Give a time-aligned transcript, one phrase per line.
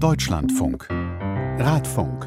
[0.00, 0.86] Deutschlandfunk.
[1.58, 2.26] Radfunk.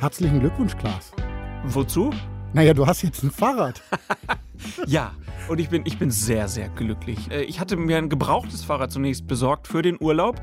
[0.00, 1.12] Herzlichen Glückwunsch, Klaas.
[1.64, 2.10] Wozu?
[2.52, 3.80] Naja, du hast jetzt ein Fahrrad.
[4.86, 5.12] ja,
[5.48, 7.30] und ich bin, ich bin sehr, sehr glücklich.
[7.30, 10.40] Äh, ich hatte mir ein gebrauchtes Fahrrad zunächst besorgt für den Urlaub.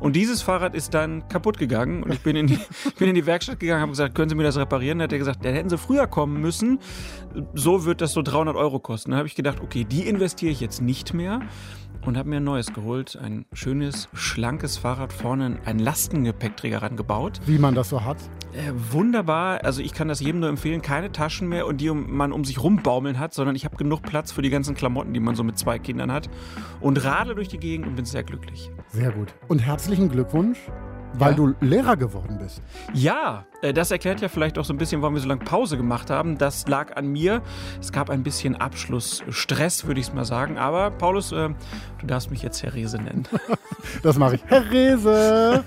[0.00, 2.02] Und dieses Fahrrad ist dann kaputt gegangen.
[2.02, 2.58] Und ich bin in die,
[2.98, 4.98] bin in die Werkstatt gegangen, habe gesagt, können Sie mir das reparieren?
[4.98, 6.80] Da hat er gesagt, da hätten Sie früher kommen müssen.
[7.54, 9.12] So wird das so 300 Euro kosten.
[9.12, 11.40] Da habe ich gedacht, okay, die investiere ich jetzt nicht mehr
[12.04, 13.18] und habe mir ein neues geholt.
[13.20, 17.40] Ein schönes, schlankes Fahrrad, vorne ein Lastengepäckträger rangebaut.
[17.46, 18.18] Wie man das so hat.
[18.52, 19.64] Äh, wunderbar.
[19.64, 20.82] Also ich kann das jedem nur empfehlen.
[20.82, 24.32] Keine Taschen mehr und die man um sich rumbaumeln hat, sondern ich habe genug Platz
[24.32, 26.28] für die ganzen Klamotten, die man so mit zwei Kindern hat.
[26.80, 28.70] Und radle durch die Gegend und bin sehr glücklich.
[28.88, 29.34] Sehr gut.
[29.48, 30.58] Und herzlichen Glückwunsch
[31.14, 31.36] weil ja.
[31.36, 32.62] du Lehrer geworden bist.
[32.94, 36.10] Ja, das erklärt ja vielleicht auch so ein bisschen, warum wir so lange Pause gemacht
[36.10, 36.36] haben.
[36.36, 37.42] Das lag an mir.
[37.80, 40.58] Es gab ein bisschen Abschlussstress, würde ich es mal sagen.
[40.58, 41.50] Aber Paulus, äh,
[42.00, 43.28] du darfst mich jetzt Herr Rese nennen.
[44.02, 44.44] Das mache ich.
[44.46, 45.64] Herr Rese,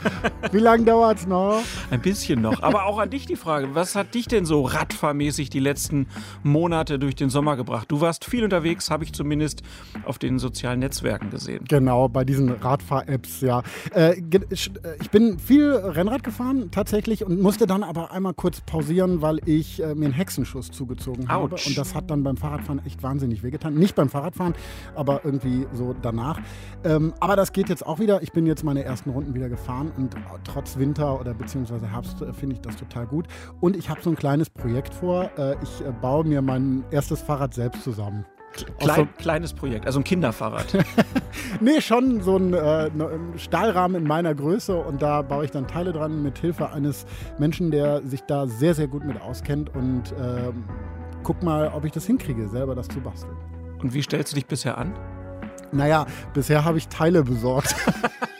[0.51, 1.61] wie lange dauert es noch?
[1.91, 2.61] Ein bisschen noch.
[2.63, 6.07] Aber auch an dich die Frage, was hat dich denn so radfahrmäßig die letzten
[6.41, 7.91] Monate durch den Sommer gebracht?
[7.91, 9.63] Du warst viel unterwegs, habe ich zumindest
[10.05, 11.65] auf den sozialen Netzwerken gesehen.
[11.67, 13.63] Genau, bei diesen Radfahr-Apps, ja.
[13.93, 19.39] Äh, ich bin viel Rennrad gefahren tatsächlich und musste dann aber einmal kurz pausieren, weil
[19.45, 21.55] ich äh, mir einen Hexenschuss zugezogen habe.
[21.55, 23.75] Und das hat dann beim Fahrradfahren echt wahnsinnig wehgetan.
[23.75, 24.53] Nicht beim Fahrradfahren,
[24.95, 26.39] aber irgendwie so danach.
[26.83, 28.21] Ähm, aber das geht jetzt auch wieder.
[28.21, 32.33] Ich bin jetzt meine ersten Runden wieder gefahren und trotz Winter oder beziehungsweise Herbst äh,
[32.33, 33.27] finde ich das total gut.
[33.61, 35.31] Und ich habe so ein kleines Projekt vor.
[35.37, 38.25] Äh, ich äh, baue mir mein erstes Fahrrad selbst zusammen.
[38.79, 40.65] Klein, so kleines Projekt, also ein Kinderfahrrad.
[41.59, 45.67] nee, schon so ein, äh, ein, Stahlrahmen in meiner Größe und da baue ich dann
[45.67, 47.05] Teile dran mit Hilfe eines
[47.37, 50.51] Menschen, der sich da sehr, sehr gut mit auskennt und äh,
[51.23, 53.35] guck mal, ob ich das hinkriege, selber das zu basteln.
[53.81, 54.93] Und wie stellst du dich bisher an?
[55.71, 57.75] Naja, bisher habe ich Teile besorgt.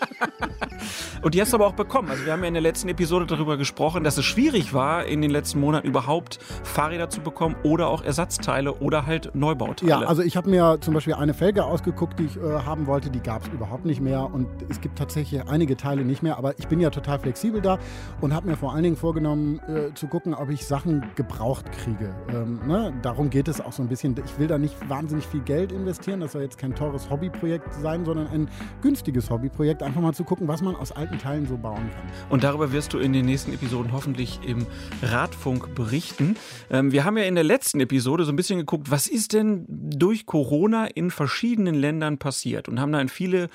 [1.22, 2.10] Und die hast du aber auch bekommen.
[2.10, 5.22] Also wir haben ja in der letzten Episode darüber gesprochen, dass es schwierig war, in
[5.22, 9.90] den letzten Monaten überhaupt Fahrräder zu bekommen oder auch Ersatzteile oder halt Neubauteile.
[9.90, 13.10] Ja, also ich habe mir zum Beispiel eine Felge ausgeguckt, die ich äh, haben wollte.
[13.10, 14.34] Die gab es überhaupt nicht mehr.
[14.34, 16.38] Und es gibt tatsächlich einige Teile nicht mehr.
[16.38, 17.80] Aber ich bin ja total flexibel da
[18.22, 22.16] und habe mir vor allen Dingen vorgenommen, äh, zu gucken, ob ich Sachen gebraucht kriege.
[22.30, 22.94] Ähm, ne?
[23.02, 24.16] Darum geht es auch so ein bisschen.
[24.26, 26.20] Ich will da nicht wahnsinnig viel Geld investieren.
[26.20, 28.50] Das soll jetzt kein teures Hobbyprojekt sein, sondern ein
[28.82, 29.84] günstiges Hobbyprojekt.
[29.84, 32.10] Einfach mal zu gucken, was man aus alten Teilen so bauen kann.
[32.30, 34.66] Und darüber wirst du in den nächsten Episoden hoffentlich im
[35.02, 36.38] Radfunk berichten.
[36.70, 39.66] Ähm, wir haben ja in der letzten Episode so ein bisschen geguckt, was ist denn
[39.68, 43.50] durch Corona in verschiedenen Ländern passiert und haben da in viele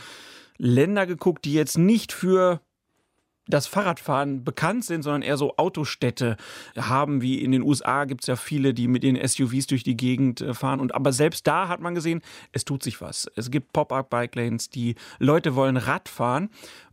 [0.59, 2.61] Länder geguckt, die jetzt nicht für
[3.51, 6.37] das Fahrradfahren bekannt sind, sondern eher so Autostädte
[6.77, 9.97] haben, wie in den USA gibt es ja viele, die mit ihren SUVs durch die
[9.97, 10.81] Gegend äh, fahren.
[10.81, 12.23] Und aber selbst da hat man gesehen,
[12.53, 13.31] es tut sich was.
[13.37, 16.51] Es gibt Pop-up-Bike-Lanes, die Leute wollen Rad fahren.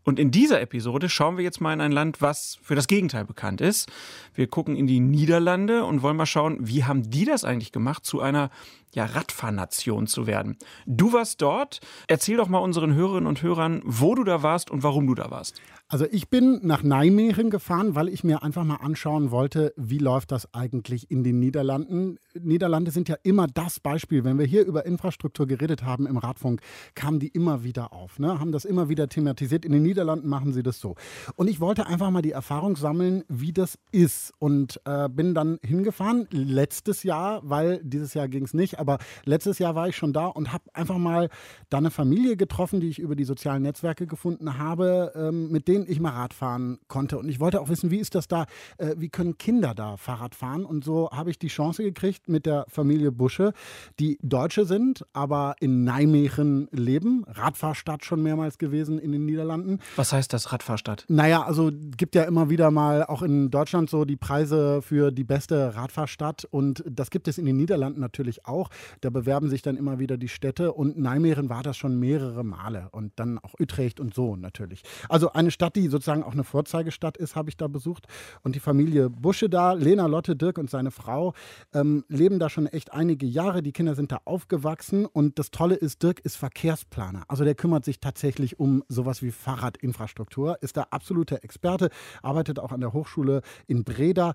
[0.07, 3.25] Und in dieser Episode schauen wir jetzt mal in ein Land, was für das Gegenteil
[3.25, 3.91] bekannt ist.
[4.33, 8.05] Wir gucken in die Niederlande und wollen mal schauen, wie haben die das eigentlich gemacht,
[8.05, 8.49] zu einer
[8.93, 10.57] ja, Radfahrnation zu werden.
[10.85, 11.79] Du warst dort.
[12.07, 15.29] Erzähl doch mal unseren Hörerinnen und Hörern, wo du da warst und warum du da
[15.31, 15.61] warst.
[15.89, 20.33] Also ich bin nach Nijmegen gefahren, weil ich mir einfach mal anschauen wollte, wie läuft
[20.33, 22.17] das eigentlich in den Niederlanden.
[22.37, 24.25] Niederlande sind ja immer das Beispiel.
[24.25, 26.59] Wenn wir hier über Infrastruktur geredet haben im Radfunk,
[26.93, 28.37] kamen die immer wieder auf, ne?
[28.37, 29.63] haben das immer wieder thematisiert.
[29.63, 30.95] In den Niederlanden machen sie das so.
[31.37, 34.33] Und ich wollte einfach mal die Erfahrung sammeln, wie das ist.
[34.39, 39.59] Und äh, bin dann hingefahren, letztes Jahr, weil dieses Jahr ging es nicht, aber letztes
[39.59, 41.29] Jahr war ich schon da und habe einfach mal
[41.69, 45.77] da eine Familie getroffen, die ich über die sozialen Netzwerke gefunden habe, ähm, mit denen
[45.77, 47.17] denen ich mal Rad fahren konnte.
[47.17, 48.45] Und ich wollte auch wissen, wie ist das da,
[48.77, 50.65] äh, wie können Kinder da Fahrrad fahren?
[50.65, 53.53] Und so habe ich die Chance gekriegt mit der Familie Busche,
[53.99, 57.25] die Deutsche sind, aber in Nijmegen leben.
[57.27, 59.79] Radfahrstadt schon mehrmals gewesen in den Niederlanden.
[59.95, 61.05] Was heißt das Radfahrstadt?
[61.07, 65.23] Naja, also gibt ja immer wieder mal auch in Deutschland so die Preise für die
[65.23, 66.47] beste Radfahrstadt.
[66.49, 68.66] Und das gibt es in den Niederlanden natürlich auch.
[69.01, 70.73] Da bewerben sich dann immer wieder die Städte.
[70.73, 72.89] Und Nijmegen war das schon mehrere Male.
[72.91, 74.81] Und dann auch Utrecht und so natürlich.
[75.09, 78.07] Also eine Stadt, Stadt, die sozusagen auch eine Vorzeigestadt ist, habe ich da besucht.
[78.41, 81.33] Und die Familie Busche da, Lena, Lotte, Dirk und seine Frau,
[81.73, 83.61] ähm, leben da schon echt einige Jahre.
[83.61, 85.05] Die Kinder sind da aufgewachsen.
[85.05, 87.23] Und das Tolle ist, Dirk ist Verkehrsplaner.
[87.27, 91.89] Also der kümmert sich tatsächlich um sowas wie Fahrradinfrastruktur, ist da absoluter Experte,
[92.21, 94.33] arbeitet auch an der Hochschule in Breda.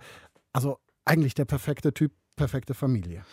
[0.52, 3.24] Also eigentlich der perfekte Typ, perfekte Familie.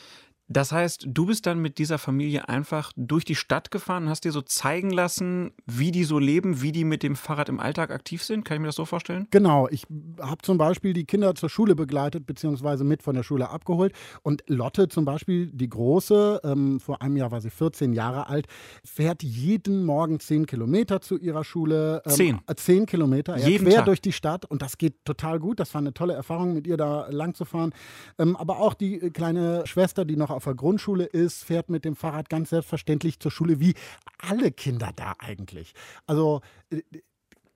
[0.52, 4.26] Das heißt, du bist dann mit dieser Familie einfach durch die Stadt gefahren und hast
[4.26, 7.92] dir so zeigen lassen, wie die so leben, wie die mit dem Fahrrad im Alltag
[7.92, 8.46] aktiv sind.
[8.46, 9.28] Kann ich mir das so vorstellen?
[9.30, 9.68] Genau.
[9.70, 9.86] Ich
[10.20, 13.94] habe zum Beispiel die Kinder zur Schule begleitet, beziehungsweise mit von der Schule abgeholt.
[14.24, 18.48] Und Lotte zum Beispiel, die Große, ähm, vor einem Jahr war sie 14 Jahre alt,
[18.84, 22.02] fährt jeden Morgen 10 Kilometer zu ihrer Schule.
[22.08, 22.40] Ähm, 10?
[22.48, 23.86] Äh, 10 Kilometer, ja, Jeden quer Tag?
[23.86, 24.46] durch die Stadt.
[24.46, 25.60] Und das geht total gut.
[25.60, 27.72] Das war eine tolle Erfahrung, mit ihr da lang zu fahren.
[28.18, 31.86] Ähm, aber auch die äh, kleine Schwester, die noch auf der Grundschule ist, fährt mit
[31.86, 33.76] dem Fahrrad ganz selbstverständlich zur Schule, wie
[34.18, 35.74] alle Kinder da eigentlich.
[36.08, 36.82] Also, äh,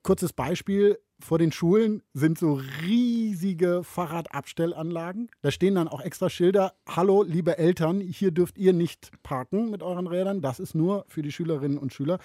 [0.04, 1.00] kurzes Beispiel.
[1.24, 5.30] Vor den Schulen sind so riesige Fahrradabstellanlagen.
[5.42, 6.74] Da stehen dann auch extra Schilder.
[6.86, 10.42] Hallo, liebe Eltern, hier dürft ihr nicht parken mit euren Rädern.
[10.42, 12.20] Das ist nur für die Schülerinnen und Schüler,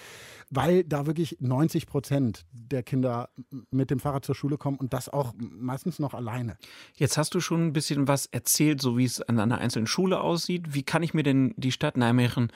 [0.51, 3.29] weil da wirklich 90 Prozent der Kinder
[3.71, 6.57] mit dem Fahrrad zur Schule kommen und das auch meistens noch alleine.
[6.97, 10.21] Jetzt hast du schon ein bisschen was erzählt, so wie es an einer einzelnen Schule
[10.21, 10.75] aussieht.
[10.75, 12.51] Wie kann ich mir denn die Stadt Nijmegen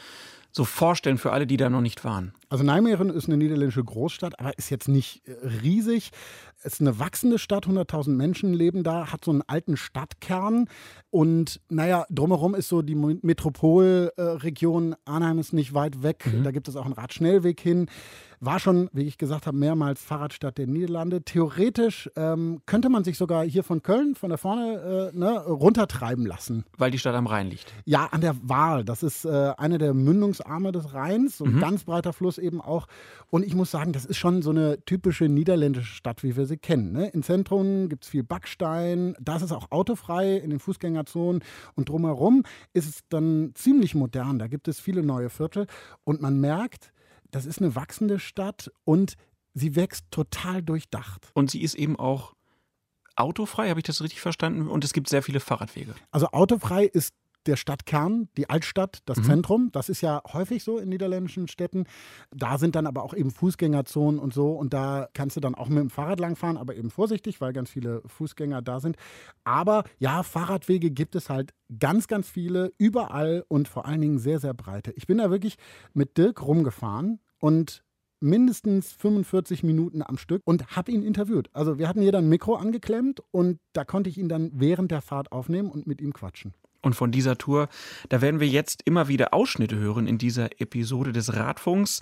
[0.52, 2.34] so vorstellen für alle, die da noch nicht waren?
[2.48, 5.32] Also Nijmegen ist eine niederländische Großstadt, aber ist jetzt nicht äh,
[5.62, 6.10] riesig.
[6.62, 10.68] Es ist eine wachsende Stadt, 100.000 Menschen leben da, hat so einen alten Stadtkern.
[11.10, 14.94] Und naja, drumherum ist so die Metropolregion.
[15.04, 16.24] Arnheim ist nicht weit weg.
[16.44, 17.88] Da gibt es auch einen Radschnellweg hin.
[18.44, 21.22] War schon, wie ich gesagt habe, mehrmals Fahrradstadt der Niederlande.
[21.22, 26.26] Theoretisch ähm, könnte man sich sogar hier von Köln, von da vorne, äh, ne, runtertreiben
[26.26, 26.64] lassen.
[26.76, 27.72] Weil die Stadt am Rhein liegt.
[27.84, 28.84] Ja, an der Waal.
[28.84, 32.88] Das ist äh, eine der Mündungsarme des Rheins, so ein ganz breiter Fluss eben auch.
[33.30, 36.58] Und ich muss sagen, das ist schon so eine typische niederländische Stadt, wie wir sie
[36.58, 36.90] kennen.
[36.90, 37.10] Ne?
[37.10, 41.44] Im Zentrum gibt es viel Backstein, da ist es auch autofrei in den Fußgängerzonen
[41.76, 42.42] und drumherum
[42.72, 44.40] ist es dann ziemlich modern.
[44.40, 45.68] Da gibt es viele neue Viertel
[46.02, 46.92] und man merkt,
[47.32, 49.16] das ist eine wachsende Stadt und
[49.54, 51.30] sie wächst total durchdacht.
[51.34, 52.34] Und sie ist eben auch
[53.16, 54.68] autofrei, habe ich das richtig verstanden?
[54.68, 55.94] Und es gibt sehr viele Fahrradwege.
[56.10, 57.14] Also autofrei ist
[57.46, 59.24] der Stadtkern, die Altstadt, das Mhm.
[59.24, 59.68] Zentrum.
[59.72, 61.84] Das ist ja häufig so in niederländischen Städten.
[62.30, 64.52] Da sind dann aber auch eben Fußgängerzonen und so.
[64.52, 67.70] Und da kannst du dann auch mit dem Fahrrad langfahren, aber eben vorsichtig, weil ganz
[67.70, 68.96] viele Fußgänger da sind.
[69.44, 74.38] Aber ja, Fahrradwege gibt es halt ganz, ganz viele, überall und vor allen Dingen sehr,
[74.38, 74.92] sehr breite.
[74.92, 75.56] Ich bin da wirklich
[75.94, 77.82] mit Dirk rumgefahren und
[78.20, 81.50] mindestens 45 Minuten am Stück und habe ihn interviewt.
[81.52, 84.92] Also wir hatten hier dann ein Mikro angeklemmt und da konnte ich ihn dann während
[84.92, 86.54] der Fahrt aufnehmen und mit ihm quatschen.
[86.82, 87.68] Und von dieser Tour,
[88.08, 92.00] da werden wir jetzt immer wieder Ausschnitte hören in dieser Episode des Radfunks.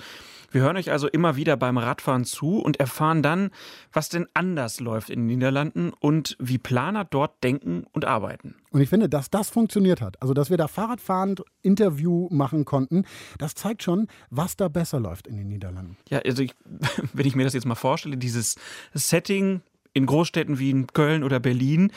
[0.50, 3.50] Wir hören euch also immer wieder beim Radfahren zu und erfahren dann,
[3.92, 8.56] was denn anders läuft in den Niederlanden und wie Planer dort denken und arbeiten.
[8.70, 13.04] Und ich finde, dass das funktioniert hat, also dass wir da Fahrradfahrend Interview machen konnten,
[13.38, 15.96] das zeigt schon, was da besser läuft in den Niederlanden.
[16.08, 16.54] Ja, also ich,
[17.12, 18.56] wenn ich mir das jetzt mal vorstelle, dieses
[18.94, 19.60] Setting
[19.92, 21.92] in Großstädten wie in Köln oder Berlin,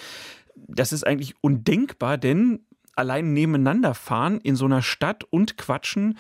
[0.55, 2.59] das ist eigentlich undenkbar, denn
[2.95, 6.17] allein nebeneinander fahren in so einer Stadt und quatschen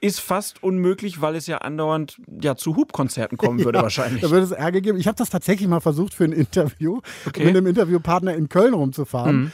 [0.00, 4.20] ist fast unmöglich, weil es ja andauernd ja, zu Hubkonzerten kommen würde Ja, wahrscheinlich.
[4.20, 4.98] Da würde es Ärger geben.
[4.98, 7.44] Ich habe das tatsächlich mal versucht für ein Interview, Okay.
[7.44, 9.36] mit einem Interviewpartner in Köln rumzufahren.
[9.36, 9.52] Mhm.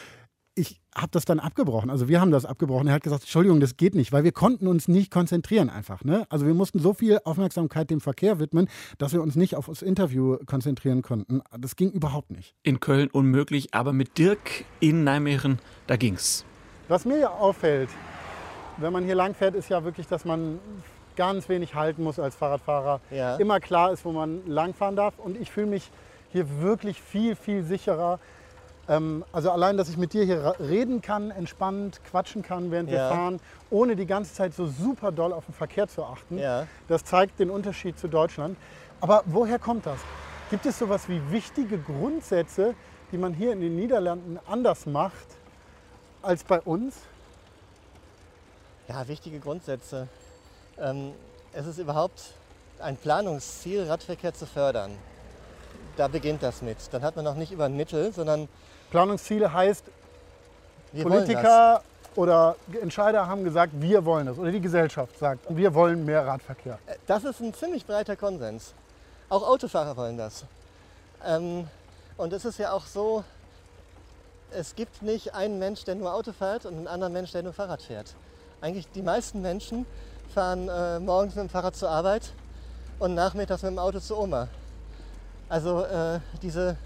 [0.57, 1.91] Ich habe das dann abgebrochen.
[1.91, 2.87] Also wir haben das abgebrochen.
[2.87, 6.05] Er hat gesagt, Entschuldigung, das geht nicht, weil wir konnten uns nicht konzentrieren einfach.
[6.05, 6.27] Ne?
[6.29, 8.69] Also wir mussten so viel Aufmerksamkeit dem Verkehr widmen,
[8.99, 11.43] dass wir uns nicht auf das Interview konzentrieren konnten.
[11.59, 12.55] Das ging überhaupt nicht.
[12.63, 15.59] In Köln unmöglich, aber mit Dirk in Nijmegen,
[15.89, 16.45] da ging's.
[16.87, 17.91] Was mir ja auffällt,
[18.77, 20.61] wenn man hier lang fährt, ist ja wirklich, dass man
[21.17, 23.01] ganz wenig halten muss als Fahrradfahrer.
[23.11, 23.37] Ja.
[23.37, 25.19] Immer klar ist, wo man langfahren darf.
[25.19, 25.91] Und ich fühle mich
[26.31, 28.19] hier wirklich viel, viel sicherer.
[28.89, 32.99] Ähm, also allein, dass ich mit dir hier reden kann, entspannt quatschen kann, während wir
[32.99, 33.09] Ja.
[33.09, 36.39] fahren, ohne die ganze Zeit so super doll auf den Verkehr zu achten.
[36.39, 36.67] Ja.
[36.89, 38.59] Das zeigt den Unterschied zu Deutschland.
[39.01, 39.99] Aber woher kommt das?
[40.51, 42.75] Gibt es sowas wie wichtige Grundsätze,
[43.13, 45.27] die man hier in den Niederlanden anders macht
[46.23, 46.97] als bei uns?
[48.89, 50.09] Ja, wichtige Grundsätze.
[50.79, 51.13] Ähm,
[51.53, 52.35] es ist überhaupt
[52.81, 54.91] ein Planungsziel, Radverkehr zu fördern.
[55.97, 56.77] Da beginnt das mit.
[56.93, 58.49] Dann hat man noch nicht über ein Mittel, sondern
[58.91, 59.85] Planungsziele heißt,
[61.03, 61.83] Politiker
[62.17, 64.39] oder Entscheider haben gesagt, wir wollen das.
[64.39, 66.79] Oder die Gesellschaft sagt, wir wollen mehr Radverkehr.
[66.87, 66.95] das.
[66.95, 68.75] Äh, Das ist ein ziemlich breiter Konsens.
[69.29, 70.45] Auch Autofahrer wollen das.
[71.25, 71.69] Ähm,
[72.17, 73.25] und es ist ja auch so,
[74.53, 77.53] es gibt nicht einen Mensch, der nur Auto fährt und einen anderen Mensch, der nur
[77.53, 78.15] Fahrrad fährt.
[78.61, 79.87] Eigentlich die meisten Menschen
[80.33, 82.33] fahren äh, morgens mit dem Fahrrad zur Arbeit
[83.01, 84.49] und nachmittags mit dem Auto zur Oma.
[85.49, 86.77] Also äh, diese,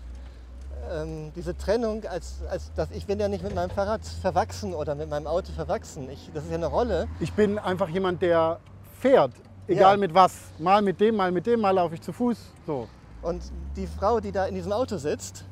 [0.90, 4.94] ähm, diese Trennung, als, als dass ich bin ja nicht mit meinem Fahrrad verwachsen oder
[4.94, 6.08] mit meinem Auto verwachsen.
[6.10, 7.08] Ich, das ist ja eine Rolle.
[7.20, 8.58] Ich bin einfach jemand, der
[9.00, 9.32] fährt,
[9.66, 9.96] egal Ja.
[9.98, 10.32] mit was.
[10.58, 12.38] Mal mit dem, mal mit dem, mal laufe ich zu Fuß.
[12.66, 12.88] So.
[13.22, 13.42] Und
[13.76, 15.44] die Frau, die da in diesem Auto sitzt,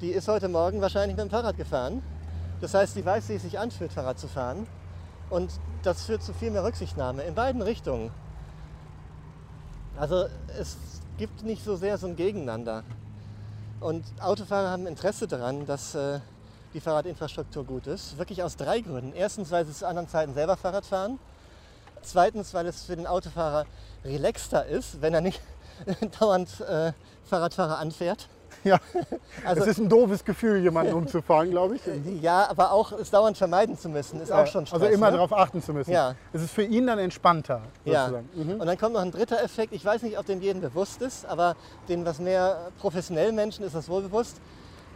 [0.00, 2.02] die ist heute Morgen wahrscheinlich mit dem Fahrrad gefahren
[2.60, 4.66] Das heißt, sie weiß, wie es sich anfühlt, Fahrrad zu fahren.
[5.30, 5.50] Und
[5.82, 8.10] das führt zu viel mehr Rücksichtnahme in beiden Richtungen.
[9.96, 10.26] Also
[10.58, 10.76] es
[11.20, 12.82] gibt nicht so sehr so ein Gegeneinander.
[13.78, 16.20] Und Autofahrer haben Interesse daran, dass äh,
[16.72, 18.16] die Fahrradinfrastruktur gut ist.
[18.16, 19.12] Wirklich aus drei Gründen.
[19.12, 21.18] Erstens, weil sie zu anderen Zeiten selber Fahrrad fahren.
[22.00, 23.66] Zweitens, weil es für den Autofahrer
[24.02, 25.42] relaxter ist, wenn er nicht
[26.20, 26.94] dauernd äh,
[27.26, 28.30] Fahrradfahrer anfährt.
[28.64, 28.78] Ja,
[29.44, 31.82] Also- es ist ein doofes Gefühl, jemanden umzufahren, glaube ich.
[32.20, 34.82] Ja, aber auch es dauernd vermeiden zu müssen, ist auch schon Stress.
[34.82, 35.16] also immer ne?
[35.16, 35.90] darauf achten zu müssen.
[35.90, 36.14] Ja.
[36.32, 38.06] Es ist für ihn dann entspannter, Ja.
[38.06, 38.28] sozusagen.
[38.34, 38.60] Mhm.
[38.60, 39.72] Und dann kommt noch ein dritter Effekt.
[39.72, 41.56] Ich weiß nicht, ob dem jedem bewusst ist, aber
[41.88, 44.36] den was mehr professionellen Menschen ist das wohl bewusst.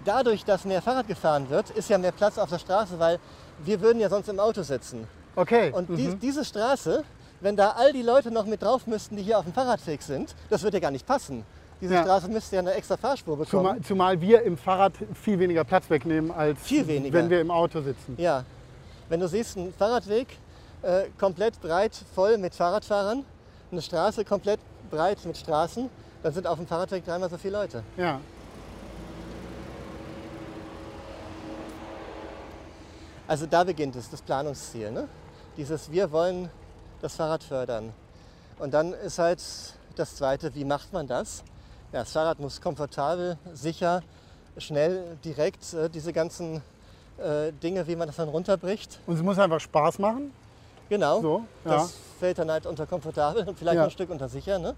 [0.04, 3.18] Dadurch, dass mehr Fahrrad gefahren wird, ist ja mehr Platz auf der Straße, weil
[3.64, 5.08] wir würden ja sonst im Auto sitzen.
[5.36, 5.72] Okay.
[5.72, 5.96] Und mhm.
[5.96, 7.02] die, diese Straße,
[7.40, 10.34] wenn da all die Leute noch mit drauf müssten, die hier auf dem Fahrradweg sind,
[10.50, 11.44] das würde ja gar nicht passen.
[11.84, 12.02] Diese Ja.
[12.02, 13.50] Straße müsste ja eine extra Fahrspur bekommen.
[13.50, 18.14] zumal, zumal wir im Fahrrad viel weniger Platz wegnehmen, als wenn wir im Auto sitzen.
[18.16, 18.42] Ja,
[19.10, 20.28] wenn du siehst, ein Fahrradweg
[20.80, 23.22] äh, komplett breit voll mit Fahrradfahrern,
[23.70, 24.60] eine Straße komplett
[24.90, 25.90] breit mit Straßen,
[26.22, 27.82] dann sind auf dem Fahrradweg dreimal so viele Leute.
[27.98, 28.18] Ja.
[33.28, 34.90] Also da beginnt es, das Planungsziel.
[34.90, 35.06] Ne?
[35.58, 36.48] Dieses Wir wollen
[37.02, 37.92] das Fahrrad fördern.
[38.58, 39.42] Und dann ist halt
[39.96, 41.42] das Zweite, wie macht man das?
[41.94, 44.02] Ja, das Fahrrad muss komfortabel, sicher,
[44.58, 46.56] schnell, direkt, äh, diese ganzen
[47.18, 48.98] äh, Dinge, wie man das dann runterbricht.
[49.06, 50.32] Und es muss einfach Spaß machen.
[50.88, 51.20] Genau.
[51.20, 51.70] So, ja.
[51.70, 53.84] Das fällt dann halt unter komfortabel und vielleicht Ja.
[53.84, 54.58] ein Stück unter sicher.
[54.58, 54.74] Ne?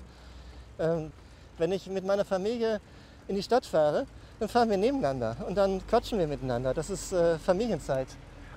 [0.78, 1.10] Ähm,
[1.56, 2.82] wenn ich mit meiner Familie
[3.28, 4.04] in die Stadt fahre,
[4.38, 6.74] dann fahren wir nebeneinander und dann quatschen wir miteinander.
[6.74, 8.08] Das ist äh, Familienzeit.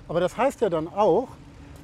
[0.06, 1.28] Aber das heißt ja dann auch,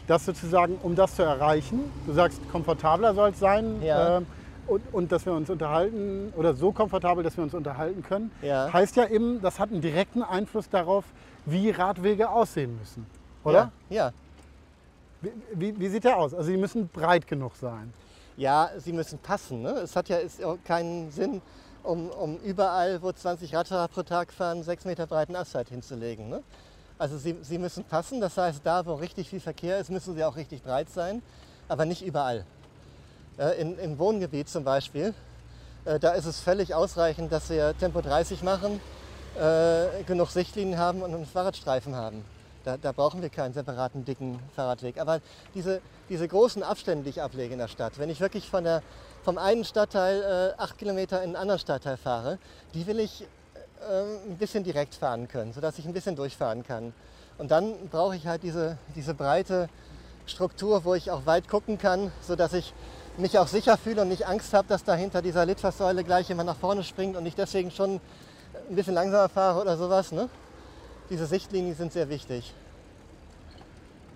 [0.09, 4.19] dass sozusagen, um das zu erreichen, du sagst, komfortabler soll es sein Ja.
[4.19, 4.27] ähm,
[4.67, 8.73] und, und dass wir uns unterhalten oder so komfortabel, dass wir uns unterhalten können, Ja.
[8.73, 11.05] heißt ja eben, das hat einen direkten Einfluss darauf,
[11.45, 13.07] wie Radwege aussehen müssen.
[13.45, 13.71] Oder?
[13.89, 14.13] Ja, ja.
[15.21, 16.35] Wie, wie, wie sieht der aus?
[16.35, 17.93] Also sie müssen breit genug sein.
[18.37, 19.63] Ja, sie müssen passen.
[19.63, 19.71] Ne?
[19.71, 21.41] Es hat ja ist keinen Sinn,
[21.83, 26.29] um, um überall, wo 20 Radfahrer pro Tag fahren, 6 Meter breiten Asphalt hinzulegen.
[26.29, 26.43] Ne?
[26.99, 30.25] Also sie, sie müssen passen, das heißt, da wo richtig viel Verkehr ist, müssen sie
[30.25, 31.23] auch richtig breit sein,
[31.69, 32.45] aber nicht überall.
[33.39, 35.13] Äh, in, Im Wohngebiet zum Beispiel,
[35.85, 38.81] äh, da ist es völlig ausreichend, dass wir Tempo 30 machen,
[39.39, 42.25] äh, genug Sichtlinien haben und einen Fahrradstreifen haben.
[42.65, 44.99] Da, da brauchen wir keinen separaten dicken Fahrradweg.
[44.99, 45.21] Aber
[45.55, 48.83] diese, diese großen Abstände, die ich ablege in der Stadt, wenn ich wirklich von der,
[49.23, 52.39] vom einen Stadtteil äh, acht Kilometer in einen anderen Stadtteil fahre,
[52.73, 56.95] die will ich äh, ein bisschen direkt fahren können, sodass ich ein bisschen durchfahren kann.
[57.37, 59.69] Und dann brauche ich halt diese, diese breite
[60.27, 62.73] Struktur, wo ich auch weit gucken kann, sodass ich
[63.19, 66.49] mich auch sicher fühle und nicht Angst habe, dass da hinter dieser Litfaßsäule gleich jemand
[66.49, 68.01] nach vorne springt und ich deswegen schon
[68.69, 70.13] ein bisschen langsamer fahre oder sowas.
[70.13, 70.29] Ne?
[71.11, 72.55] Diese Sichtlinien sind sehr wichtig.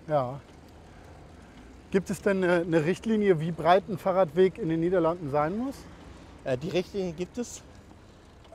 [0.07, 0.39] Ja.
[1.91, 5.75] Gibt es denn eine, eine Richtlinie, wie breit ein Fahrradweg in den Niederlanden sein muss?
[6.43, 7.61] Äh, die Richtlinien gibt es,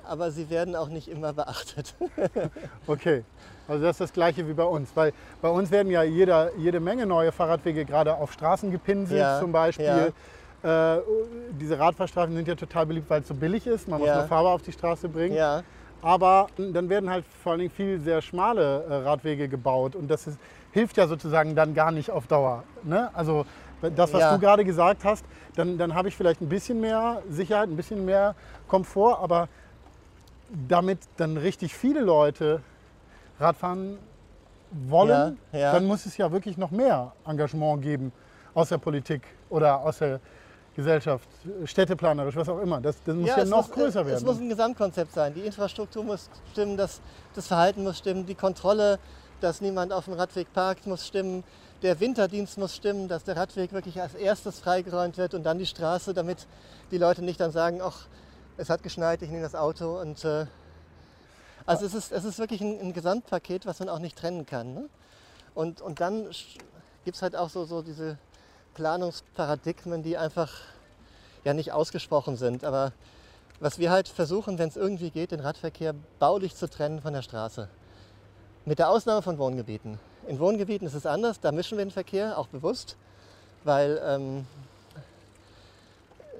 [0.04, 1.94] aber sie werden auch nicht immer beachtet.
[2.86, 3.24] Okay,
[3.66, 4.90] also das ist das gleiche wie bei uns.
[4.94, 5.12] Weil
[5.42, 9.50] bei uns werden ja jeder, jede Menge neue Fahrradwege gerade auf Straßen gepinselt Ja, zum
[9.50, 10.12] Beispiel.
[10.62, 10.98] Äh,
[11.60, 13.88] diese Radfahrstreifen sind ja total beliebt, weil es so billig ist.
[13.88, 14.16] Man muss Ja.
[14.16, 15.34] nur Farbe auf die Straße bringen.
[15.36, 15.62] ja,
[16.02, 20.26] Aber dann werden halt vor allen Dingen viel sehr schmale äh, Radwege gebaut und das
[20.26, 20.38] ist,
[20.72, 22.64] hilft ja sozusagen dann gar nicht auf Dauer.
[22.84, 23.10] Ne?
[23.14, 23.44] Also
[23.80, 24.32] das, was Ja.
[24.34, 25.24] du gerade gesagt hast,
[25.56, 28.34] dann, dann habe ich vielleicht ein bisschen mehr Sicherheit, ein bisschen mehr
[28.68, 29.48] Komfort, aber
[30.68, 32.60] damit dann richtig viele Leute
[33.40, 33.98] Radfahren
[34.70, 35.72] wollen, Ja, ja.
[35.72, 38.12] dann muss es ja wirklich noch mehr Engagement geben
[38.54, 40.20] aus der Politik oder aus der
[40.76, 41.26] Gesellschaft,
[41.64, 42.82] städteplanerisch, was auch immer.
[42.82, 44.16] Das, das muss ja, es noch muss, größer äh, werden.
[44.18, 45.32] Es muss ein Gesamtkonzept sein.
[45.32, 47.00] Die Infrastruktur muss stimmen, das,
[47.34, 48.98] das Verhalten muss stimmen, die Kontrolle,
[49.40, 51.44] dass niemand auf dem Radweg parkt, muss stimmen.
[51.80, 55.64] Der Winterdienst muss stimmen, dass der Radweg wirklich als erstes freigeräumt wird und dann die
[55.64, 56.46] Straße, damit
[56.90, 58.06] die Leute nicht dann sagen, ach,
[58.58, 59.98] es hat geschneit, ich nehme das Auto.
[59.98, 60.44] Und, äh,
[61.64, 64.74] also es ist, es ist wirklich ein, ein Gesamtpaket, was man auch nicht trennen kann.
[64.74, 64.88] Ne?
[65.54, 66.28] Und, und dann
[67.06, 68.18] gibt es halt auch so, so diese
[68.76, 70.52] Planungsparadigmen, die einfach
[71.44, 72.62] ja nicht ausgesprochen sind.
[72.62, 72.92] Aber
[73.58, 77.22] was wir halt versuchen, wenn es irgendwie geht, den Radverkehr baulich zu trennen von der
[77.22, 77.68] Straße.
[78.66, 79.98] Mit der Ausnahme von Wohngebieten.
[80.28, 82.96] In Wohngebieten ist es anders, da mischen wir den Verkehr auch bewusst,
[83.64, 84.46] weil ähm,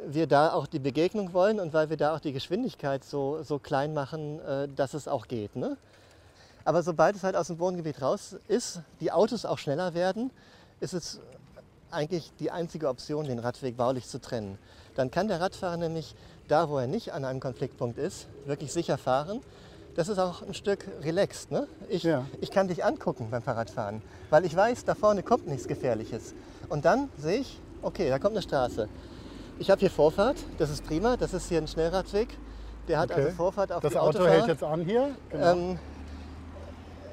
[0.07, 3.59] wir da auch die Begegnung wollen und weil wir da auch die Geschwindigkeit so, so
[3.59, 5.57] klein machen, äh, dass es auch geht.
[5.57, 5.79] Ne?
[6.67, 10.31] Aber sobald es halt aus dem Wohngebiet raus ist, die Autos auch schneller werden,
[10.81, 11.21] ist es
[11.91, 14.59] eigentlich die einzige Option, den Radweg baulich zu trennen.
[14.95, 16.15] Dann kann der Radfahrer nämlich
[16.49, 19.41] da, wo er nicht an einem Konfliktpunkt ist, wirklich sicher fahren.
[19.95, 21.51] das ist auch ein Stück relaxed.
[21.51, 21.67] Ne?
[21.89, 22.27] Ich, Ja.
[22.43, 26.35] ich kann dich angucken beim Fahrradfahren, weil ich weiß, da vorne kommt nichts Gefährliches.
[26.69, 28.89] Und dann sehe ich, okay, da kommt eine Straße.
[29.59, 32.29] Ich habe hier Vorfahrt, das ist prima, das ist hier ein Schnellradweg.
[32.89, 33.23] Der hat Okay.
[33.23, 34.31] also Vorfahrt auf Das die Auto Autofahrer.
[34.33, 35.17] hält jetzt an hier.
[35.31, 35.53] Genau.
[35.53, 35.79] Ähm,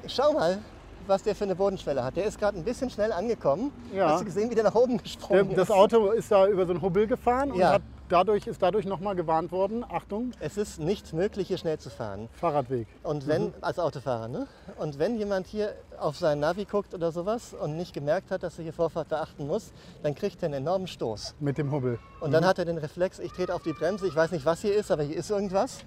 [0.06, 0.58] schau mal,
[1.06, 2.16] was der für eine Bodenschwelle hat.
[2.16, 3.72] Der ist gerade ein bisschen schnell angekommen.
[3.92, 4.10] Ja.
[4.10, 5.74] Hast du gesehen, wie der nach oben Der, gesprungen das ist?
[5.74, 7.72] Auto ist da über so einen Hubbel gefahren und Ja.
[7.74, 9.84] hat dadurch, ist dadurch nochmal gewarnt worden.
[9.88, 12.28] Achtung, Es ist nicht möglich, hier schnell zu fahren.
[12.34, 12.86] Fahrradweg.
[13.02, 13.52] Und wenn, Mhm.
[13.60, 14.46] als Autofahrer, ne?
[14.78, 18.58] Und wenn jemand hier auf sein Navi guckt oder sowas und nicht gemerkt hat, dass
[18.58, 21.34] er hier Vorfahrt beachten muss, dann kriegt er einen enormen Stoß.
[21.40, 21.98] Mit dem Hubbel.
[22.20, 22.32] Und Mhm.
[22.34, 24.74] dann hat er den Reflex, ich trete auf die Bremse, ich weiß nicht, was hier
[24.74, 25.78] ist, aber hier ist irgendwas.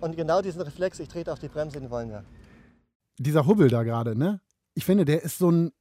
[0.00, 2.24] Und genau diesen Reflex, ich trete auf die Bremse, den wollen wir.
[3.18, 4.40] Dieser Hubbel da gerade, ne?
[4.76, 5.72] Ich finde, der ist so ein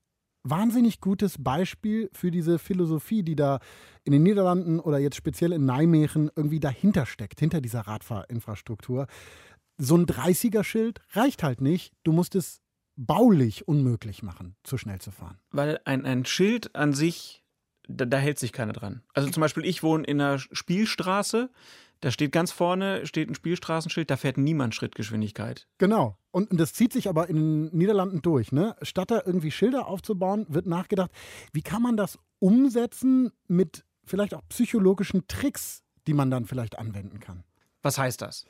[0.43, 3.59] wahnsinnig gutes Beispiel für diese Philosophie, die da
[4.03, 9.07] in den Niederlanden oder jetzt speziell in Nijmegen irgendwie dahinter steckt, hinter dieser Radfahrinfrastruktur.
[9.77, 11.93] So ein 30er-Schild reicht halt nicht.
[12.03, 12.61] Du musst es
[12.95, 15.39] baulich unmöglich machen, zu schnell zu fahren.
[15.51, 17.43] Weil ein, ein Schild an sich,
[17.89, 19.03] da, da hält sich keiner dran.
[19.13, 21.49] Also zum Beispiel, ich wohne in einer Spielstraße,
[22.05, 25.67] da steht ganz vorne steht ein Spielstraßenschild, da fährt niemand Schrittgeschwindigkeit.
[25.79, 26.19] Genau.
[26.29, 28.51] Und, und das zieht sich aber in den Niederlanden durch.
[28.51, 28.75] Ne?
[28.83, 31.09] Statt da irgendwie Schilder aufzubauen, wird nachgedacht,
[31.51, 37.19] wie kann man das umsetzen mit vielleicht auch psychologischen Tricks, die man dann vielleicht anwenden
[37.19, 37.43] kann.
[37.81, 38.45] Was heißt das?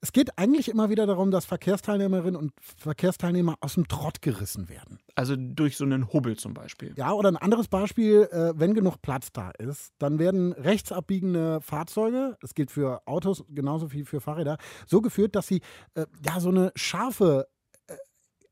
[0.00, 5.00] Es geht eigentlich immer wieder darum, dass Verkehrsteilnehmerinnen und Verkehrsteilnehmer aus dem Trott gerissen werden.
[5.16, 6.94] Also durch so einen Hubbel zum Beispiel.
[6.96, 11.60] Ja, oder ein anderes Beispiel, äh, wenn genug Platz da ist, dann werden rechts abbiegende
[11.60, 15.62] Fahrzeuge, das gilt für Autos genauso wie für Fahrräder, so geführt, dass sie
[15.94, 17.48] äh, ja so eine scharfe,
[17.88, 17.96] äh,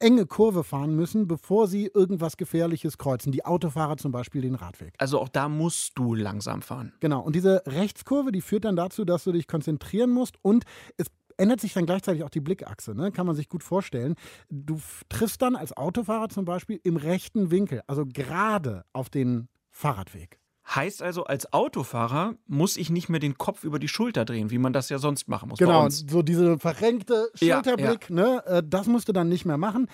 [0.00, 3.30] enge Kurve fahren müssen, bevor sie irgendwas Gefährliches kreuzen.
[3.30, 4.94] Die Autofahrer zum Beispiel den Radweg.
[4.98, 6.92] Also auch da musst du langsam fahren.
[6.98, 10.64] Genau, und diese Rechtskurve, die führt dann dazu, dass du dich konzentrieren musst und
[10.96, 13.12] es ändert sich dann gleichzeitig auch die Blickachse, ne?
[13.12, 14.14] kann man sich gut vorstellen.
[14.48, 20.38] Du triffst dann als Autofahrer zum Beispiel im rechten Winkel, also gerade auf den Fahrradweg.
[20.74, 24.58] Heißt also, als Autofahrer muss ich nicht mehr den Kopf über die Schulter drehen, wie
[24.58, 28.42] man das ja sonst machen muss Genau, so diese verrenkte Ja, Schulterblick, Ne?
[28.46, 29.86] äh, das musst du dann nicht mehr machen.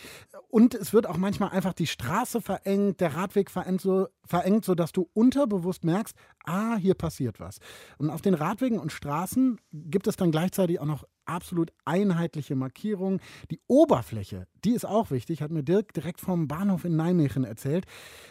[0.49, 4.93] Und es wird auch manchmal einfach die Straße verengt, der Radweg verengt, so, verengt, sodass
[4.93, 7.59] du unterbewusst merkst, ah, hier passiert was.
[7.99, 13.21] Und auf den Radwegen und Straßen gibt es dann gleichzeitig auch noch absolut einheitliche Markierungen.
[13.51, 17.87] Die Oberfläche, die ist auch wichtig, hat mir Dirk direkt vom Bahnhof in Nijmegen erzählt.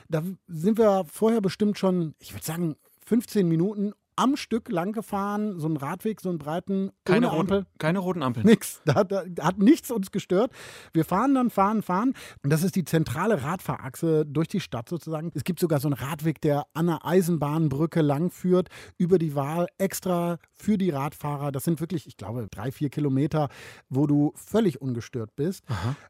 [0.10, 2.76] Da sind wir vorher bestimmt schon, ich würde sagen,
[3.06, 7.58] 15 Minuten am Stück lang gefahren, so einen Radweg, so einen breiten, Keine, ohne Ampel.
[7.60, 8.46] roten, keine roten Ampeln.
[8.46, 8.82] Nix.
[8.86, 10.52] Da, hat- da hat nichts uns gestört.
[10.94, 12.14] Wir fahren dann, fahren, fahren.
[12.44, 15.32] Und das ist die zentrale Radfahrachse durch die Stadt sozusagen.
[15.36, 19.68] Es gibt sogar so einen Radweg, der an der Eisenbahnbrücke lang führt, über die Wahl,
[19.78, 21.52] extra für die Radfahrer.
[21.52, 23.50] Das sind wirklich, ich glaube, drei, vier Kilometer,
[23.90, 25.64] wo du völlig ungestört bist.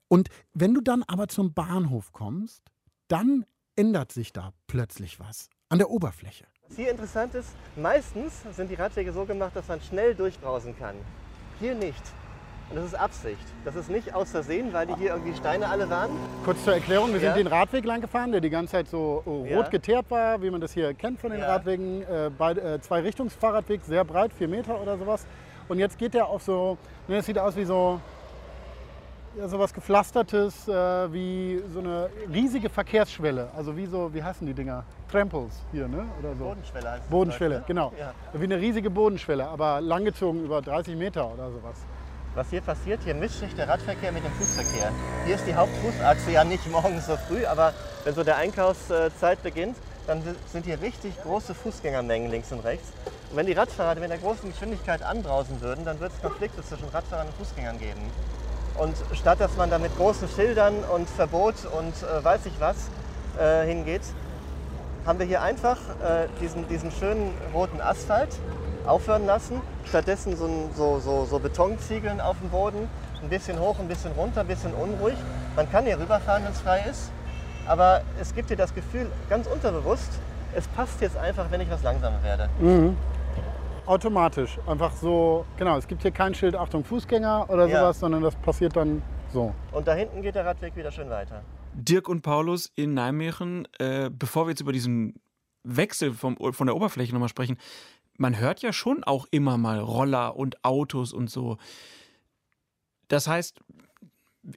[0.08, 2.64] Und wenn du dann aber zum Bahnhof kommst,
[3.08, 6.46] dann ändert sich da plötzlich was an der Oberfläche.
[6.72, 10.96] Was hier interessant ist, meistens sind die Radwege so gemacht, dass man schnell durchbrausen kann.
[11.60, 12.02] Hier nicht.
[12.70, 13.42] Und das ist Absicht.
[13.66, 16.12] Das ist nicht aus Versehen, weil die hier irgendwie Steine alle waren.
[16.46, 17.34] Kurz zur Erklärung, wir Ja.
[17.34, 19.58] sind den Radweg lang gefahren, der die ganze Zeit so oh, Ja.
[19.58, 21.48] rot geteert war, wie man das hier kennt von den Ja.
[21.48, 22.04] Radwegen.
[22.04, 25.26] Äh, bei, äh, zwei Richtungsfahrradweg, sehr breit, vier Meter oder sowas.
[25.68, 26.78] Und jetzt geht der auf so,
[27.10, 28.00] ne, das sieht aus wie so,
[29.38, 30.74] ja, so was gepflastertes, äh,
[31.14, 33.50] wie so eine riesige Verkehrsschwelle.
[33.56, 34.84] Also wie so, wie heißen die Dinger?
[35.10, 36.06] Tramples hier, ne?
[36.20, 36.46] Oder so.
[36.46, 37.10] Bodenschwelle heißt.
[37.10, 37.90] Bodenschwelle, Deutsch, genau.
[37.92, 37.98] ne?
[38.00, 38.14] Ja.
[38.34, 41.76] Wie eine riesige Bodenschwelle, aber langgezogen über 30 Meter oder sowas.
[42.34, 44.92] Was hier passiert, hier mischt sich der Radverkehr mit dem Fußverkehr.
[45.26, 47.74] Hier ist die Hauptfußachse ja nicht morgens so früh, aber
[48.06, 49.76] wenn so der Einkaufszeit beginnt,
[50.08, 52.94] dann sind hier richtig große Fußgängermengen links und rechts.
[53.30, 56.88] Und wenn die Radfahrer mit einer großen Geschwindigkeit anbrausen würden, dann würde es Konflikte zwischen
[56.90, 58.02] Radfahrern und Fußgängern geben.
[58.78, 62.76] Und statt dass man da mit großen Schildern und Verbot und äh, weiß ich was
[63.40, 64.02] äh, hingeht,
[65.06, 68.30] haben wir hier einfach äh, diesen, diesen schönen roten Asphalt
[68.86, 69.62] aufhören lassen.
[69.86, 72.90] Stattdessen so, so, so, so Betonziegeln auf dem Boden.
[73.22, 75.18] Ein bisschen hoch, ein bisschen runter, ein bisschen unruhig.
[75.56, 77.12] Man kann hier rüberfahren, wenn es frei ist.
[77.68, 80.10] Aber es gibt dir das Gefühl, ganz unterbewusst,
[80.56, 82.50] es passt jetzt einfach, wenn ich was langsamer werde.
[83.86, 84.58] Automatisch.
[84.68, 87.80] Einfach so, genau, es gibt hier kein Schild Achtung Fußgänger oder Ja.
[87.82, 89.02] sowas, sondern das passiert dann
[89.34, 89.54] so.
[89.72, 91.44] Und da hinten geht der Radweg wieder schön weiter.
[91.74, 95.16] Dirk und Paulus in Nijmegen, äh, bevor wir jetzt über diesen
[95.64, 97.58] Wechsel vom, von der Oberfläche nochmal sprechen,
[98.18, 101.58] man hört ja schon auch immer mal Roller und Autos und so.
[103.08, 103.60] Das heißt,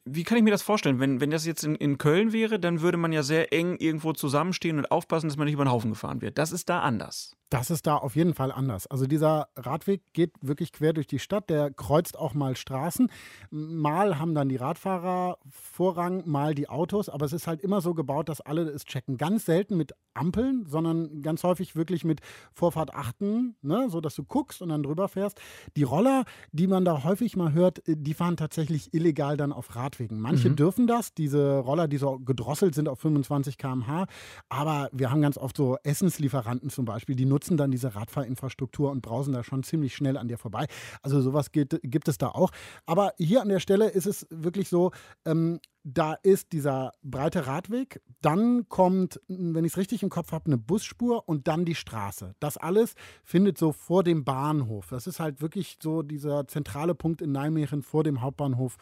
[0.04, 0.98] wie kann ich mir das vorstellen?
[0.98, 4.12] Wenn, wenn das jetzt in, in Köln wäre, dann würde man ja sehr eng irgendwo
[4.12, 6.38] zusammenstehen und aufpassen, dass man nicht über den Haufen gefahren wird.
[6.38, 7.36] Das ist da anders.
[7.54, 8.88] Das ist da auf jeden Fall anders.
[8.88, 13.08] Also dieser Radweg geht wirklich quer durch die Stadt, der kreuzt auch mal Straßen.
[13.50, 17.94] Mal haben dann die Radfahrer Vorrang, mal die Autos, aber es ist halt immer so
[17.94, 19.18] gebaut, dass alle es checken.
[19.18, 22.22] Ganz selten mit Ampeln, sondern ganz häufig wirklich mit
[22.54, 25.40] Vorfahrt achten, ne, so dass du guckst und dann drüber fährst.
[25.76, 30.18] Die Roller, die man da häufig mal hört, die fahren tatsächlich illegal dann auf Radwegen.
[30.18, 30.56] Manche mhm.
[30.56, 34.06] dürfen das, diese Roller, die so gedrosselt sind auf 25 km/h,
[34.48, 38.90] aber wir haben ganz oft so Essenslieferanten zum Beispiel, die nutzen nutzen dann diese Radfahrinfrastruktur
[38.90, 40.66] und brausen da schon ziemlich schnell an dir vorbei.
[41.02, 42.50] Also sowas gibt, gibt es da auch.
[42.86, 44.92] Aber hier an der Stelle ist es wirklich so,
[45.26, 50.46] ähm, da ist dieser breite Radweg, dann kommt, wenn ich es richtig im Kopf habe,
[50.46, 52.34] eine Busspur und dann die Straße.
[52.40, 54.88] Das alles findet so vor dem Bahnhof.
[54.88, 58.76] Das ist halt wirklich so dieser zentrale Punkt in Nijmegen vor dem Hauptbahnhof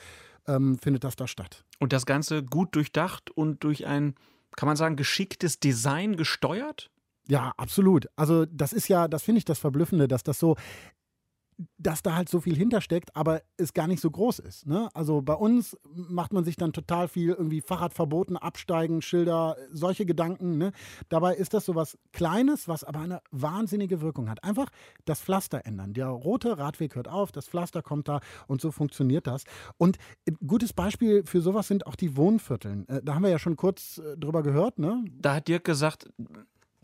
[0.47, 1.65] ähm, findet das da statt.
[1.81, 4.15] Und das Ganze gut durchdacht und durch ein,
[4.55, 6.93] kann man sagen, geschicktes Design gesteuert?
[7.33, 8.09] Ja, absolut.
[8.15, 10.57] Also das ist ja, das finde ich das Verblüffende, dass das so
[11.79, 14.67] dass da halt so viel hintersteckt, aber es gar nicht so groß ist.
[14.67, 14.89] Ne?
[14.95, 20.07] Also bei uns macht man sich dann total viel irgendwie Fahrrad verboten, Absteigen, Schilder, solche
[20.07, 20.59] Gedanken.
[20.59, 20.73] Ne?
[21.09, 24.43] Dabei ist das so was Kleines, was aber eine wahnsinnige Wirkung hat.
[24.45, 24.69] Einfach
[25.05, 25.93] das Pflaster ändern.
[25.93, 29.45] Der rote Radweg hört auf, das Pflaster kommt da und so funktioniert das.
[29.77, 32.89] Und ein gutes Beispiel für sowas sind auch die Wohnvierteln.
[32.89, 34.79] Äh, da haben wir ja schon kurz äh, drüber gehört.
[34.79, 35.05] Ne?
[35.13, 36.09] Da hat Dirk gesagt,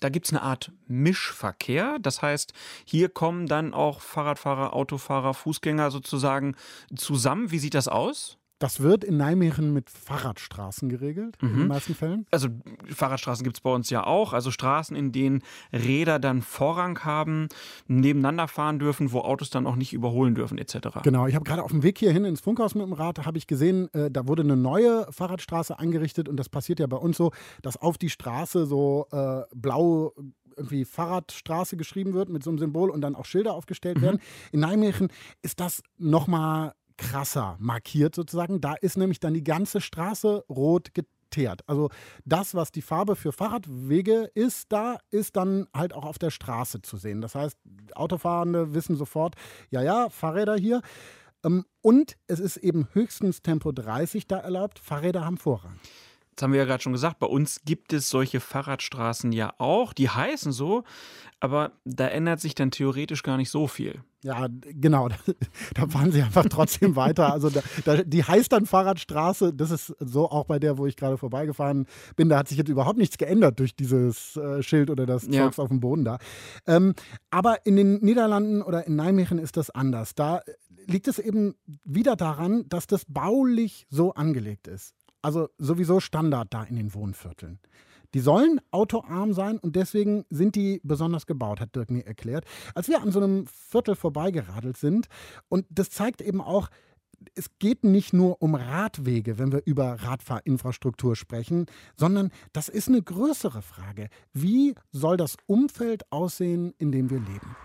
[0.00, 1.98] da gibt es eine Art Mischverkehr.
[2.00, 2.52] Das heißt,
[2.84, 6.56] hier kommen dann auch Fahrradfahrer, Autofahrer, Fußgänger sozusagen
[6.96, 7.50] zusammen.
[7.50, 8.37] Wie sieht das aus?
[8.58, 11.48] Das wird in Nijmegen mit Fahrradstraßen geregelt, mhm.
[11.48, 11.68] in den mhm.
[11.68, 12.26] meisten Fällen.
[12.30, 12.48] Also
[12.86, 14.32] Fahrradstraßen gibt es bei uns ja auch.
[14.32, 15.42] Also Straßen, in denen
[15.72, 17.48] Räder dann Vorrang haben,
[17.86, 21.00] nebeneinander fahren dürfen, wo Autos dann auch nicht überholen dürfen, etc.
[21.04, 23.46] Genau, ich habe gerade auf dem Weg hierhin ins Funkhaus mit dem Rad, habe ich
[23.46, 27.32] gesehen, äh, da wurde eine neue Fahrradstraße eingerichtet und das passiert ja bei uns so,
[27.62, 30.14] dass auf die Straße so äh, blau
[30.56, 34.02] irgendwie Fahrradstraße geschrieben wird mit so einem Symbol und dann auch Schilder aufgestellt mhm.
[34.02, 34.20] werden.
[34.52, 35.08] In Nijmegen
[35.40, 38.60] ist das nochmal krasser markiert sozusagen.
[38.60, 41.62] Da ist nämlich dann die ganze Straße rot geteert.
[41.66, 41.88] Also
[42.24, 46.82] das, was die Farbe für Fahrradwege ist, da ist dann halt auch auf der Straße
[46.82, 47.22] zu sehen.
[47.22, 47.56] Das heißt,
[47.94, 49.36] Autofahrende wissen sofort,
[49.70, 50.82] ja, ja, Fahrräder hier.
[51.44, 54.78] Ähm, und es ist eben höchstens Tempo 30 da erlaubt.
[54.78, 55.78] Fahrräder haben Vorrang.
[56.38, 59.92] Das haben wir ja gerade schon gesagt, bei uns gibt es solche Fahrradstraßen ja auch.
[59.92, 60.84] Die heißen so,
[61.40, 64.04] aber da ändert sich dann theoretisch gar nicht so viel.
[64.22, 65.08] Ja, genau.
[65.74, 67.32] Da fahren sie einfach trotzdem weiter.
[67.32, 69.52] Also da, da, die heißt dann Fahrradstraße.
[69.52, 72.28] Das ist so auch bei der, wo ich gerade vorbeigefahren bin.
[72.28, 75.44] Da hat sich jetzt überhaupt nichts geändert durch dieses äh, Schild oder das ja.
[75.44, 76.18] Zeugs auf dem Boden da.
[76.68, 76.94] Ähm,
[77.30, 80.14] aber in den Niederlanden oder in Nijmegen ist das anders.
[80.14, 80.42] Da
[80.86, 86.64] liegt es eben wieder daran, dass das baulich so angelegt ist also sowieso Standard da
[86.64, 87.58] in den Wohnvierteln.
[88.14, 92.46] Die sollen autoarm sein und deswegen sind die besonders gebaut, hat Dirk mir erklärt.
[92.74, 95.08] Als wir an so einem Viertel vorbeigeradelt sind,
[95.48, 96.70] und das zeigt eben auch,
[97.34, 103.02] es geht nicht nur um Radwege, wenn wir über Radfahrinfrastruktur sprechen, sondern das ist eine
[103.02, 104.08] größere Frage.
[104.32, 107.56] Wie soll das Umfeld aussehen, in dem wir leben?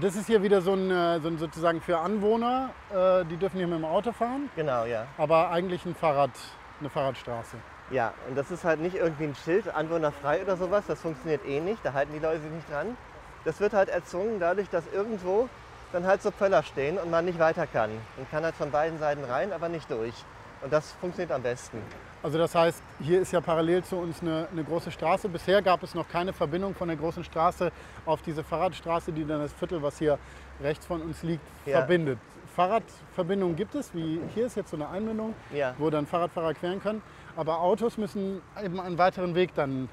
[0.00, 3.58] Das ist hier wieder so ein, äh, so ein sozusagen für Anwohner, äh, die dürfen
[3.58, 4.50] hier mit dem Auto fahren.
[4.56, 5.06] Genau, ja.
[5.16, 6.32] Aber eigentlich ein Fahrrad,
[6.80, 7.56] eine Fahrradstraße.
[7.90, 11.60] Ja, und das ist halt nicht irgendwie ein Schild, anwohnerfrei oder sowas, das funktioniert eh
[11.60, 12.96] nicht, da halten die Leute sich nicht dran.
[13.44, 15.48] Das wird halt erzwungen dadurch, dass irgendwo
[15.92, 17.90] dann halt so Pöller stehen und man nicht weiter kann.
[18.16, 20.14] Man kann halt von beiden Seiten rein, aber nicht durch.
[20.62, 21.80] Und das funktioniert am besten.
[22.22, 25.28] Also das heißt, hier ist ja parallel zu uns eine, eine, große Straße.
[25.28, 27.70] Bisher gab es noch keine Verbindung von der großen Straße
[28.04, 30.18] auf diese Fahrradstraße, die dann das Viertel, was hier
[30.60, 31.78] rechts von uns liegt, ja.
[31.78, 32.18] verbindet.
[32.56, 35.74] Fahrradverbindungen gibt es, wie hier ist jetzt so eine Einbindung, ja.
[35.76, 37.02] wo dann Fahrradfahrer queren können.
[37.36, 39.90] Aber Autos müssen eben einen weiteren Weg dann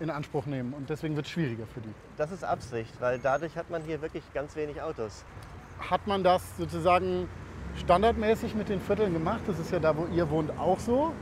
[0.00, 1.94] in Anspruch nehmen und deswegen wird es schwieriger für die.
[2.16, 5.24] Das ist Absicht, weil dadurch hat man hier wirklich ganz wenig Autos.
[5.78, 7.28] Hat man das sozusagen
[7.78, 9.42] standardmäßig mit den Vierteln gemacht?
[9.46, 11.12] Das ist ja da, wo ihr wohnt, auch so.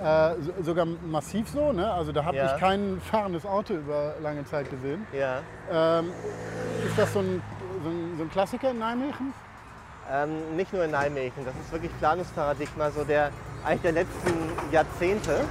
[0.00, 1.72] Äh, sogar massiv so.
[1.72, 1.90] Ne?
[1.90, 2.54] Also da habe ja.
[2.54, 5.04] ich kein fahrendes Auto über lange Zeit gesehen.
[5.12, 5.40] Ja.
[5.70, 6.10] Ähm,
[6.86, 7.42] ist das so ein,
[7.82, 9.32] so ein, so ein Klassiker in Nijmegen?
[10.10, 13.30] Ähm, nicht nur in Nijmegen, das ist wirklich Planungsparadigma so der,
[13.64, 15.44] eigentlich der letzten Jahrzehnte.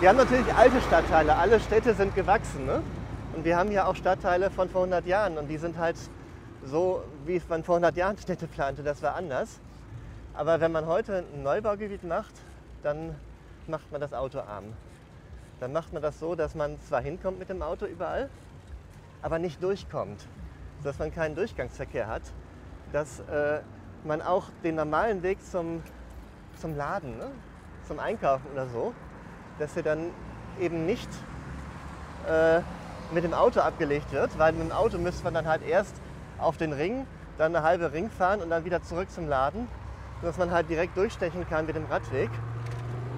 [0.00, 2.64] Wir haben natürlich alte Stadtteile, alle Städte sind gewachsen.
[2.64, 2.82] Ne?
[3.34, 5.96] Und wir haben ja auch Stadtteile von vor 100 Jahren und die sind halt
[6.64, 9.60] so, wie man vor 100 Jahren Städte plante, das war anders.
[10.32, 12.32] Aber wenn man heute ein Neubaugebiet macht,
[12.82, 13.14] dann
[13.66, 14.72] macht man das Auto arm.
[15.60, 18.30] Dann macht man das so, dass man zwar hinkommt mit dem Auto überall,
[19.20, 20.26] aber nicht durchkommt,
[20.82, 22.22] dass man keinen Durchgangsverkehr hat
[22.92, 23.60] dass äh,
[24.04, 25.82] man auch den normalen Weg zum,
[26.60, 27.30] zum Laden, ne?
[27.86, 28.94] zum Einkaufen oder so,
[29.58, 30.10] dass er dann
[30.58, 31.08] eben nicht
[32.28, 32.60] äh,
[33.12, 35.96] mit dem Auto abgelegt wird, weil mit dem Auto müsste man dann halt erst
[36.38, 37.06] auf den Ring,
[37.38, 39.68] dann eine halbe Ring fahren und dann wieder zurück zum Laden,
[40.20, 42.30] sodass man halt direkt durchstechen kann mit dem Radweg,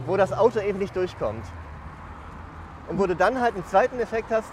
[0.06, 1.44] wo das Auto eben nicht durchkommt.
[2.88, 4.50] Und wo du dann halt einen zweiten Effekt hast,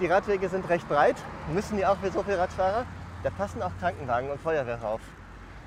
[0.00, 1.16] die Radwege sind recht breit,
[1.52, 2.86] müssen die auch für so viele Radfahrer,
[3.22, 5.00] da passen auch Krankenwagen und Feuerwehr rauf.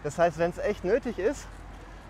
[0.04, 1.48] Das heißt, wenn es echt nötig ist,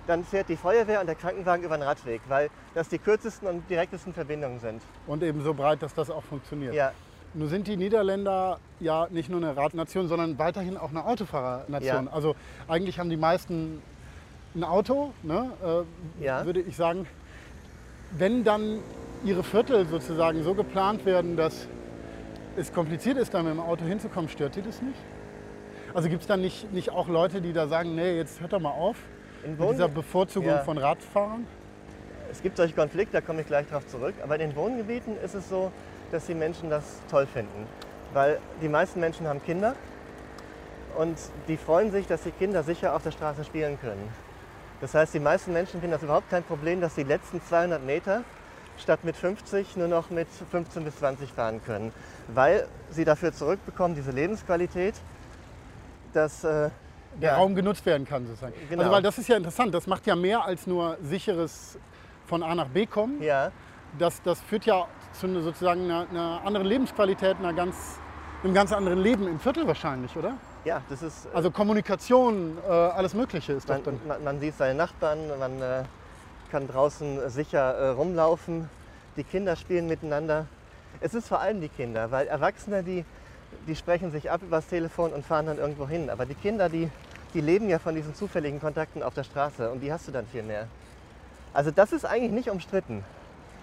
[0.07, 3.69] dann fährt die Feuerwehr und der Krankenwagen über den Radweg, weil das die kürzesten und
[3.69, 4.81] direktesten Verbindungen sind.
[5.07, 6.73] Und eben so breit, dass das auch funktioniert.
[6.73, 6.91] Ja,
[7.33, 12.05] Nun sind die Niederländer ja nicht nur eine Radnation, sondern weiterhin auch eine Autofahrernation.
[12.05, 12.11] Ja.
[12.11, 12.35] Also
[12.67, 13.81] eigentlich haben die meisten
[14.55, 15.85] ein Auto, ne?
[16.19, 16.45] äh, Ja.
[16.45, 17.07] würde ich sagen.
[18.11, 18.79] Wenn dann
[19.23, 21.67] ihre Viertel sozusagen so geplant werden, dass
[22.57, 24.99] es kompliziert ist, da mit dem Auto hinzukommen, stört die das nicht?
[25.93, 28.59] Also gibt es dann nicht, nicht auch Leute, die da sagen, nee, jetzt hört doch
[28.59, 28.95] mal auf
[29.43, 30.59] in mit dieser Bevorzugung Ja.
[30.59, 31.45] von Radfahrern?
[32.31, 34.15] es gibt solche Konflikte, da komme ich gleich drauf zurück.
[34.23, 35.69] Aber in den Wohngebieten ist es so,
[36.11, 37.67] dass die Menschen das toll finden.
[38.13, 39.75] Weil die meisten Menschen haben Kinder
[40.97, 41.17] und
[41.49, 44.07] die freuen sich, dass die Kinder sicher auf der Straße spielen können.
[44.79, 48.23] Das heißt, die meisten Menschen finden das überhaupt kein Problem, dass die letzten 200 Meter
[48.77, 51.91] statt mit 50 nur noch mit 15 bis 20 fahren können.
[52.29, 54.95] Weil sie dafür zurückbekommen, diese Lebensqualität,
[56.13, 56.69] dass äh,
[57.21, 58.53] der ja, Raum genutzt werden kann sozusagen.
[58.69, 58.81] Genau.
[58.83, 61.77] Also weil das ist ja interessant, das macht ja mehr als nur sicheres
[62.25, 63.21] von A nach B kommen.
[63.21, 63.51] ja,
[63.99, 67.75] Das, das führt ja zu einer, sozusagen einer, einer anderen Lebensqualität, einer ganz,
[68.43, 70.35] einem ganz anderen Leben im Viertel wahrscheinlich, oder?
[70.63, 73.99] ja, das ist äh, Also Kommunikation, äh, alles Mögliche ist doch Man, dann.
[74.07, 75.83] man, man sieht seine Nachbarn, man äh,
[76.51, 78.69] kann draußen sicher äh, rumlaufen,
[79.17, 80.45] die Kinder spielen miteinander.
[80.99, 83.03] Es ist vor allem die Kinder, weil Erwachsene, die,
[83.67, 86.09] die sprechen sich ab übers Telefon und fahren dann irgendwo hin.
[86.09, 86.89] Aber die Kinder, die,
[87.33, 90.25] die leben ja von diesen zufälligen Kontakten auf der Straße und die hast du dann
[90.27, 90.67] viel mehr.
[91.53, 93.03] Also das ist eigentlich nicht umstritten.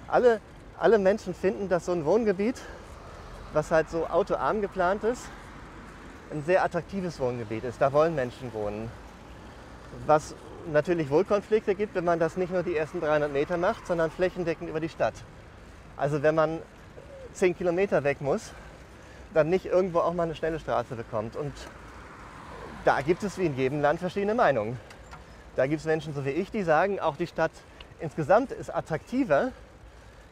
[0.07, 0.41] Alle,
[0.79, 2.61] alle Menschen finden, dass so ein Wohngebiet,
[3.53, 5.25] was halt so autoarm geplant ist,
[6.31, 7.81] ein sehr attraktives Wohngebiet ist.
[7.81, 8.91] Da wollen Menschen wohnen.
[10.07, 10.35] Was
[10.71, 14.11] natürlich wohl Konflikte gibt, wenn man das nicht nur die ersten 300 Meter macht, sondern
[14.11, 15.15] flächendeckend über die Stadt.
[15.97, 16.59] Also wenn man
[17.33, 18.53] 10 Kilometer weg muss,
[19.35, 21.37] dann nicht irgendwo auch mal eine schnelle Straße bekommt.
[21.37, 21.53] Und
[22.85, 24.79] da gibt es wie in jedem Land verschiedene Meinungen.
[25.57, 27.51] Da gibt es Menschen so wie ich, die sagen, auch die Stadt
[28.01, 29.53] insgesamt ist attraktiver,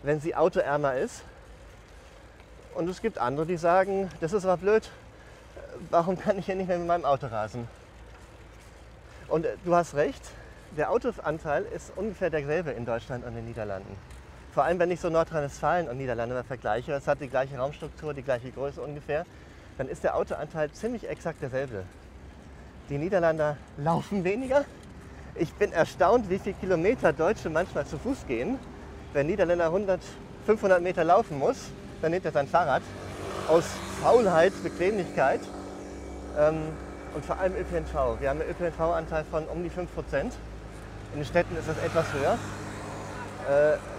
[0.03, 1.23] wenn sie autoärmer ist.
[2.75, 4.91] Und es gibt andere, die sagen, das ist aber blöd,
[5.91, 7.67] warum kann ich hier nicht mehr mit meinem Auto rasen?
[9.29, 10.23] Und äh, du hast recht,
[10.77, 13.97] der Autoanteil ist ungefähr derselbe in Deutschland und den Niederlanden.
[14.57, 18.15] Vor allem, wenn ich so Nordrhein-Westfalen und Niederlande mal vergleiche, es hat die gleiche Raumstruktur,
[18.15, 19.27] die gleiche Größe ungefähr,
[19.77, 21.83] dann ist der Autoanteil ziemlich exakt derselbe.
[22.89, 24.65] Die Niederländer laufen weniger.
[25.35, 28.59] Ich bin erstaunt, wie viele Kilometer Deutsche manchmal zu Fuß gehen.
[29.13, 30.01] Wenn Niederländer 100,
[30.47, 31.59] 500 Meter laufen muss,
[32.01, 32.83] dann nimmt er sein Fahrrad
[33.49, 33.67] aus
[34.03, 35.41] Faulheit, Bequemlichkeit
[36.39, 36.63] ähm,
[37.15, 38.21] und vor allem ÖPNV.
[38.21, 40.33] Wir haben einen ÖPNV-Anteil von um die 5 Prozent.
[41.13, 42.39] In den Städten ist das etwas höher.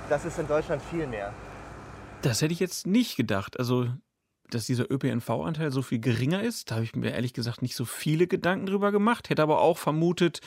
[0.10, 1.34] Das ist in Deutschland viel mehr.
[2.22, 3.60] Das hätte ich jetzt nicht gedacht.
[3.60, 3.88] Also,
[4.50, 7.86] dass dieser ÖPNV-Anteil so viel geringer ist, da habe ich mir ehrlich gesagt nicht so
[7.86, 9.30] viele Gedanken drüber gemacht.
[9.30, 10.40] Hätte aber auch vermutet,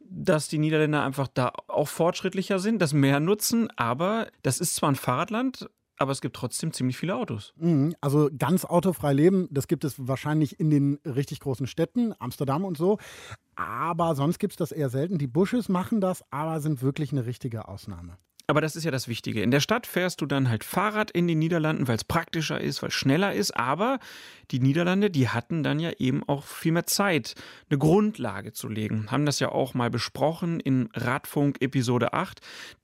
[0.00, 3.70] dass die Niederländer einfach da auch fortschrittlicher sind, das mehr nutzen.
[3.76, 7.52] Aber das ist zwar ein Fahrradland, aber es gibt trotzdem ziemlich viele Autos.
[7.56, 12.64] Mhm, Also ganz autofrei leben, das gibt es wahrscheinlich in den richtig großen Städten, Amsterdam
[12.64, 12.98] und so.
[13.54, 15.18] Aber sonst gibt es das eher selten.
[15.18, 18.16] Die Bushes machen das, aber sind wirklich eine richtige Ausnahme.
[18.50, 19.42] Aber das ist ja das Wichtige.
[19.42, 22.82] In der Stadt fährst du dann halt Fahrrad in den Niederlanden, weil es praktischer ist,
[22.82, 23.56] weil es schneller ist.
[23.56, 24.00] Aber
[24.50, 27.34] die Niederlande, die hatten dann ja eben auch viel mehr Zeit,
[27.68, 29.06] eine Grundlage zu legen.
[29.08, 32.40] Haben das ja auch mal besprochen in Radfunk Episode 8.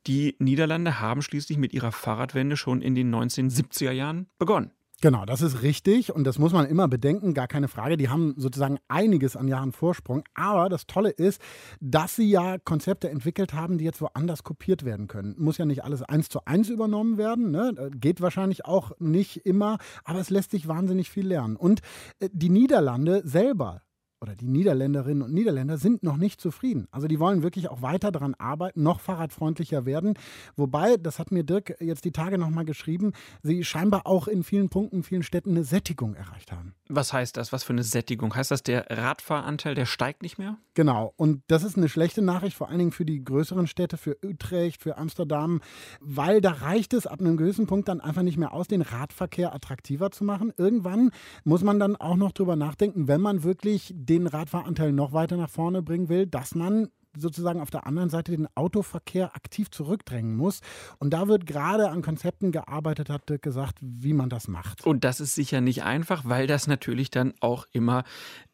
[0.06, 4.70] Die Niederlande haben schließlich mit ihrer Fahrradwende schon in den 1970er Jahren begonnen.
[5.02, 7.98] Genau, das ist richtig und das muss man immer bedenken, gar keine Frage.
[7.98, 10.24] Die haben sozusagen einiges an Jahren Vorsprung.
[10.32, 11.38] Aber das Tolle ist,
[11.80, 15.34] dass sie ja Konzepte entwickelt haben, die jetzt woanders kopiert werden können.
[15.36, 17.90] Muss ja nicht alles eins zu eins übernommen werden, ne?
[17.94, 21.56] geht wahrscheinlich auch nicht immer, aber es lässt sich wahnsinnig viel lernen.
[21.56, 21.82] Und
[22.18, 23.82] äh, die Niederlande selber
[24.20, 26.88] oder die Niederländerinnen und Niederländer sind noch nicht zufrieden.
[26.90, 30.14] Also die wollen wirklich auch weiter daran arbeiten, noch fahrradfreundlicher werden.
[30.56, 34.68] Wobei, das hat mir Dirk jetzt die Tage nochmal geschrieben, sie scheinbar auch in vielen
[34.68, 36.74] Punkten, in vielen Städten eine Sättigung erreicht haben.
[36.88, 37.52] Was heißt das?
[37.52, 38.34] Was für eine Sättigung?
[38.34, 40.56] Heißt das, der Radfahranteil, der steigt nicht mehr?
[40.74, 41.12] Genau.
[41.16, 44.82] Und das ist eine schlechte Nachricht, vor allen Dingen für die größeren Städte, für Utrecht,
[44.82, 45.60] für Amsterdam,
[46.00, 49.54] weil da reicht es ab einem gewissen Punkt dann einfach nicht mehr aus, den Radverkehr
[49.54, 50.52] attraktiver zu machen.
[50.56, 51.10] Irgendwann
[51.44, 55.50] muss man dann auch noch drüber nachdenken, wenn man wirklich den Radfahranteil noch weiter nach
[55.50, 56.88] vorne bringen will, dass man
[57.18, 60.60] sozusagen auf der anderen Seite den Autoverkehr aktiv zurückdrängen muss.
[60.98, 64.84] Und da wird gerade an Konzepten gearbeitet, hat Dirk gesagt, wie man das macht.
[64.84, 68.04] Und das ist sicher nicht einfach, weil das natürlich dann auch immer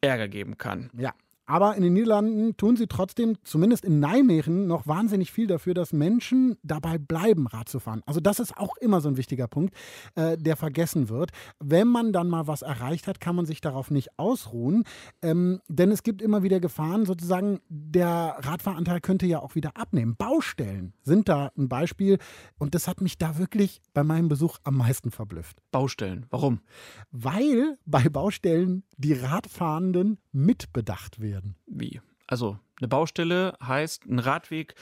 [0.00, 0.90] Ärger geben kann.
[0.96, 1.12] Ja,
[1.52, 5.92] aber in den Niederlanden tun sie trotzdem, zumindest in Nijmegen, noch wahnsinnig viel dafür, dass
[5.92, 8.00] Menschen dabei bleiben, Rad zu fahren.
[8.06, 9.74] Also das ist auch immer so ein wichtiger Punkt,
[10.14, 11.30] äh, der vergessen wird.
[11.60, 14.84] Wenn man dann mal was erreicht hat, kann man sich darauf nicht ausruhen.
[15.20, 20.16] Ähm, denn es gibt immer wieder Gefahren, sozusagen, der Radfahranteil könnte ja auch wieder abnehmen.
[20.16, 22.16] Baustellen sind da ein Beispiel.
[22.58, 25.58] Und das hat mich da wirklich bei meinem Besuch am meisten verblüfft.
[25.70, 26.60] Baustellen, warum?
[27.10, 31.41] Weil bei Baustellen die Radfahrenden mitbedacht werden.
[31.66, 32.00] Wie?
[32.26, 34.74] Also eine Baustelle heißt ein Radweg,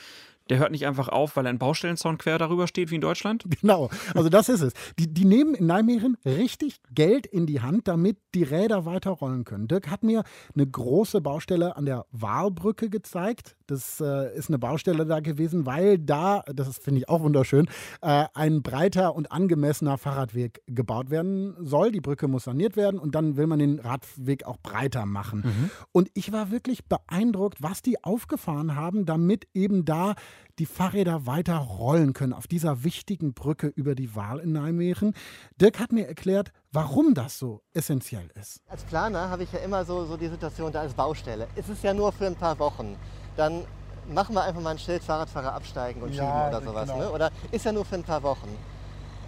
[0.50, 3.44] der hört nicht einfach auf, weil ein Baustellenzaun quer darüber steht wie in Deutschland?
[3.60, 4.72] Genau, also das ist es.
[4.98, 9.44] Die, die nehmen in Nijmegen richtig Geld in die Hand, damit die Räder weiter rollen
[9.44, 9.68] können.
[9.68, 13.56] Dirk hat mir eine große Baustelle an der Wahlbrücke gezeigt.
[13.66, 17.68] Das äh, ist eine Baustelle da gewesen, weil da, das finde ich auch wunderschön,
[18.00, 21.92] äh, ein breiter und angemessener Fahrradweg gebaut werden soll.
[21.92, 25.42] Die Brücke muss saniert werden und dann will man den Radweg auch breiter machen.
[25.44, 25.70] Mhm.
[25.92, 30.14] Und ich war wirklich beeindruckt, was die aufgefahren haben, damit eben da
[30.58, 35.14] die Fahrräder weiter rollen können auf dieser wichtigen Brücke über die Wahl in Nijmegen.
[35.60, 38.60] Dirk hat mir erklärt, warum das so essentiell ist.
[38.68, 41.48] Als Planer habe ich ja immer so, so die Situation, da ist Baustelle.
[41.56, 42.96] Es ist ja nur für ein paar Wochen.
[43.36, 43.64] Dann
[44.08, 46.88] machen wir einfach mal ein Schild, Fahrradfahrer absteigen und ja, schieben oder sowas.
[46.88, 46.98] Genau.
[47.04, 47.10] Ne?
[47.10, 48.48] Oder ist ja nur für ein paar Wochen.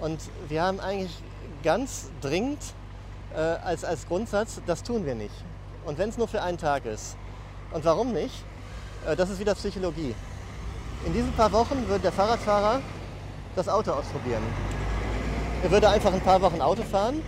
[0.00, 1.12] Und wir haben eigentlich
[1.62, 2.60] ganz dringend
[3.34, 5.34] äh, als, als Grundsatz, das tun wir nicht.
[5.84, 7.16] Und wenn es nur für einen Tag ist.
[7.72, 8.44] Und warum nicht?
[9.06, 10.14] Äh, das ist wieder Psychologie.
[11.04, 12.80] In diesen paar Wochen würde der Fahrradfahrer
[13.56, 14.42] das Auto ausprobieren.
[15.62, 17.22] Er würde einfach ein paar Wochen Auto fahren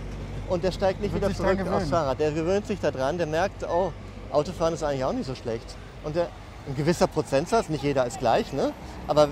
[0.49, 2.19] und der steigt nicht wieder zurück aufs Fahrrad.
[2.19, 3.91] Der gewöhnt sich daran, der merkt, oh,
[4.31, 5.75] Autofahren ist eigentlich auch nicht so schlecht.
[6.03, 6.29] Und der,
[6.67, 8.71] ein gewisser Prozentsatz, nicht jeder ist gleich, ne?
[9.07, 9.29] aber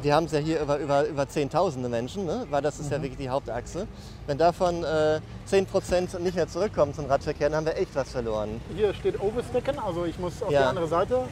[0.00, 2.46] wir haben es ja hier über, über, über Zehntausende Menschen, ne?
[2.50, 2.92] weil das ist mhm.
[2.92, 3.88] ja wirklich die Hauptachse.
[4.26, 5.20] Wenn davon äh,
[5.50, 8.60] 10% nicht mehr zurückkommen zum Radverkehr, dann haben wir echt was verloren.
[8.76, 10.60] Hier steht Overstecken, also ich muss auf ja.
[10.60, 11.22] die andere Seite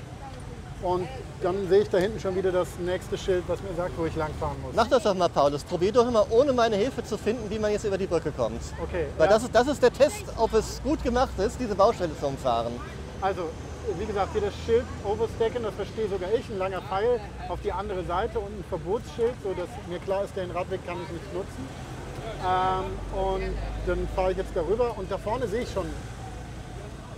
[0.87, 1.09] und
[1.43, 4.15] dann sehe ich da hinten schon wieder das nächste Schild, was mir sagt, wo ich
[4.15, 4.73] langfahren muss.
[4.75, 5.65] Mach das doch mal, Paulus.
[5.65, 8.61] Probier doch mal, ohne meine Hilfe zu finden, wie man jetzt über die Brücke kommt.
[8.81, 9.07] Okay.
[9.19, 9.33] Weil ja.
[9.33, 12.73] das, ist, das ist der Test, ob es gut gemacht ist, diese Baustelle zu umfahren.
[13.21, 13.49] Also,
[13.99, 17.73] wie gesagt, hier das Schild Overstacken, das verstehe sogar ich, ein langer Pfeil auf die
[17.73, 21.69] andere Seite und ein Verbotsschild, sodass mir klar ist, den Radweg kann ich nicht nutzen.
[22.47, 23.55] Ähm, und
[23.87, 25.87] dann fahre ich jetzt darüber und da vorne sehe ich schon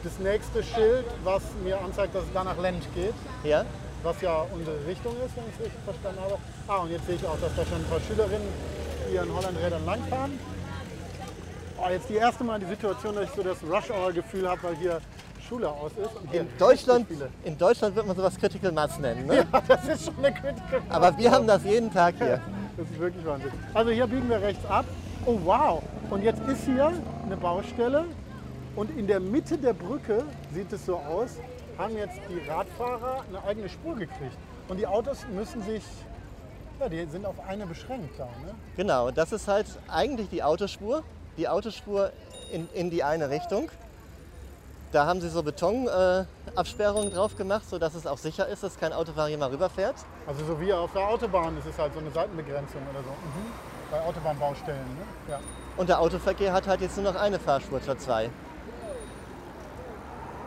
[0.04, 3.14] das nächste Schild, was mir anzeigt, dass es da nach Lent geht.
[3.44, 3.64] Ja.
[4.02, 6.38] Was ja unsere Richtung ist, wenn ich es richtig verstanden habe.
[6.68, 8.48] Ah, und jetzt sehe ich auch, dass da schon ein paar Schülerinnen
[9.10, 10.38] hier in Hollandrädern langfahren.
[11.78, 15.00] Oh, jetzt die erste Mal die Situation, dass ich so das Rush-Hour-Gefühl habe, weil hier
[15.48, 16.34] Schule aus ist.
[16.34, 17.06] in, Deutschland,
[17.44, 19.26] in Deutschland wird man sowas Critical Mass nennen.
[19.26, 19.36] Ne?
[19.52, 20.96] Ja, das ist schon eine Critical Mass.
[20.96, 22.40] Aber wir haben das jeden Tag hier.
[22.76, 23.50] das ist wirklich Wahnsinn.
[23.74, 24.84] Also hier biegen wir rechts ab.
[25.24, 26.92] Oh wow, und jetzt ist hier
[27.24, 28.04] eine Baustelle
[28.78, 30.22] und in der Mitte der Brücke
[30.54, 31.30] sieht es so aus,
[31.76, 34.38] haben jetzt die Radfahrer eine eigene Spur gekriegt.
[34.68, 35.82] Und die Autos müssen sich,
[36.78, 38.26] ja, die sind auf eine beschränkt da.
[38.26, 38.54] Ne?
[38.76, 41.02] Genau, das ist halt eigentlich die Autospur.
[41.36, 42.12] Die Autospur
[42.52, 43.68] in, in die eine Richtung.
[44.92, 48.92] Da haben sie so Betonabsperrungen äh, drauf gemacht, sodass es auch sicher ist, dass kein
[48.92, 49.96] Autofahrer hier mal rüberfährt.
[50.24, 53.10] Also so wie auf der Autobahn ist es halt so eine Seitenbegrenzung oder so.
[53.10, 53.90] Mhm.
[53.90, 54.78] Bei Autobahnbaustellen.
[54.78, 55.32] Ne?
[55.32, 55.40] Ja.
[55.76, 58.30] Und der Autoverkehr hat halt jetzt nur noch eine Fahrspur statt zwei.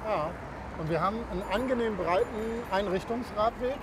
[0.05, 0.31] Ja,
[0.79, 3.77] und wir haben einen angenehm breiten Einrichtungsradweg,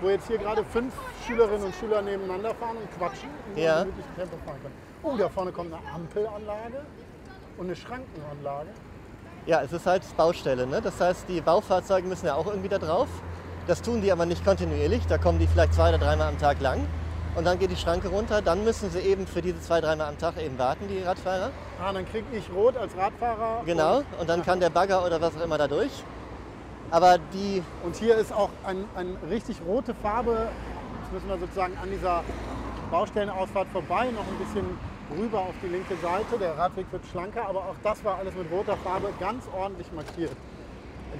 [0.00, 0.92] wo jetzt hier gerade fünf
[1.26, 3.84] Schülerinnen und Schüler nebeneinander fahren und quatschen und ja.
[4.16, 4.74] Tempo fahren können.
[5.02, 6.84] Oh, da vorne kommt eine Ampelanlage
[7.58, 8.68] und eine Schrankenanlage.
[9.46, 10.66] Ja, es ist halt Baustelle.
[10.66, 10.80] Ne?
[10.80, 13.08] Das heißt, die Baufahrzeuge müssen ja auch irgendwie da drauf.
[13.66, 15.06] Das tun die aber nicht kontinuierlich.
[15.06, 16.86] Da kommen die vielleicht zwei oder dreimal am Tag lang.
[17.36, 18.42] Und dann geht die Schranke runter.
[18.42, 21.50] Dann müssen sie eben für diese zwei, dreimal am Tag eben warten, die Radfahrer.
[21.82, 23.62] Ah, dann kriege ich rot als Radfahrer.
[23.66, 25.90] Genau, und, und dann kann der Bagger oder was auch immer da durch.
[26.90, 27.62] Aber die.
[27.82, 30.48] Und hier ist auch eine ein richtig rote Farbe.
[31.02, 32.22] Jetzt müssen wir sozusagen an dieser
[32.90, 34.78] Baustellenausfahrt vorbei, noch ein bisschen
[35.18, 36.38] rüber auf die linke Seite.
[36.38, 40.32] Der Radweg wird schlanker, aber auch das war alles mit roter Farbe ganz ordentlich markiert.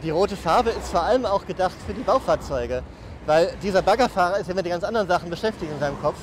[0.03, 2.83] Die rote Farbe ist vor allem auch gedacht für die Baufahrzeuge.
[3.27, 6.17] Weil dieser Baggerfahrer ist ja mit den ganz anderen Sachen beschäftigt in seinem Kopf.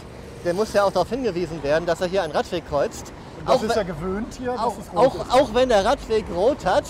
[0.46, 3.12] Der muss ja auch darauf hingewiesen werden, dass er hier einen Radweg kreuzt.
[3.40, 6.86] Und das auch ist ja gewöhnt hier, auch, auch, auch, wenn der Radweg rot hat.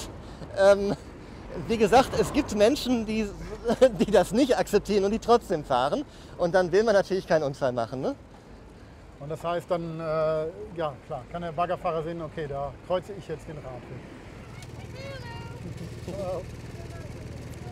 [0.58, 0.96] Ähm,
[1.68, 3.30] wie gesagt, es gibt Menschen, die,
[4.00, 6.04] die das nicht akzeptieren und die trotzdem fahren.
[6.38, 8.02] Und dann will man natürlich keinen Unfall machen.
[8.02, 8.16] Ne?
[9.20, 10.46] Und das heißt dann, äh,
[10.76, 14.00] ja klar, kann der Baggerfahrer sehen, okay, da kreuze ich jetzt den Radweg.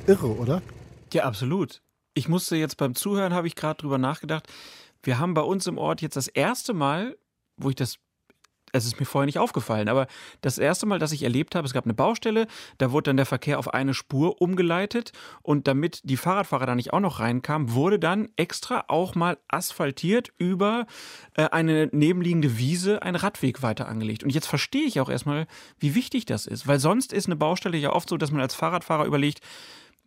[0.07, 0.61] Irre, oder?
[1.11, 1.81] Ja, absolut.
[2.19, 4.45] Ich musste jetzt beim Zuhören, habe ich gerade drüber nachgedacht.
[5.03, 7.17] Wir haben bei uns im Ort jetzt das erste Mal,
[7.55, 7.97] wo ich das
[8.71, 10.05] es ist mir vorher nicht aufgefallen, aber
[10.41, 12.45] das erste Mal, dass ich erlebt habe, es gab eine Baustelle,
[12.77, 15.11] da wurde dann der Verkehr auf eine Spur umgeleitet
[15.41, 20.31] und damit die Fahrradfahrer da nicht auch noch reinkamen, wurde dann extra auch mal asphaltiert
[20.37, 20.85] über
[21.33, 24.23] äh, eine nebenliegende Wiese ein Radweg weiter angelegt.
[24.23, 25.47] Und jetzt verstehe ich auch erstmal,
[25.79, 28.53] wie wichtig das ist, weil sonst ist eine Baustelle ja oft so, dass man als
[28.53, 29.39] Fahrradfahrer überlegt,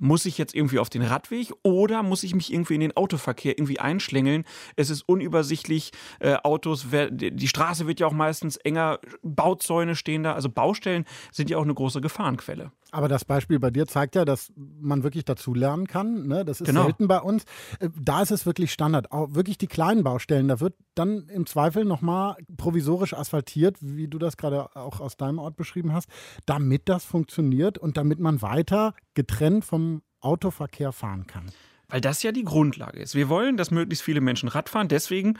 [0.02, 3.56] muss ich jetzt irgendwie auf den Radweg oder muss ich mich irgendwie in den Autoverkehr
[3.56, 4.44] irgendwie einschlängeln?
[4.74, 10.34] Es ist unübersichtlich, äh, Autos, die Straße wird ja auch meistens enger, Bauzäune stehen da,
[10.34, 12.72] also Baustellen sind ja auch eine große Gefahrenquelle.
[12.94, 16.26] Aber das Beispiel bei dir zeigt ja, dass man wirklich dazu lernen kann.
[16.26, 16.44] Ne?
[16.44, 16.84] Das ist genau.
[16.84, 17.44] selten bei uns.
[17.80, 19.10] Äh, da ist es wirklich Standard.
[19.12, 24.18] Auch wirklich die kleinen Baustellen, da wird dann im Zweifel nochmal provisorisch asphaltiert, wie du
[24.18, 26.08] das gerade auch aus deinem Ort beschrieben hast,
[26.44, 29.91] damit das funktioniert und damit man weiter getrennt vom
[30.22, 31.46] Autoverkehr fahren kann.
[31.88, 33.14] Weil das ja die Grundlage ist.
[33.14, 34.88] Wir wollen, dass möglichst viele Menschen Radfahren.
[34.88, 35.38] Deswegen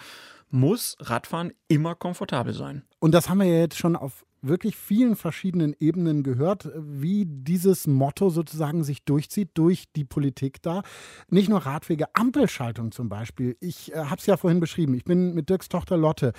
[0.50, 2.82] muss Radfahren immer komfortabel sein.
[2.98, 7.86] Und das haben wir ja jetzt schon auf wirklich vielen verschiedenen Ebenen gehört, wie dieses
[7.86, 10.82] Motto sozusagen sich durchzieht durch die Politik da.
[11.28, 13.56] Nicht nur Radwege, Ampelschaltung zum Beispiel.
[13.60, 14.94] Ich äh, habe es ja vorhin beschrieben.
[14.94, 16.32] Ich bin mit Dirks Tochter Lotte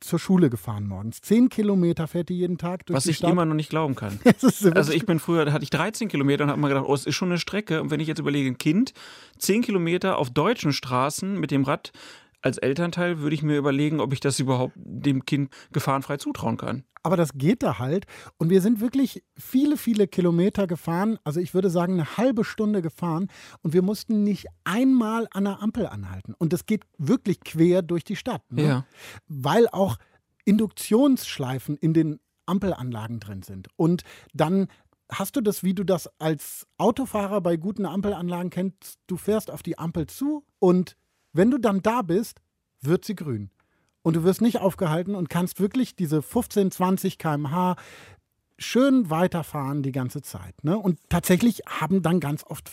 [0.00, 1.20] zur Schule gefahren morgens.
[1.20, 3.30] Zehn Kilometer fährt die jeden Tag durch Was die ich Stadt.
[3.30, 4.18] immer noch nicht glauben kann.
[4.74, 7.06] also ich bin früher, da hatte ich 13 Kilometer und habe mal gedacht, oh, es
[7.06, 7.80] ist schon eine Strecke.
[7.80, 8.92] Und wenn ich jetzt überlege, ein Kind,
[9.38, 11.92] zehn Kilometer auf deutschen Straßen mit dem Rad,
[12.42, 16.84] als Elternteil würde ich mir überlegen, ob ich das überhaupt dem Kind gefahrenfrei zutrauen kann.
[17.04, 18.06] Aber das geht da halt.
[18.36, 21.18] Und wir sind wirklich viele, viele Kilometer gefahren.
[21.24, 23.28] Also ich würde sagen, eine halbe Stunde gefahren.
[23.62, 26.34] Und wir mussten nicht einmal an der Ampel anhalten.
[26.38, 28.42] Und das geht wirklich quer durch die Stadt.
[28.50, 28.64] Ne?
[28.64, 28.86] Ja.
[29.26, 29.96] Weil auch
[30.44, 33.68] Induktionsschleifen in den Ampelanlagen drin sind.
[33.76, 34.68] Und dann
[35.10, 39.62] hast du das, wie du das als Autofahrer bei guten Ampelanlagen kennst, du fährst auf
[39.62, 40.96] die Ampel zu und
[41.32, 42.40] wenn du dann da bist,
[42.80, 43.50] wird sie grün.
[44.02, 47.76] Und du wirst nicht aufgehalten und kannst wirklich diese 15, 20 km/h
[48.58, 50.64] schön weiterfahren die ganze Zeit.
[50.64, 50.76] Ne?
[50.76, 52.68] Und tatsächlich haben dann ganz oft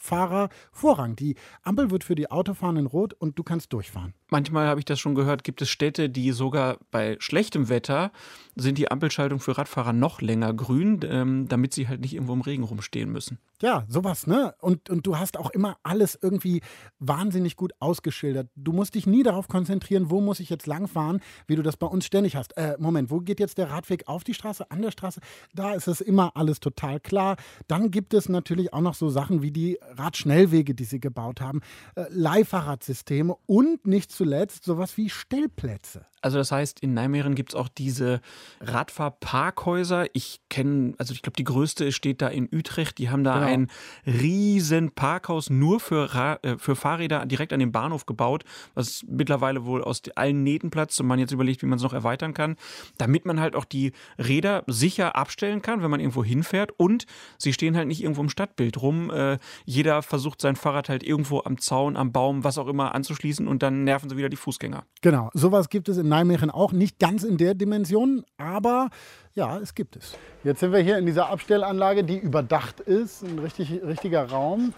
[0.00, 1.16] Fahrradfahrer Vorrang.
[1.16, 4.14] Die Ampel wird für die Autofahrenden rot und du kannst durchfahren.
[4.28, 8.12] Manchmal habe ich das schon gehört, gibt es Städte, die sogar bei schlechtem Wetter
[8.54, 12.40] sind die Ampelschaltung für Radfahrer noch länger grün, ähm, damit sie halt nicht irgendwo im
[12.40, 13.38] Regen rumstehen müssen.
[13.60, 14.54] Ja, sowas, ne?
[14.60, 16.62] Und, und du hast auch immer alles irgendwie
[16.98, 18.48] wahnsinnig gut ausgeschildert.
[18.56, 21.86] Du musst dich nie darauf konzentrieren, wo muss ich jetzt langfahren, wie du das bei
[21.86, 22.56] uns ständig hast.
[22.56, 25.20] Äh, Moment, wo geht jetzt der Radweg auf die Straße, an der Straße?
[25.52, 27.36] Da ist es immer alles total klar.
[27.68, 31.60] Dann gibt es natürlich auch noch so Sachen wie die Radschnellwege, die sie gebaut haben,
[31.94, 36.06] äh, Leihfahrradsysteme und nicht zuletzt sowas wie Stellplätze.
[36.22, 38.20] Also das heißt, in Nijmegen gibt es auch diese
[38.60, 40.06] Radfahrparkhäuser.
[40.12, 42.98] Ich kenne, also ich glaube, die größte steht da in Utrecht.
[42.98, 43.46] Die haben da genau.
[43.46, 43.68] ein
[44.06, 49.64] riesen Parkhaus nur für, Ra äh, für Fahrräder direkt an dem Bahnhof gebaut, was mittlerweile
[49.64, 52.56] wohl aus allen Nähten platzt und man jetzt überlegt, wie man es noch erweitern kann,
[52.98, 57.06] damit man halt auch die Räder sicher abstellen kann, wenn man irgendwo hinfährt und
[57.38, 59.10] sie stehen halt nicht irgendwo im Stadtbild rum.
[59.10, 59.38] Äh,
[59.80, 63.62] jeder versucht sein Fahrrad halt irgendwo am Zaun, am Baum, was auch immer anzuschließen und
[63.62, 64.84] dann nerven sie wieder die Fußgänger.
[65.00, 66.72] Genau, sowas gibt es in Nijmegen auch.
[66.72, 68.90] Nicht ganz in der Dimension, aber
[69.34, 70.18] ja, es gibt es.
[70.44, 73.22] Jetzt sind wir hier in dieser Abstellanlage, die überdacht ist.
[73.22, 74.74] Ein richtig, richtiger Raum.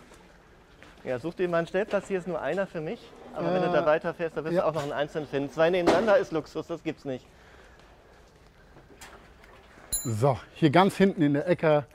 [1.03, 2.07] Ja, such dir mal einen Stellplatz.
[2.07, 3.01] Hier ist nur einer für mich.
[3.35, 4.63] Aber äh, wenn du da weiterfährst, da wirst ja.
[4.63, 5.51] du auch noch einen einzelnen finden.
[5.51, 7.27] Zwei nebeneinander ist Luxus, das gibt's nicht.
[10.05, 11.87] So, hier ganz hinten in der Ecke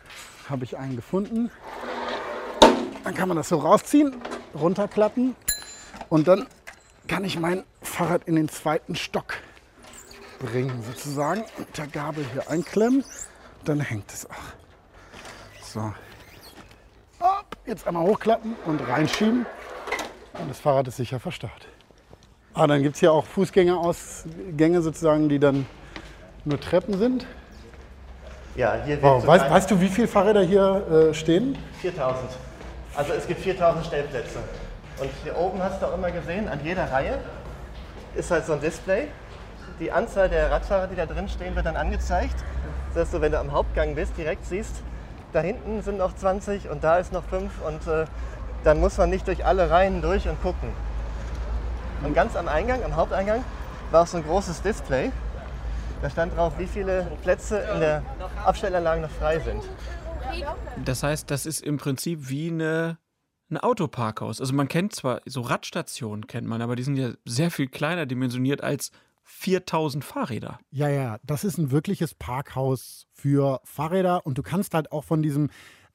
[0.49, 1.49] habe ich einen gefunden.
[3.07, 4.13] Dann kann man das so rausziehen,
[4.53, 5.33] runterklappen
[6.09, 6.45] und dann
[7.07, 9.35] kann ich mein Fahrrad in den zweiten Stock
[10.39, 11.45] bringen, sozusagen.
[11.57, 13.05] Mit der Gabel hier einklemmen,
[13.63, 14.35] dann hängt es auch.
[15.63, 15.93] So.
[17.65, 19.45] Jetzt einmal hochklappen und reinschieben.
[20.33, 21.69] Und das Fahrrad ist sicher verstaut.
[22.53, 25.65] Ah, dann gibt es hier auch Fußgängerausgänge sozusagen, die dann
[26.43, 27.25] nur Treppen sind.
[28.57, 29.25] Ja, hier wow.
[29.25, 31.57] weißt, weißt, du, wie viele Fahrräder hier äh, stehen?
[31.79, 32.46] 4000.
[32.97, 34.39] Also es gibt 4000 Stellplätze.
[34.99, 37.19] Und hier oben hast du auch immer gesehen, an jeder Reihe
[38.15, 39.07] ist halt so ein Display.
[39.79, 42.35] Die Anzahl der Radfahrer, die da drin stehen, wird dann angezeigt.
[42.89, 44.81] Das heißt, du, wenn du am Hauptgang bist, direkt siehst,
[45.31, 48.05] da hinten sind noch 20 und da ist noch 5 und äh,
[48.63, 50.69] dann muss man nicht durch alle Reihen durch und gucken.
[52.03, 53.43] Und ganz am Eingang, am Haupteingang,
[53.91, 55.11] war auch so ein großes Display.
[56.01, 58.01] Da stand drauf, wie viele Plätze in der
[58.43, 59.63] Abstellanlage noch frei sind.
[60.86, 62.97] Das heißt, das ist im Prinzip wie eine
[63.49, 64.41] ein Autoparkhaus.
[64.41, 68.05] Also man kennt zwar so Radstationen, kennt man, aber die sind ja sehr viel kleiner
[68.05, 68.91] dimensioniert als
[69.24, 70.59] 4000 Fahrräder.
[70.70, 75.22] Ja, ja, das ist ein wirkliches Parkhaus für Fahrräder und du kannst halt auch von
[75.22, 75.49] diesem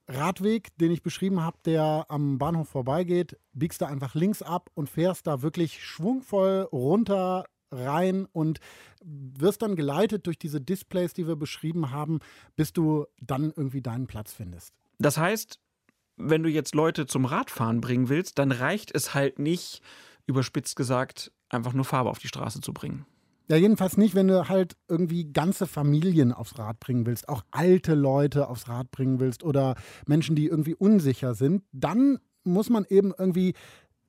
[0.08, 4.90] Radweg, den ich beschrieben habe, der am Bahnhof vorbeigeht, biegst du einfach links ab und
[4.90, 8.60] fährst da wirklich schwungvoll runter rein und
[9.04, 12.20] wirst dann geleitet durch diese Displays, die wir beschrieben haben,
[12.56, 14.72] bis du dann irgendwie deinen Platz findest.
[14.98, 15.58] Das heißt,
[16.16, 19.82] wenn du jetzt Leute zum Radfahren bringen willst, dann reicht es halt nicht,
[20.26, 23.06] überspitzt gesagt, einfach nur Farbe auf die Straße zu bringen.
[23.48, 27.94] Ja, jedenfalls nicht, wenn du halt irgendwie ganze Familien aufs Rad bringen willst, auch alte
[27.94, 29.74] Leute aufs Rad bringen willst oder
[30.06, 31.64] Menschen, die irgendwie unsicher sind.
[31.72, 33.54] Dann muss man eben irgendwie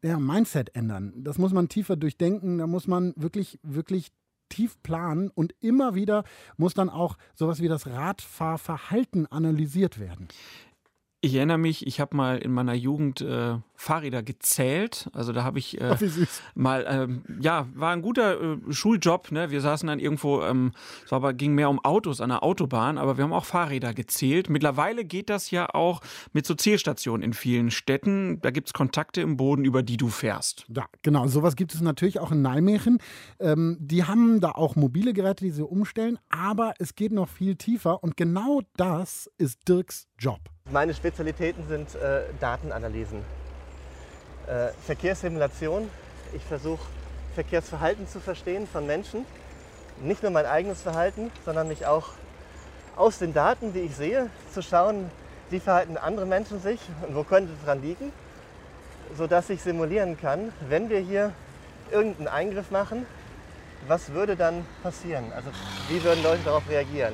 [0.03, 1.13] ja, Mindset ändern.
[1.15, 2.57] Das muss man tiefer durchdenken.
[2.57, 4.11] Da muss man wirklich, wirklich
[4.49, 6.23] tief planen und immer wieder
[6.57, 10.27] muss dann auch sowas wie das Radfahrverhalten analysiert werden.
[11.25, 15.09] Ich erinnere mich, ich habe mal in meiner Jugend äh, Fahrräder gezählt.
[15.13, 16.05] Also da habe ich äh, oh,
[16.53, 19.31] mal, ähm, ja, war ein guter äh, Schuljob.
[19.31, 19.49] Ne?
[19.49, 20.73] Wir saßen dann irgendwo, ähm,
[21.05, 23.93] es war aber, ging mehr um Autos an der Autobahn, aber wir haben auch Fahrräder
[23.93, 24.49] gezählt.
[24.49, 26.01] Mittlerweile geht das ja auch
[26.33, 28.41] mit so Zählstationen in vielen Städten.
[28.41, 30.65] Da gibt es Kontakte im Boden, über die du fährst.
[30.75, 31.27] Ja, genau.
[31.27, 32.97] Sowas gibt es natürlich auch in Nijmegen.
[33.39, 37.55] Ähm, die haben da auch mobile Geräte, die sie umstellen, aber es geht noch viel
[37.55, 40.39] tiefer und genau das ist Dirks Job.
[40.71, 43.19] Meine Spezialitäten sind äh, Datenanalysen,
[44.47, 45.89] äh, Verkehrssimulation.
[46.31, 46.79] Ich versuche
[47.35, 49.25] Verkehrsverhalten zu verstehen von Menschen.
[50.01, 52.11] Nicht nur mein eigenes Verhalten, sondern mich auch
[52.95, 55.11] aus den Daten, die ich sehe, zu schauen,
[55.49, 58.13] wie verhalten andere Menschen sich und wo könnte es dran liegen,
[59.17, 61.33] sodass ich simulieren kann, wenn wir hier
[61.91, 63.05] irgendeinen Eingriff machen,
[63.89, 65.33] was würde dann passieren?
[65.35, 65.49] Also
[65.89, 67.13] wie würden Leute darauf reagieren?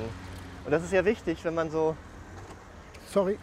[0.64, 1.96] Und das ist ja wichtig, wenn man so
[3.12, 3.38] Sorry.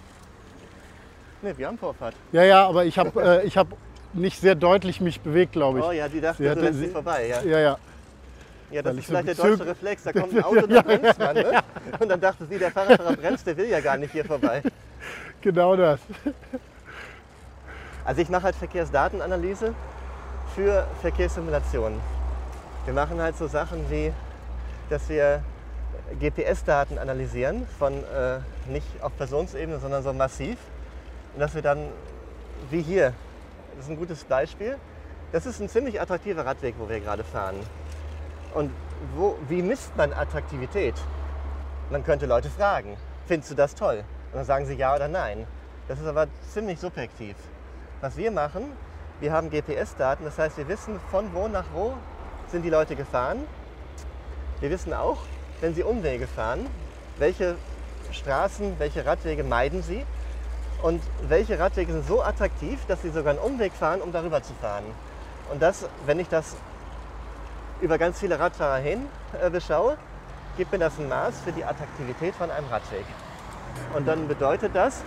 [1.41, 2.15] Ne, wir haben Vorfahrt.
[2.31, 3.67] Ja, ja, aber ich habe äh, hab
[4.13, 5.85] nicht sehr deutlich mich bewegt, glaube ich.
[5.85, 7.27] Oh ja, die dachte, Sie du hatte- lässt sie- vorbei.
[7.27, 7.77] Ja, Ja, ja.
[8.71, 10.03] ja das weil ist vielleicht der deutsche Reflex.
[10.03, 11.35] Da kommt ein Auto, da bremst man.
[11.35, 11.63] Ne?
[11.99, 14.61] Und dann dachte sie, der Fahrradfahrer bremst, der will ja gar nicht hier vorbei.
[15.39, 15.99] Genau das.
[18.03, 19.73] Also ich mache halt Verkehrsdatenanalyse
[20.55, 21.99] für Verkehrssimulationen.
[22.85, 24.11] Wir machen halt so Sachen wie,
[24.89, 25.43] dass wir
[26.19, 30.57] GPS-Daten analysieren, von äh, nicht auf Personensebene, sondern so massiv.
[31.33, 31.89] Und dass wir dann,
[32.69, 33.13] wie hier,
[33.75, 34.77] das ist ein gutes Beispiel,
[35.31, 37.57] das ist ein ziemlich attraktiver Radweg, wo wir gerade fahren.
[38.53, 38.71] Und
[39.15, 40.95] wo, wie misst man Attraktivität?
[41.89, 44.03] Man könnte Leute fragen, findest du das toll?
[44.31, 45.45] Und dann sagen sie ja oder nein.
[45.87, 47.35] Das ist aber ziemlich subjektiv.
[48.01, 48.71] Was wir machen,
[49.19, 51.93] wir haben GPS-Daten, das heißt, wir wissen von wo nach wo
[52.47, 53.39] sind die Leute gefahren.
[54.59, 55.17] Wir wissen auch,
[55.61, 56.67] wenn sie Umwege fahren,
[57.17, 57.55] welche
[58.11, 60.05] Straßen, welche Radwege meiden sie
[60.81, 64.53] und welche Radwege sind so attraktiv, dass sie sogar einen Umweg fahren, um darüber zu
[64.61, 64.85] fahren.
[65.51, 66.55] Und das, wenn ich das
[67.81, 69.07] über ganz viele Radfahrer hin
[69.41, 69.97] äh, beschaue,
[70.57, 73.05] gibt mir das ein Maß für die Attraktivität von einem Radweg.
[73.95, 75.03] Und dann bedeutet das,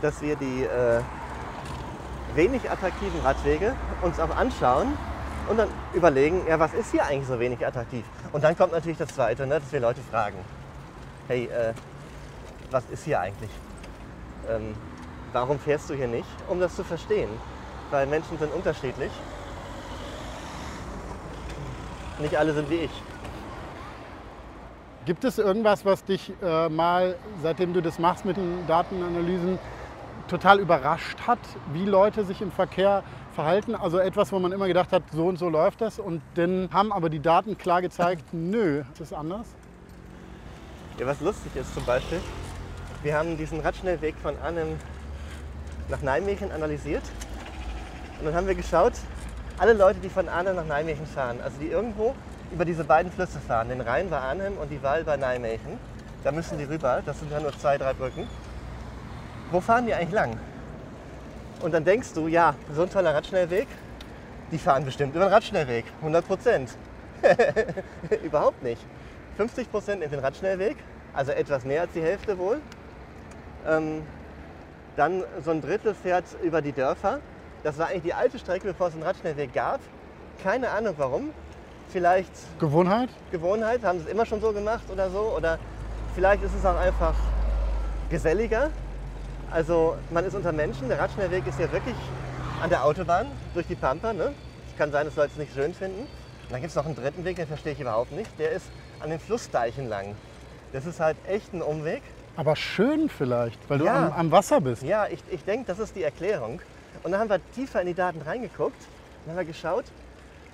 [0.00, 1.00] dass wir die äh,
[2.34, 4.96] wenig attraktiven Radwege uns auch anschauen
[5.48, 8.04] und dann überlegen, ja, was ist hier eigentlich so wenig attraktiv?
[8.32, 10.36] Und dann kommt natürlich das Zweite, ne, dass wir Leute fragen,
[11.28, 11.74] hey, äh,
[12.70, 13.50] was ist hier eigentlich?
[14.48, 14.74] Ähm,
[15.32, 16.28] warum fährst du hier nicht?
[16.48, 17.28] Um das zu verstehen,
[17.90, 19.12] weil Menschen sind unterschiedlich.
[22.18, 23.02] Nicht alle sind wie ich.
[25.04, 29.58] Gibt es irgendwas, was dich äh, mal, seitdem du das machst mit den Datenanalysen,
[30.28, 31.38] total überrascht hat,
[31.72, 33.02] wie Leute sich im Verkehr
[33.34, 33.74] verhalten?
[33.74, 35.98] Also etwas, wo man immer gedacht hat, so und so läuft das.
[35.98, 39.46] Und dann haben aber die Daten klar gezeigt, nö, das ist anders.
[40.98, 42.20] Ja, was lustig ist zum Beispiel,
[43.02, 44.78] wir haben diesen Radschnellweg von Arnhem
[45.88, 47.02] nach Nijmegen analysiert
[48.18, 48.92] und dann haben wir geschaut,
[49.58, 52.14] alle Leute, die von Arnhem nach Nijmegen fahren, also die irgendwo
[52.52, 55.78] über diese beiden Flüsse fahren, den Rhein bei Arnhem und die Waal bei Nijmegen,
[56.22, 58.28] da müssen die rüber, das sind ja nur zwei, drei Brücken.
[59.50, 60.38] Wo fahren die eigentlich lang?
[61.64, 63.66] Und dann denkst du, ja, so ein toller Radschnellweg,
[64.52, 66.76] die fahren bestimmt über den Radschnellweg, 100 Prozent.
[68.22, 68.84] Überhaupt nicht.
[69.38, 70.76] 50 Prozent in den Radschnellweg,
[71.14, 72.60] also etwas mehr als die Hälfte wohl.
[73.66, 74.02] Ähm,
[74.96, 77.20] dann so ein Drittel fährt über die Dörfer.
[77.62, 79.80] Das war eigentlich die alte Strecke, bevor es einen Radschnellweg gab.
[80.42, 81.30] Keine Ahnung warum.
[81.88, 83.08] Vielleicht Gewohnheit?
[83.32, 85.32] Gewohnheit, haben sie es immer schon so gemacht oder so.
[85.34, 85.58] Oder
[86.14, 87.14] vielleicht ist es auch einfach
[88.10, 88.68] geselliger.
[89.54, 90.88] Also man ist unter Menschen.
[90.88, 91.94] Der Radschnellweg ist ja wirklich
[92.60, 94.12] an der Autobahn durch die Pampa.
[94.12, 94.34] Ne?
[94.68, 96.00] Es kann sein, dass Leute es nicht schön finden.
[96.00, 98.28] Und dann gibt es noch einen dritten Weg, den verstehe ich überhaupt nicht.
[98.40, 98.66] Der ist
[98.98, 100.16] an den Flussdeichen lang.
[100.72, 102.02] Das ist halt echt ein Umweg.
[102.34, 104.08] Aber schön vielleicht, weil du Ja.
[104.08, 104.82] am, am Wasser bist.
[104.82, 106.60] Ja, ich, ich denke, das ist die Erklärung.
[107.04, 108.74] Und dann haben wir tiefer in die Daten reingeguckt
[109.24, 109.84] und haben wir geschaut,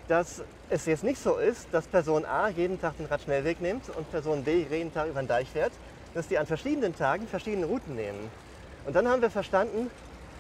[0.09, 4.11] dass es jetzt nicht so ist, dass Person A jeden Tag den Radschnellweg nimmt und
[4.11, 5.73] Person B jeden Tag über den Deich fährt,
[6.13, 8.29] dass die an verschiedenen Tagen verschiedene Routen nehmen.
[8.87, 9.91] Und dann haben wir verstanden,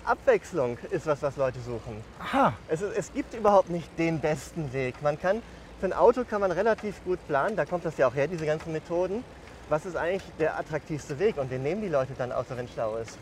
[0.05, 2.03] Abwechslung ist was, was Leute suchen.
[2.19, 2.55] Aha.
[2.69, 5.03] Es, es gibt überhaupt nicht den besten Weg.
[5.03, 5.43] Man kann,
[5.79, 8.47] für ein Auto kann man relativ gut planen, da kommt das ja auch her, diese
[8.47, 9.25] ganzen Methoden.
[9.69, 11.37] Was ist eigentlich der attraktivste Weg?
[11.37, 13.19] Und den nehmen die Leute dann, außer wenn Stau ist.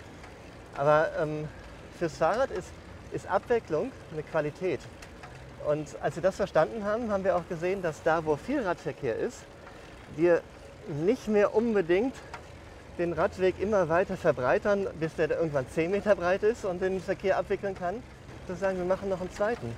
[0.76, 1.48] Aber ähm,
[1.98, 2.68] fürs Fahrrad ist,
[3.12, 4.80] ist Abwechslung eine Qualität.
[5.66, 9.16] Und als wir das verstanden haben, haben wir auch gesehen, dass da, wo viel Radverkehr
[9.16, 9.38] ist,
[10.16, 10.40] wir
[11.04, 12.14] nicht mehr unbedingt
[12.98, 17.38] den Radweg immer weiter verbreitern, bis der irgendwann 10 Meter breit ist und den Verkehr
[17.38, 18.02] abwickeln kann.
[18.46, 19.74] Zu sagen, wir machen noch einen zweiten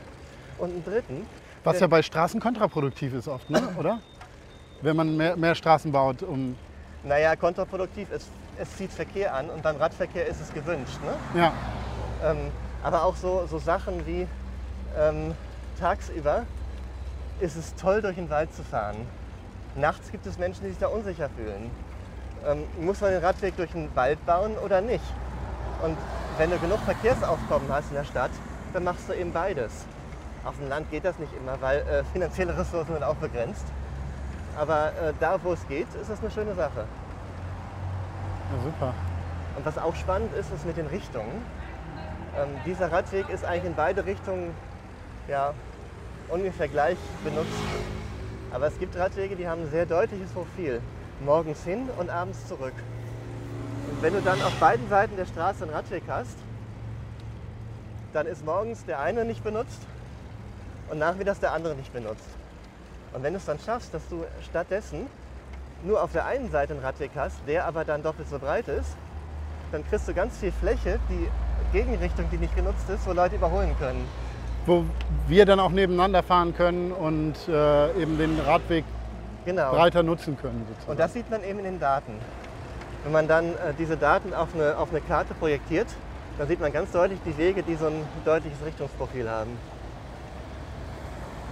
[0.59, 1.27] und einen dritten.
[1.65, 3.63] Was ja bei Straßen kontraproduktiv ist oft, ne?
[3.79, 4.01] oder?
[4.81, 6.57] Wenn man mehr, mehr Straßen baut, um.
[7.05, 8.27] Naja, kontraproduktiv, es,
[8.59, 10.99] es zieht Verkehr an und beim Radverkehr ist es gewünscht.
[11.05, 11.41] Ne?
[11.41, 11.53] Ja.
[12.25, 12.51] Ähm,
[12.83, 14.27] aber auch so, so Sachen wie
[14.99, 15.35] ähm,
[15.79, 16.47] tagsüber
[17.41, 18.97] ist es toll, durch den Wald zu fahren.
[19.75, 21.71] Nachts gibt es Menschen, die sich da unsicher fühlen.
[22.47, 25.05] Ähm, muss man den Radweg durch den Wald bauen oder nicht?
[25.83, 25.97] Und
[26.39, 28.31] wenn du genug Verkehrsaufkommen hast in der Stadt,
[28.73, 29.85] dann machst du eben beides.
[30.45, 33.65] Auf dem Land geht das nicht immer, weil äh, finanzielle Ressourcen sind auch begrenzt.
[34.57, 36.87] Aber äh, da, wo es geht, ist das eine schöne Sache.
[38.51, 38.95] ja, super.
[39.57, 41.45] Und was auch spannend ist, ist mit den Richtungen.
[42.39, 44.55] Ähm, dieser Radweg ist eigentlich in beide Richtungen
[45.29, 45.53] ja,
[46.29, 47.51] ungefähr gleich benutzt.
[48.53, 50.81] Aber es gibt Radwege, die haben ein sehr deutliches Profil.
[51.25, 52.75] Morgens hin und abends zurück.
[53.91, 56.37] Und wenn du dann auf beiden Seiten der Straße einen Radweg hast,
[58.13, 59.81] dann ist morgens der eine nicht benutzt
[60.91, 62.29] und nachmittags der andere nicht benutzt.
[63.13, 65.07] Und wenn du es dann schaffst, dass du stattdessen
[65.83, 68.97] nur auf der einen Seite einen Radweg hast, der aber dann doppelt so breit ist,
[69.73, 71.29] dann kriegst du ganz viel Fläche, die
[71.73, 74.07] Gegenrichtung, die nicht genutzt ist, wo Leute überholen können.
[74.67, 74.85] Wo
[75.29, 78.85] wir dann auch nebeneinander fahren können und äh, eben den Radweg
[79.45, 79.73] Genau.
[79.73, 80.65] breiter nutzen können.
[80.69, 80.91] Sozusagen.
[80.91, 82.13] Und das sieht man eben in den Daten.
[83.05, 85.89] Wenn man dann äh, diese Daten auf eine, auf eine Karte projektiert,
[86.39, 89.51] dann sieht man ganz deutlich die Wege, die so ein deutliches Richtungsprofil haben.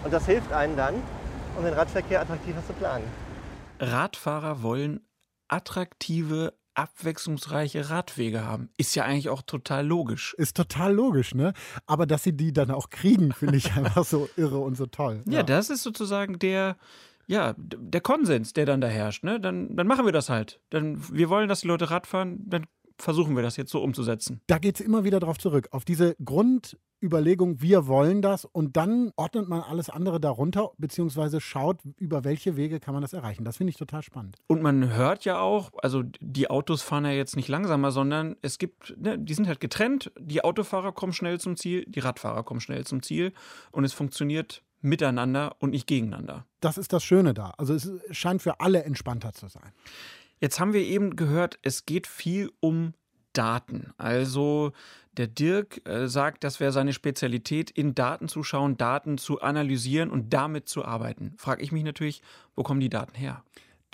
[0.05, 0.95] Und das hilft einem dann,
[1.57, 3.05] um den Radverkehr attraktiver zu planen.
[3.81, 5.01] Radfahrer wollen
[5.49, 8.71] attraktive, abwechslungsreiche Radwege haben.
[8.77, 10.35] Ist ja eigentlich auch total logisch.
[10.35, 11.53] Ist total logisch, ne?
[11.87, 15.23] Aber dass sie die dann auch kriegen, finde ich einfach so irre und so toll.
[15.27, 16.77] Ja, das ist sozusagen der,
[17.29, 19.23] ja, der Konsens, der dann da herrscht.
[19.23, 19.39] Ne?
[19.39, 20.61] Dann, dann machen wir das halt.
[20.71, 22.65] Dann, wir wollen, dass die Leute Rad fahren, dann
[22.97, 24.41] versuchen wir das jetzt so umzusetzen.
[24.47, 29.13] Da geht es immer wieder darauf zurück, auf diese Grundüberlegung, wir wollen das und dann
[29.15, 33.45] ordnet man alles andere darunter, beziehungsweise schaut, über welche Wege kann man das erreichen.
[33.45, 34.37] Das finde ich total spannend.
[34.49, 38.59] Und man hört ja auch, also die Autos fahren ja jetzt nicht langsamer, sondern es
[38.59, 40.11] gibt, ne, die sind halt getrennt.
[40.19, 43.33] Die Autofahrer kommen schnell zum Ziel, die Radfahrer kommen schnell zum Ziel
[43.71, 46.47] und es funktioniert miteinander und nicht gegeneinander.
[46.61, 47.51] Das ist das Schöne da.
[47.59, 49.73] Also es scheint für alle entspannter zu sein.
[50.41, 52.95] Jetzt haben wir eben gehört, es geht viel um
[53.33, 53.93] Daten.
[53.99, 54.73] Also
[55.13, 60.11] der Dirk äh, sagt, das wäre seine Spezialität, in Daten zu schauen, Daten zu analysieren
[60.11, 61.35] und damit zu arbeiten.
[61.39, 62.23] Frage ich mich natürlich,
[62.55, 63.43] wo kommen die Daten her?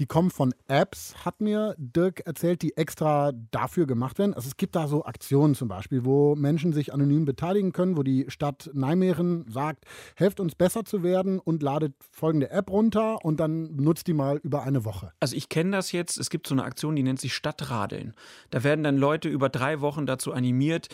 [0.00, 4.34] Die kommen von Apps, hat mir Dirk erzählt, die extra dafür gemacht werden.
[4.34, 8.02] Also es gibt da so Aktionen zum Beispiel, wo Menschen sich anonym beteiligen können, wo
[8.02, 9.84] die Stadt Nijmegen sagt,
[10.16, 14.38] helft uns besser zu werden und ladet folgende App runter und dann nutzt die mal
[14.38, 15.12] über eine Woche.
[15.20, 18.14] Also ich kenne das jetzt, es gibt so eine Aktion, die nennt sich Stadtradeln.
[18.50, 20.88] Da werden dann Leute über drei Wochen dazu animiert,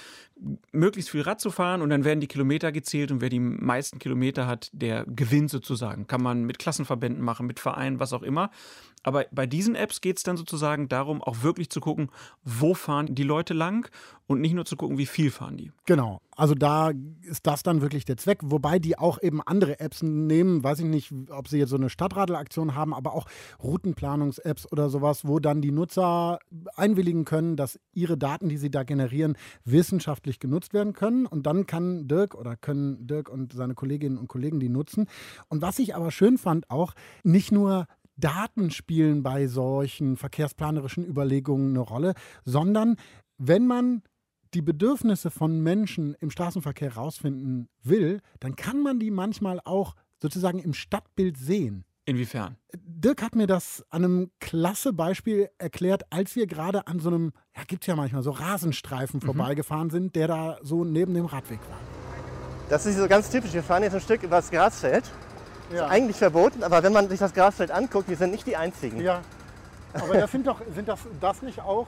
[0.72, 3.98] möglichst viel Rad zu fahren und dann werden die Kilometer gezählt und wer die meisten
[3.98, 6.06] Kilometer hat, der gewinnt sozusagen.
[6.06, 8.50] Kann man mit Klassenverbänden machen, mit Vereinen, was auch immer.
[9.02, 12.10] Aber bei diesen Apps geht es dann sozusagen darum, auch wirklich zu gucken,
[12.44, 13.90] wo fahren die Leute lang
[14.26, 15.72] und nicht nur zu gucken, wie viel fahren die.
[15.86, 16.20] Genau.
[16.36, 16.92] Also da
[17.22, 20.84] ist das dann wirklich der Zweck, wobei die auch eben andere Apps nehmen, weiß ich
[20.86, 23.26] nicht, ob sie jetzt so eine Stadtradler-Aktion haben, aber auch
[23.62, 26.38] Routenplanungs-Apps oder sowas, wo dann die Nutzer
[26.76, 31.26] einwilligen können, dass ihre Daten, die sie da generieren, wissenschaftlich genutzt werden können.
[31.26, 35.06] Und dann kann Dirk oder können Dirk und seine Kolleginnen und Kollegen die nutzen.
[35.48, 36.94] Und was ich aber schön fand, auch
[37.24, 37.86] nicht nur
[38.20, 42.14] Daten spielen bei solchen verkehrsplanerischen Überlegungen eine Rolle,
[42.44, 42.96] sondern
[43.38, 44.02] wenn man
[44.54, 50.58] die Bedürfnisse von Menschen im Straßenverkehr rausfinden will, dann kann man die manchmal auch sozusagen
[50.58, 51.84] im Stadtbild sehen.
[52.04, 52.56] Inwiefern?
[52.74, 57.32] Dirk hat mir das an einem klasse Beispiel erklärt, als wir gerade an so einem,
[57.56, 61.60] ja, gibt es ja manchmal so Rasenstreifen vorbeigefahren sind, der da so neben dem Radweg
[61.68, 61.78] war.
[62.68, 63.52] Das ist so ganz typisch.
[63.52, 65.04] Wir fahren jetzt ein Stück über das Grasfeld.
[65.70, 65.86] Ja.
[65.86, 69.00] Ist eigentlich verboten, aber wenn man sich das Grasfeld anguckt, wir sind nicht die Einzigen.
[69.00, 69.20] Ja.
[69.94, 71.86] Aber das sind doch, sind das, das nicht auch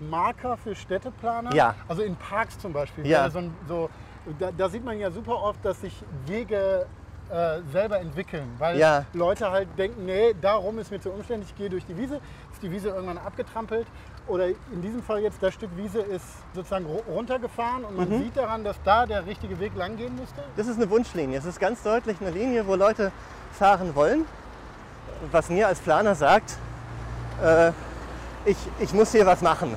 [0.00, 1.54] Marker für Städteplaner?
[1.54, 1.74] Ja.
[1.88, 3.06] Also in Parks zum Beispiel.
[3.06, 3.30] Ja.
[3.30, 3.90] So, so,
[4.38, 5.94] da, da sieht man ja super oft, dass sich
[6.26, 6.86] Wege
[7.30, 8.48] äh, selber entwickeln.
[8.58, 9.04] Weil Ja.
[9.12, 12.20] Leute halt denken, nee, darum ist mir zu umständlich, ich gehe durch die Wiese.
[12.52, 13.86] Ist die Wiese irgendwann abgetrampelt.
[14.28, 18.18] Oder in diesem Fall jetzt, das Stück Wiese ist sozusagen ru- runtergefahren und man Mhm.
[18.22, 20.42] sieht daran, dass da der richtige Weg lang gehen müsste.
[20.56, 21.38] Das ist eine Wunschlinie.
[21.38, 23.10] Es ist ganz deutlich eine Linie, wo Leute
[23.52, 24.24] fahren wollen.
[25.30, 26.56] Was mir als Planer sagt,
[27.42, 27.72] äh,
[28.44, 29.76] ich, ich muss hier was machen.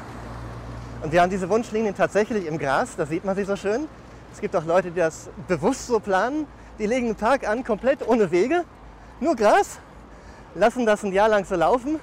[1.03, 3.87] Und wir haben diese Wunschlinien tatsächlich im Gras, da sieht man sie so schön.
[4.33, 6.47] Es gibt auch Leute, die das bewusst so planen.
[6.79, 8.63] Die legen einen Park an, komplett ohne Wege,
[9.19, 9.79] nur Gras,
[10.55, 11.99] lassen das ein Jahr lang so laufen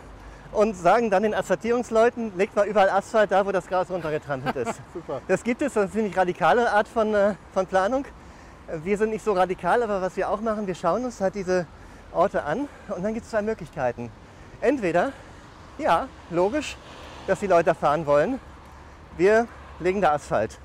[0.52, 4.80] und sagen dann den Asphaltierungsleuten, legt mal überall Asphalt da, wo das Gras runtergetrampelt ist.
[4.94, 5.20] Super.
[5.26, 8.04] Das gibt es, das ist eine ziemlich radikale Art von, äh, von Planung.
[8.84, 11.66] Wir sind nicht so radikal, aber was wir auch machen, wir schauen uns halt diese
[12.12, 14.10] Orte an und dann gibt es zwei Möglichkeiten.
[14.60, 15.12] Entweder,
[15.78, 16.76] ja, logisch,
[17.26, 18.38] dass die Leute fahren wollen,
[19.16, 19.48] wir
[19.80, 20.58] legen da Asphalt.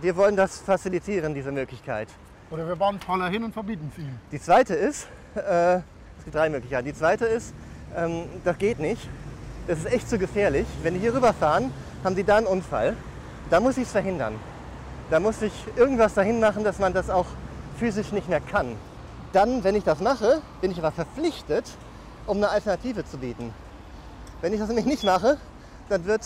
[0.00, 2.08] Wir wollen das facilitieren, diese Möglichkeit.
[2.50, 4.18] Oder wir bauen Troller hin und verbieten es ihnen.
[4.32, 5.06] Die zweite ist,
[5.36, 6.86] äh, es gibt drei Möglichkeiten.
[6.86, 7.54] Die zweite ist,
[7.96, 9.08] ähm, das geht nicht.
[9.66, 10.66] Das ist echt zu gefährlich.
[10.82, 11.72] Wenn die hier rüberfahren,
[12.04, 12.96] haben die da einen Unfall.
[13.50, 14.34] Da muss ich es verhindern.
[15.10, 17.26] Da muss ich irgendwas dahin machen, dass man das auch
[17.78, 18.76] physisch nicht mehr kann.
[19.32, 21.64] Dann, wenn ich das mache, bin ich aber verpflichtet,
[22.26, 23.52] um eine Alternative zu bieten.
[24.40, 25.36] Wenn ich das nämlich nicht mache,
[25.88, 26.22] dann wird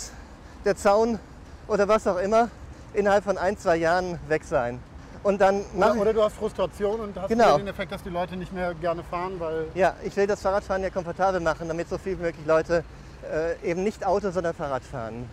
[0.65, 1.19] der Zaun
[1.67, 2.49] oder was auch immer
[2.93, 4.81] innerhalb von ein, zwei Jahren weg sein.
[5.25, 7.57] Und dann Oder, oder du hast Frustration und hast Genau.
[7.57, 10.83] den Effekt, dass die Leute nicht mehr gerne fahren, weil Ja, ich will das Fahrradfahren
[10.83, 12.85] ja komfortabel machen, damit so viel wie möglich Leute
[13.33, 15.27] äh, eben nicht Auto, sondern Fahrrad fahren.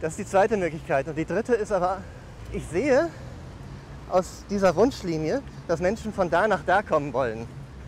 [0.00, 1.08] Das ist die zweite Möglichkeit.
[1.08, 1.98] Und die dritte ist aber,
[2.52, 3.08] ich sehe
[4.10, 7.46] aus dieser Wunschlinie, dass Menschen von da nach da kommen wollen.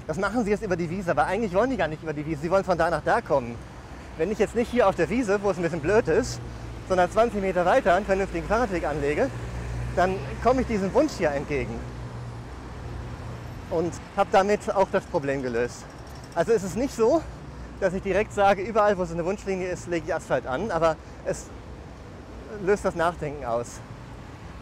[0.08, 2.26] Das machen sie jetzt über die Wiese, aber eigentlich wollen die gar nicht über die
[2.26, 3.54] Wiese, sie wollen von da nach da kommen.
[4.18, 6.40] Wenn ich jetzt nicht hier auf der Wiese, wo es ein bisschen blöd ist,
[6.88, 9.30] sondern 20 Meter weiter einen vernünftigen Fahrradweg anlege,
[9.96, 11.78] dann komme ich diesem Wunsch hier entgegen
[13.70, 15.84] und habe damit auch das Problem gelöst.
[16.34, 17.22] Also es ist nicht so,
[17.80, 20.96] dass ich direkt sage, überall wo so eine Wunschlinie ist, lege ich Asphalt an, aber
[21.24, 21.46] es
[22.64, 23.80] löst das Nachdenken aus.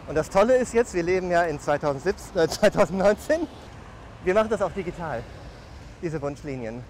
[0.07, 3.47] Und das Tolle ist jetzt, wir leben ja in 2017, äh, 2019,
[4.23, 5.23] wir machen das auch digital,
[6.01, 6.83] diese Wunschlinien.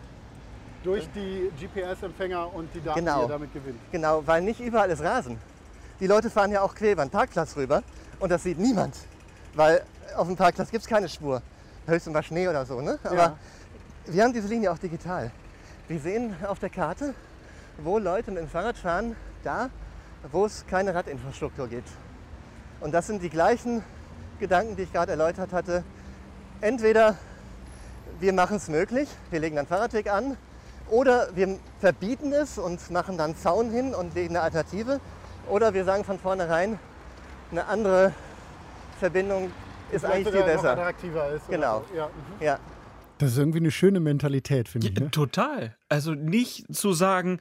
[0.81, 3.17] durch die GPS-Empfänger und die Daten, Genau.
[3.17, 3.79] die ihr damit gewinnt.
[3.91, 5.37] Genau, weil nicht überall ist Rasen.
[5.99, 7.83] Die Leute fahren ja auch quer über den Parkplatz rüber
[8.19, 8.95] und das sieht niemand,
[9.53, 9.83] weil
[10.15, 11.41] auf dem Parkplatz gibt es keine Spur.
[11.87, 12.81] Höchstens mal Schnee oder so.
[12.81, 12.99] Ne?
[13.03, 13.37] Aber Ja.
[14.07, 15.31] wir haben diese Linie auch digital.
[15.87, 17.13] Wir sehen auf der Karte,
[17.79, 19.69] wo Leute mit dem Fahrrad fahren, da,
[20.31, 21.87] wo es keine Radinfrastruktur gibt.
[22.81, 23.83] Und das sind die gleichen
[24.39, 25.83] Gedanken, die ich gerade erläutert hatte.
[26.61, 27.15] Entweder
[28.19, 30.37] wir machen es möglich, wir legen einen Fahrradweg an,
[30.89, 34.99] oder wir verbieten es und machen dann Zaun hin und legen eine Alternative.
[35.47, 36.79] Oder wir sagen von vornherein,
[37.51, 38.13] eine andere
[38.99, 39.51] Verbindung
[39.91, 40.71] ist Vielleicht eigentlich viel besser.
[40.71, 41.47] attraktiver ist.
[41.49, 41.83] Genau.
[41.89, 41.95] So.
[41.97, 42.05] Ja.
[42.07, 42.43] mhm.
[42.45, 42.59] Ja,
[43.17, 44.99] Das ist irgendwie eine schöne Mentalität, finde Ja, ich.
[44.99, 45.11] Ne?
[45.11, 45.75] Total.
[45.89, 47.39] Also nicht zu sagen,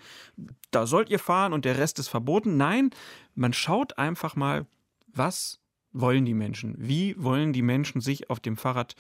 [0.71, 2.57] da sollt ihr fahren und der Rest ist verboten.
[2.57, 2.91] Nein,
[3.35, 4.67] man schaut einfach mal,
[5.09, 5.59] was
[5.93, 6.75] wollen die Menschen?
[6.79, 8.95] Wie wollen die Menschen sich auf dem Fahrrad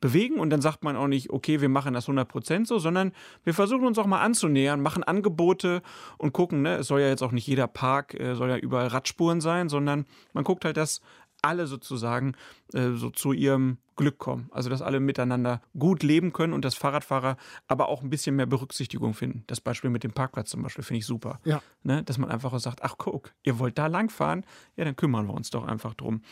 [0.00, 0.38] bewegen?
[0.38, 3.12] Und dann sagt man auch nicht, okay, wir machen das 100% so, sondern
[3.44, 5.82] wir versuchen uns auch mal anzunähern, machen Angebote
[6.18, 8.88] und gucken, ne, es soll ja jetzt auch nicht jeder Park, äh, soll ja überall
[8.88, 11.00] Radspuren sein, sondern man guckt halt, dass
[11.42, 12.34] alle sozusagen
[12.74, 14.48] äh, so zu ihrem Glück kommen.
[14.50, 17.36] Also dass alle miteinander gut leben können und dass Fahrradfahrer
[17.66, 19.44] aber auch ein bisschen mehr Berücksichtigung finden.
[19.46, 21.40] Das Beispiel mit dem Parkplatz zum Beispiel finde ich super.
[21.44, 21.62] Ja.
[21.82, 22.02] Ne?
[22.02, 24.44] Dass man einfach auch sagt, ach guck, ihr wollt da langfahren,
[24.76, 26.22] ja, dann kümmern wir uns doch einfach drum.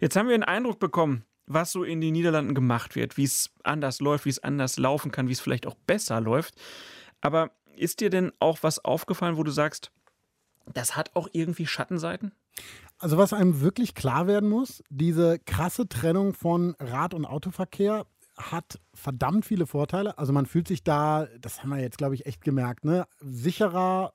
[0.00, 3.50] Jetzt haben wir einen Eindruck bekommen, was so in den Niederlanden gemacht wird, wie es
[3.62, 6.54] anders läuft, wie es anders laufen kann, wie es vielleicht auch besser läuft.
[7.20, 9.92] Aber ist dir denn auch was aufgefallen, wo du sagst,
[10.72, 12.32] das hat auch irgendwie Schattenseiten?
[12.98, 18.78] Also was einem wirklich klar werden muss, diese krasse Trennung von Rad- und Autoverkehr hat
[18.94, 20.18] verdammt viele Vorteile.
[20.18, 24.14] Also man fühlt sich da, das haben wir jetzt, glaube ich, echt gemerkt, ne, sicherer.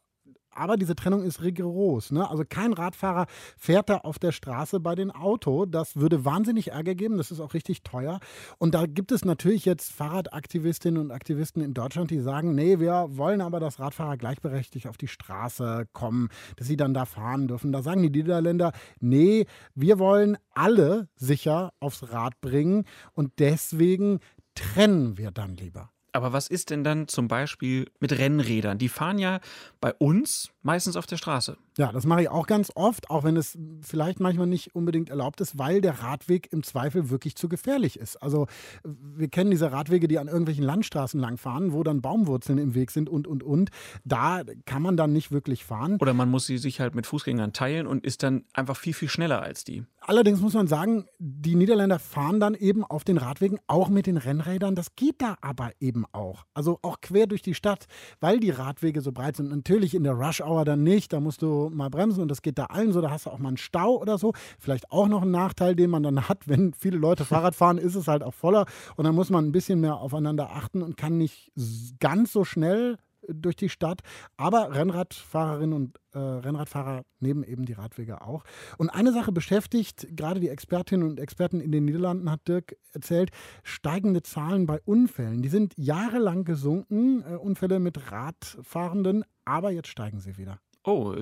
[0.58, 2.12] Aber diese Trennung ist rigoros.
[2.12, 2.30] Ne?
[2.30, 3.28] Also kein Radfahrer
[3.58, 5.66] fährt da auf der Straße bei den Auto.
[5.66, 7.18] Das würde wahnsinnig Ärger geben.
[7.18, 8.20] Das ist auch richtig teuer.
[8.58, 13.08] Und da gibt es natürlich jetzt Fahrradaktivistinnen und Aktivisten in Deutschland, die sagen, nee, wir
[13.12, 17.72] wollen aber, dass Radfahrer gleichberechtigt auf die Straße kommen, dass sie dann da fahren dürfen.
[17.72, 19.46] Da sagen die Niederländer, nee,
[19.76, 24.20] wir wollen alle sicher aufs Rad bringen und deswegen
[24.56, 25.92] trennen wir dann lieber.
[26.18, 28.80] Aber was ist denn dann zum Beispiel mit Rennrädern?
[28.80, 29.40] Die fahren ja
[29.80, 31.58] bei uns meistens auf der Straße.
[31.78, 35.40] Ja, das mache ich auch ganz oft, auch wenn es vielleicht manchmal nicht unbedingt erlaubt
[35.40, 38.18] ist, weil der Radweg im Zweifel wirklich zu gefährlich ist.
[38.18, 38.48] Also
[38.84, 43.10] wir kennen diese Radwege, die an irgendwelchen Landstraßen langfahren, wo dann Baumwurzeln im Weg sind
[43.10, 43.70] und, und, und.
[44.04, 45.98] Da kann man dann nicht wirklich fahren.
[46.02, 49.08] Oder man muss sie sich halt mit Fußgängern teilen und ist dann einfach viel, viel
[49.10, 49.86] schneller als die.
[50.02, 54.18] Allerdings muss man sagen, die Niederländer fahren dann eben auf den Radwegen auch mit den
[54.18, 54.76] Rennrädern.
[54.76, 56.46] Das geht da aber eben auch.
[56.54, 57.88] Also auch quer durch die Stadt,
[58.20, 59.50] weil die Radwege so breit sind.
[59.50, 61.14] Natürlich in der Rush Hour dann nicht.
[61.14, 63.02] Da musst du mal bremsen und das geht da allen so.
[63.02, 64.34] Da hast du auch mal einen Stau oder so.
[64.60, 67.96] Vielleicht auch noch ein Nachteil, den man dann hat, wenn viele Leute Fahrrad fahren, ist
[67.96, 68.66] es halt auch voller.
[68.96, 71.52] Und dann muss man ein bisschen mehr aufeinander achten und kann nicht
[72.00, 72.98] ganz so schnell
[73.28, 74.02] durch die Stadt.
[74.38, 78.44] Aber Rennradfahrerinnen und äh, Rennradfahrer nehmen eben die Radwege auch.
[78.78, 83.32] Und eine Sache beschäftigt gerade die Expertinnen und Experten in den Niederlanden, hat Dirk erzählt,
[83.64, 85.42] steigende Zahlen bei Unfällen.
[85.42, 90.60] Die sind jahrelang gesunken, äh, Unfälle mit Radfahrenden, aber jetzt steigen sie wieder.
[90.84, 91.16] Oh,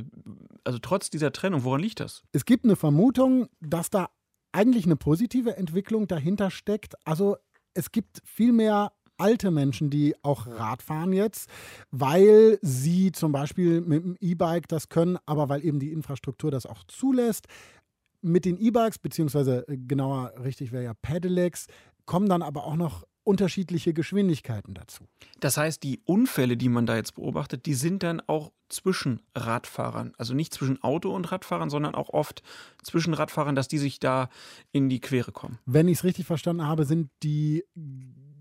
[0.63, 2.23] also trotz dieser Trennung, woran liegt das?
[2.33, 4.09] Es gibt eine Vermutung, dass da
[4.51, 6.95] eigentlich eine positive Entwicklung dahinter steckt.
[7.05, 7.37] Also
[7.73, 11.49] es gibt viel mehr alte Menschen, die auch Rad fahren jetzt,
[11.91, 16.65] weil sie zum Beispiel mit dem E-Bike das können, aber weil eben die Infrastruktur das
[16.65, 17.47] auch zulässt.
[18.21, 21.67] Mit den E-Bikes, beziehungsweise äh, genauer richtig wäre ja Pedelecs,
[22.05, 25.07] kommen dann aber auch noch unterschiedliche Geschwindigkeiten dazu.
[25.39, 30.13] Das heißt, die Unfälle, die man da jetzt beobachtet, die sind dann auch zwischen Radfahrern.
[30.17, 32.43] Also nicht zwischen Auto und Radfahrern, sondern auch oft
[32.83, 34.29] zwischen Radfahrern, dass die sich da
[34.71, 35.59] in die Quere kommen.
[35.65, 37.63] Wenn ich es richtig verstanden habe, sind die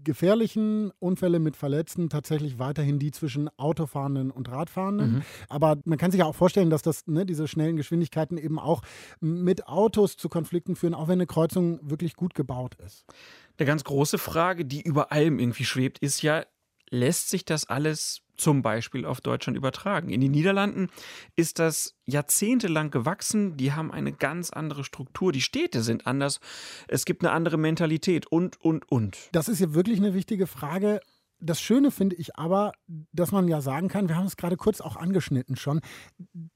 [0.05, 5.13] gefährlichen Unfälle mit Verletzten tatsächlich weiterhin die zwischen Autofahrenden und Radfahrenden.
[5.17, 5.23] Mhm.
[5.49, 8.83] Aber man kann sich ja auch vorstellen, dass das, ne, diese schnellen Geschwindigkeiten eben auch
[9.21, 13.05] mit Autos zu Konflikten führen, auch wenn eine Kreuzung wirklich gut gebaut ist.
[13.59, 16.45] Eine ganz große Frage, die über allem irgendwie schwebt, ist ja,
[16.91, 20.11] lässt sich das alles zum Beispiel auf Deutschland übertragen.
[20.11, 20.89] In den Niederlanden
[21.37, 23.57] ist das jahrzehntelang gewachsen.
[23.57, 25.33] Die haben eine ganz andere Struktur.
[25.33, 26.41] Die Städte sind anders.
[26.89, 29.29] Es gibt eine andere Mentalität und, und, und.
[29.33, 31.01] Das ist ja wirklich eine wichtige Frage.
[31.41, 32.73] Das Schöne finde ich aber,
[33.13, 35.81] dass man ja sagen kann, wir haben es gerade kurz auch angeschnitten schon,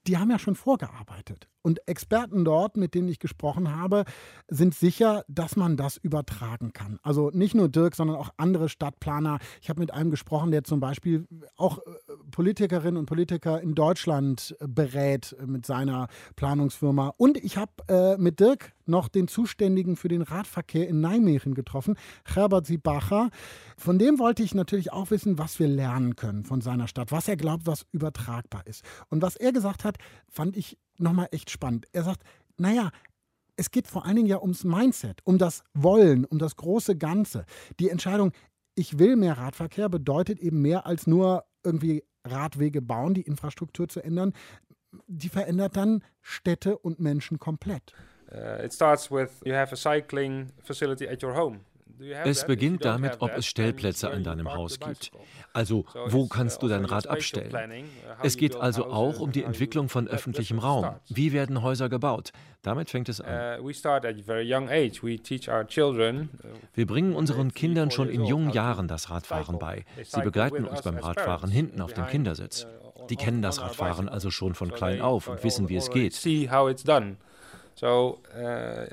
[0.06, 1.48] die haben ja schon vorgearbeitet.
[1.68, 4.06] Und Experten dort, mit denen ich gesprochen habe,
[4.48, 6.98] sind sicher, dass man das übertragen kann.
[7.02, 9.38] Also nicht nur Dirk, sondern auch andere Stadtplaner.
[9.60, 11.82] Ich habe mit einem gesprochen, der zum Beispiel auch äh,
[12.30, 17.12] Politikerinnen und Politiker in Deutschland äh, berät mit seiner Planungsfirma.
[17.18, 21.96] Und ich habe äh, mit Dirk noch den Zuständigen für den Radverkehr in Nijmegen getroffen,
[22.24, 23.28] Herbert Siebacher.
[23.76, 27.28] Von dem wollte ich natürlich auch wissen, was wir lernen können von seiner Stadt, was
[27.28, 28.82] er glaubt, was übertragbar ist.
[29.10, 29.98] Und was er gesagt hat,
[30.28, 31.86] fand ich nochmal echt spannend.
[31.92, 32.22] Er sagt,
[32.56, 32.90] naja,
[33.56, 37.44] es geht vor allen Dingen ja ums Mindset, um das Wollen, um das große Ganze.
[37.80, 38.32] Die Entscheidung,
[38.74, 44.00] ich will mehr Radverkehr, bedeutet eben mehr als nur irgendwie Radwege bauen, die Infrastruktur zu
[44.00, 44.32] ändern.
[45.06, 47.92] Die verändert dann Städte und Menschen komplett.
[48.30, 51.60] Uh, it starts with you have a cycling facility at your home.
[52.24, 55.10] Es beginnt damit, ob es Stellplätze an deinem Haus gibt.
[55.52, 57.84] Also, wo kannst du dein Rad abstellen?
[58.22, 60.94] Es geht also auch um die Entwicklung von öffentlichem Raum.
[61.08, 62.32] Wie werden Häuser gebaut?
[62.62, 63.60] Damit fängt es an.
[63.60, 63.62] Uh,
[66.74, 69.84] Wir bringen unseren Kindern schon in jungen Jahren das Radfahren bei.
[70.04, 72.66] Sie begleiten uns beim Radfahren hinten auf dem Kindersitz.
[72.66, 76.14] Uh, die kennen das Radfahren also schon von klein auf und wissen, wie es geht.
[77.82, 78.88] Äh,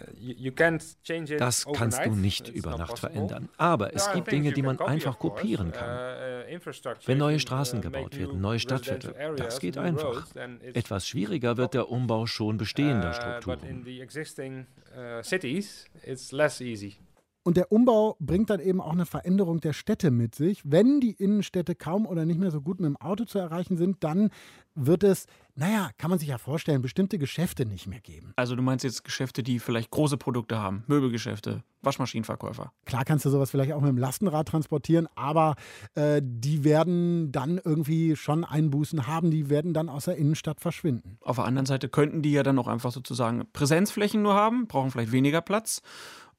[1.37, 3.49] das kannst du nicht über Nacht verändern.
[3.57, 5.89] Aber es gibt Dinge, die man einfach kopieren kann.
[5.89, 10.27] Uh, uh, Wenn neue Straßen uh, gebaut werden, neue Stadtviertel, das geht einfach.
[10.73, 13.85] Etwas schwieriger wird der Umbau schon bestehender Strukturen.
[17.45, 20.63] Und der Umbau bringt dann eben auch eine Veränderung der Städte mit sich.
[20.65, 24.03] Wenn die Innenstädte kaum oder nicht mehr so gut mit dem Auto zu erreichen sind,
[24.03, 24.31] dann
[24.73, 28.33] wird es, naja, kann man sich ja vorstellen, bestimmte Geschäfte nicht mehr geben.
[28.35, 32.71] Also du meinst jetzt Geschäfte, die vielleicht große Produkte haben, Möbelgeschäfte, Waschmaschinenverkäufer.
[32.85, 35.53] Klar kannst du sowas vielleicht auch mit dem Lastenrad transportieren, aber
[35.93, 41.19] äh, die werden dann irgendwie schon Einbußen haben, die werden dann aus der Innenstadt verschwinden.
[41.21, 44.89] Auf der anderen Seite könnten die ja dann auch einfach sozusagen Präsenzflächen nur haben, brauchen
[44.89, 45.83] vielleicht weniger Platz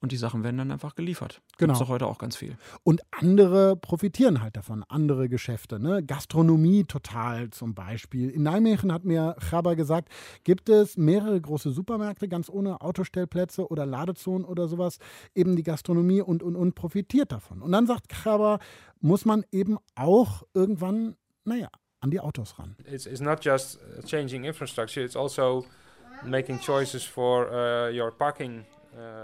[0.00, 1.40] und die Sachen werden dann einfach geliefert.
[1.58, 1.72] Genau.
[1.72, 2.56] Gibt's doch heute auch ganz viel.
[2.82, 5.80] Und andere profitieren halt davon, andere Geschäfte.
[5.80, 6.04] Ne?
[6.04, 8.30] Gastronomie total zum Beispiel.
[8.30, 10.08] In Nijmegen hat mir Chaber gesagt,
[10.44, 14.98] gibt es mehrere große Supermärkte, ganz ohne Autostellplätze oder Ladezonen oder sowas,
[15.34, 17.62] eben die Gastronomie und, und, und profitiert davon.
[17.62, 18.58] Und dann sagt Chaber,
[19.00, 21.68] muss man eben auch irgendwann, naja,
[22.00, 22.76] an die Autos ran.
[22.84, 25.64] It's, it's not just changing infrastructure, it's also
[26.24, 28.64] making choices for uh, your parking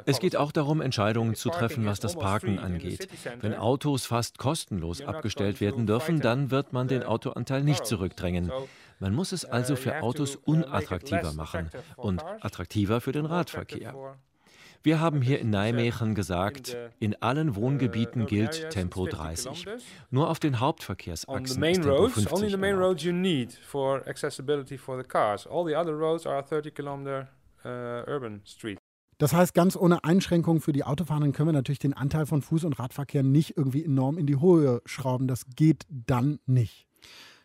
[0.04, 3.08] es geht auch darum, Entscheidungen zu treffen, was das Parken angeht.
[3.40, 8.50] Wenn Autos fast kostenlos abgestellt werden dürfen, dann wird man den Autoanteil nicht zurückdrängen.
[8.98, 14.16] Man muss es also für Autos unattraktiver machen und attraktiver für den Radverkehr.
[14.84, 19.66] Wir haben hier in Nijmegen gesagt, in allen Wohngebieten gilt Tempo 30.
[20.10, 22.56] Nur auf den Hauptverkehrsachsen ist Tempo 50
[29.22, 32.66] Das heißt, ganz ohne Einschränkungen für die Autofahrenden können wir natürlich den Anteil von Fuß-
[32.66, 35.28] und Radverkehr nicht irgendwie enorm in die Höhe schrauben.
[35.28, 36.88] Das geht dann nicht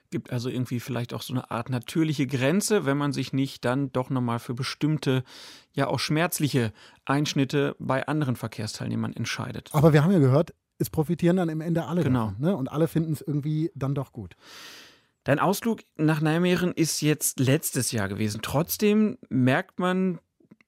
[0.09, 3.91] gibt also irgendwie vielleicht auch so eine Art natürliche Grenze, wenn man sich nicht dann
[3.91, 5.25] doch nochmal für bestimmte,
[5.73, 6.71] ja auch schmerzliche
[7.03, 9.69] Einschnitte bei anderen Verkehrsteilnehmern entscheidet.
[9.73, 12.03] Aber wir haben ja gehört, es profitieren dann im Ende alle.
[12.03, 12.27] Genau.
[12.27, 12.55] Davon, ne?
[12.55, 14.37] Und alle finden es irgendwie dann doch gut.
[15.25, 18.39] Dein Ausflug nach Nijmegen ist jetzt letztes Jahr gewesen.
[18.41, 20.19] Trotzdem merkt man,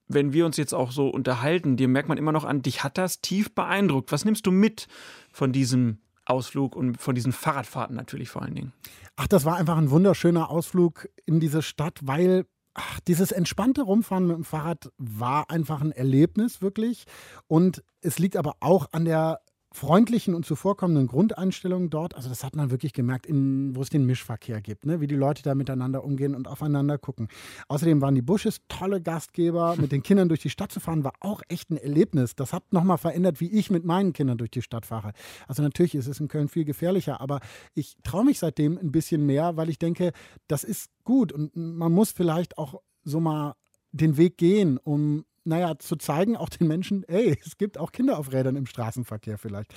[0.10, 2.97] wenn wir uns jetzt auch so unterhalten, dir merkt man immer noch an, dich hat
[2.97, 4.12] das tief beeindruckt.
[4.12, 4.88] Was nimmst du mit
[5.32, 5.99] von diesem
[6.30, 8.74] Ausflug und von diesen Fahrradfahrten natürlich vor allen Dingen.
[9.16, 12.45] Ach, das war einfach ein wunderschöner Ausflug in diese Stadt, weil
[12.76, 17.05] ach, dieses entspannte Rumfahren mit dem Fahrrad war einfach ein Erlebnis, wirklich.
[17.47, 19.41] Und es liegt aber auch an der
[19.72, 24.05] freundlichen und zuvorkommenden Grundeinstellungen dort, also das hat man wirklich gemerkt, in, wo es den
[24.05, 24.99] Mischverkehr gibt, ne?
[24.99, 27.28] wie die Leute da miteinander umgehen und aufeinander gucken.
[27.67, 29.76] Außerdem waren die Bushes tolle Gastgeber.
[29.80, 32.36] Mit den Kindern durch die Stadt zu fahren, war auch echt ein Erlebnis.
[32.36, 35.13] Das hat nochmal verändert, wie ich mit meinen Kindern durch die Stadt fahre.
[35.47, 37.39] Also natürlich ist es in Köln viel gefährlicher, aber
[37.76, 40.11] ich traue mich seitdem ein bisschen mehr, weil ich denke,
[40.47, 43.55] das ist gut und man muss vielleicht auch so mal
[43.91, 48.18] den Weg gehen, um naja, zu zeigen, auch den Menschen, ey, es gibt auch Kinder
[48.18, 49.74] auf Rädern im Straßenverkehr vielleicht.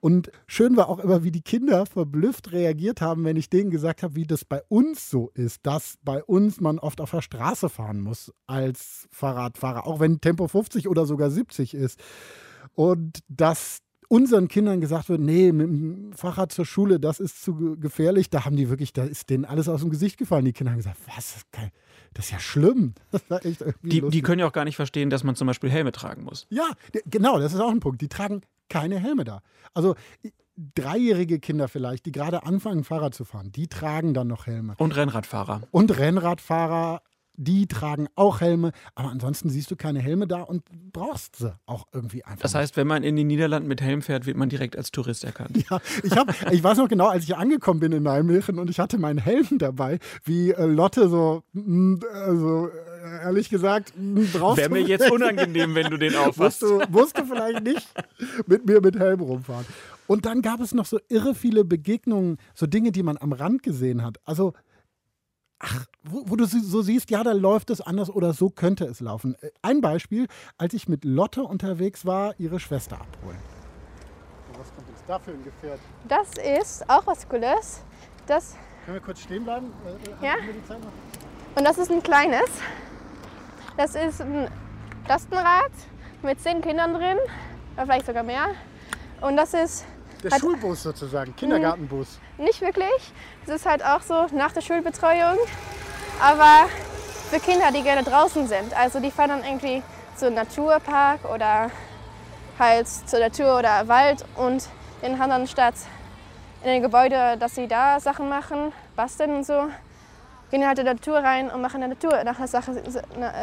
[0.00, 4.02] Und schön war auch immer, wie die Kinder verblüfft reagiert haben, wenn ich denen gesagt
[4.02, 7.68] habe, wie das bei uns so ist, dass bei uns man oft auf der Straße
[7.68, 12.00] fahren muss als Fahrradfahrer, auch wenn Tempo 50 oder sogar 70 ist.
[12.74, 17.76] Und dass unseren Kindern gesagt wird, nee, mit dem Fahrrad zur Schule, das ist zu
[17.76, 20.44] gefährlich, da haben die wirklich, da ist denen alles aus dem Gesicht gefallen.
[20.44, 21.72] Die Kinder haben gesagt, was, das ist geil
[22.14, 22.94] das ist ja schlimm.
[23.10, 23.22] Das
[23.82, 26.46] die, die, können ja auch gar nicht verstehen, dass man zum Beispiel Helme tragen muss.
[26.50, 26.68] Ja,
[27.06, 28.00] genau, das ist auch ein Punkt.
[28.00, 29.42] Die tragen keine Helme da.
[29.74, 29.94] Also
[30.56, 34.74] dreijährige Kinder vielleicht, die gerade anfangen, Fahrrad zu fahren, die tragen dann noch Helme.
[34.78, 35.62] Und Rennradfahrer.
[35.70, 37.02] Und Rennradfahrer
[37.36, 40.62] die tragen auch Helme, aber ansonsten siehst du keine Helme da und
[40.92, 42.42] brauchst sie auch irgendwie einfach.
[42.42, 45.24] Das heißt, wenn man in den Niederlanden mit Helm fährt, wird man direkt als Tourist
[45.24, 45.56] erkannt.
[45.70, 48.78] Ja, ich, hab, ich weiß noch genau, als ich angekommen bin in Nijmegen und ich
[48.78, 52.70] hatte meinen Helm dabei, wie äh, Lotte so, mm, also
[53.22, 56.62] ehrlich gesagt, mm, brauchst Wäre mir jetzt unangenehm, wenn du den aufhast.
[56.62, 57.86] Musst du, musst du vielleicht nicht
[58.46, 59.66] mit mir mit Helm rumfahren.
[60.06, 63.62] Und dann gab es noch so irre viele Begegnungen, so Dinge, die man am Rand
[63.62, 64.18] gesehen hat.
[64.24, 64.54] Also
[65.58, 69.00] Ach, wo, wo, du so siehst, ja, da läuft es anders oder so könnte es
[69.00, 69.36] laufen.
[69.40, 70.26] Äh, ein Beispiel,
[70.58, 73.38] als ich mit Lotte unterwegs war, ihre Schwester abholen.
[74.58, 75.80] Was kommt jetzt da für ein Gefährt?
[76.08, 77.82] Das ist auch was Cooles.
[78.26, 79.72] Das Können wir kurz stehen bleiben?
[79.84, 80.34] Äh, äh ja.
[81.54, 82.48] Und das ist ein kleines.
[83.76, 84.48] Das ist ein
[85.08, 85.72] Lastenrad
[86.22, 87.18] mit zehn Kindern drin,
[87.74, 88.46] oder vielleicht sogar mehr.
[89.20, 89.84] Und das ist
[90.22, 92.18] der halt Schulbus sozusagen, Kindergartenbus.
[92.38, 93.12] Nicht wirklich.
[93.46, 95.38] Es ist halt auch so nach der Schulbetreuung.
[96.20, 96.68] Aber
[97.30, 98.74] für Kinder, die gerne draußen sind.
[98.76, 99.82] Also die fahren dann irgendwie
[100.16, 101.70] zum Naturpark oder
[102.58, 104.66] halt zur Natur oder Wald und
[105.02, 105.74] in anderen Stadt
[106.62, 109.68] in ein Gebäude, dass sie da Sachen machen, basteln und so.
[110.50, 112.72] Gehen halt in die Natur rein und machen in der Natur nach der Sache,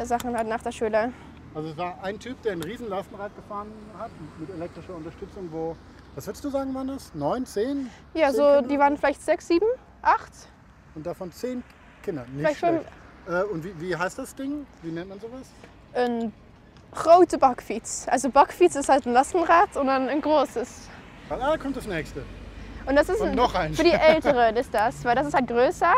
[0.05, 1.13] Sachen halt nach der Schule.
[1.53, 4.09] Also es war ein Typ, der ein Riesenlastenrad gefahren hat
[4.39, 5.75] mit elektrischer Unterstützung, wo
[6.15, 7.13] was würdest du sagen, waren das?
[7.15, 7.89] Neun, zehn?
[8.13, 8.61] Ja, zehn so Kinder?
[8.63, 9.65] die waren vielleicht sechs, sieben,
[10.01, 10.31] acht.
[10.95, 11.63] Und davon zehn
[12.03, 12.25] Kinder.
[12.33, 12.81] Nicht schon.
[13.27, 14.65] Äh, und wie, wie heißt das Ding?
[14.81, 15.47] Wie nennt man sowas?
[15.93, 16.33] Ein
[16.93, 18.07] große Backfiets.
[18.07, 20.89] Also Backfiets ist halt ein Lastenrad und dann ein großes.
[21.29, 22.23] Ah, da kommt das nächste.
[22.85, 23.77] Und das ist und ein, noch eins.
[23.77, 25.93] für die Älteren ist das, weil das ist halt größer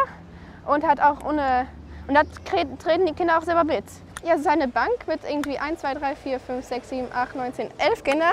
[0.65, 1.67] und hat auch ohne.
[2.07, 3.83] Und da treten die Kinder auch selber mit.
[4.23, 7.35] Ja, es ist eine Bank mit irgendwie 1, 2, 3, 4, 5, 6, 7, 8,
[7.35, 8.31] 9, 10, 11 Kinder.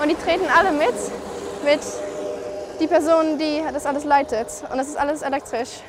[0.00, 0.94] Und die treten alle mit,
[1.64, 1.80] mit
[2.80, 4.48] die Person, die das alles leitet.
[4.70, 5.80] Und das ist alles elektrisch.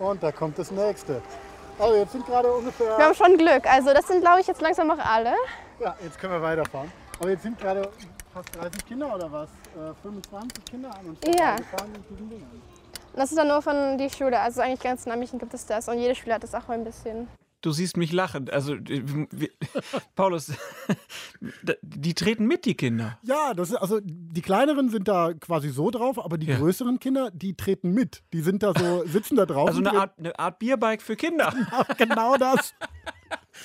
[0.00, 1.20] Und da kommt das nächste.
[1.78, 2.98] Also jetzt sind gerade ungefähr...
[2.98, 3.70] Wir haben schon Glück.
[3.70, 5.34] Also das sind, glaube ich, jetzt langsam auch alle.
[5.78, 6.90] Ja, jetzt können wir weiterfahren.
[7.18, 7.88] Aber jetzt sind gerade
[8.32, 9.48] fast 30 Kinder oder was?
[9.76, 11.56] Äh, 25 Kinder an uns ja.
[11.56, 12.62] gefahren mit diesen Dingern.
[13.14, 14.38] Das ist dann nur von der Schule.
[14.38, 15.88] Also eigentlich ganz in Amchen gibt es das.
[15.88, 17.28] Und jede Schule hat das auch ein bisschen.
[17.62, 18.48] Du siehst mich lachen.
[18.48, 18.76] Also,
[20.14, 20.52] Paulus,
[21.82, 23.18] die treten mit, die Kinder.
[23.22, 26.56] Ja, das ist, also die kleineren sind da quasi so drauf, aber die ja.
[26.56, 28.22] größeren Kinder, die treten mit.
[28.32, 29.68] Die sind da so, sitzen da drauf.
[29.68, 31.52] Also eine Art, eine Art Bierbike für Kinder.
[31.52, 32.74] Genau, genau das.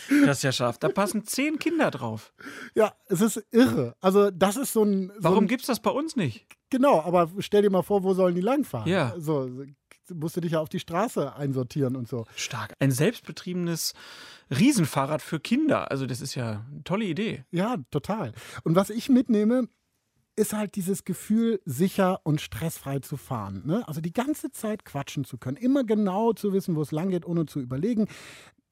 [0.09, 0.77] Das ist ja scharf.
[0.77, 2.33] Da passen zehn Kinder drauf.
[2.75, 3.95] Ja, es ist irre.
[4.01, 5.11] Also, das ist so ein.
[5.15, 6.45] So Warum gibt es das bei uns nicht?
[6.69, 8.89] Genau, aber stell dir mal vor, wo sollen die langfahren?
[8.91, 9.13] Ja.
[9.17, 9.49] So,
[10.13, 12.25] musst du dich ja auf die Straße einsortieren und so.
[12.35, 12.73] Stark.
[12.79, 13.93] Ein selbstbetriebenes
[14.49, 15.91] Riesenfahrrad für Kinder.
[15.91, 17.45] Also das ist ja eine tolle Idee.
[17.51, 18.33] Ja, total.
[18.63, 19.67] Und was ich mitnehme,
[20.35, 23.63] ist halt dieses Gefühl, sicher und stressfrei zu fahren.
[23.65, 23.87] Ne?
[23.87, 27.25] Also die ganze Zeit quatschen zu können, immer genau zu wissen, wo es lang geht,
[27.25, 28.07] ohne zu überlegen.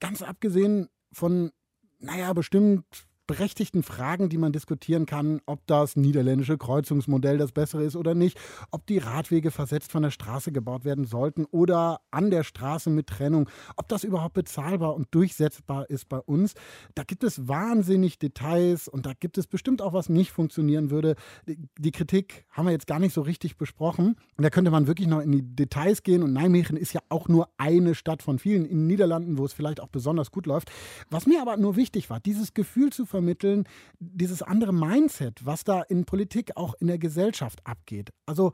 [0.00, 1.50] Ganz abgesehen von,
[1.98, 2.84] naja, bestimmt
[3.26, 8.38] berechtigten Fragen, die man diskutieren kann, ob das niederländische Kreuzungsmodell das bessere ist oder nicht,
[8.70, 13.06] ob die Radwege versetzt von der Straße gebaut werden sollten oder an der Straße mit
[13.06, 16.54] Trennung, ob das überhaupt bezahlbar und durchsetzbar ist bei uns.
[16.94, 21.16] Da gibt es wahnsinnig Details und da gibt es bestimmt auch, was nicht funktionieren würde.
[21.46, 24.16] Die Kritik haben wir jetzt gar nicht so richtig besprochen.
[24.36, 27.48] Da könnte man wirklich noch in die Details gehen und Nijmegen ist ja auch nur
[27.56, 30.70] eine Stadt von vielen in den Niederlanden, wo es vielleicht auch besonders gut läuft.
[31.10, 33.62] Was mir aber nur wichtig war, dieses Gefühl zu vermitteln,
[34.00, 38.12] dieses andere Mindset, was da in Politik, auch in der Gesellschaft abgeht.
[38.26, 38.50] Also,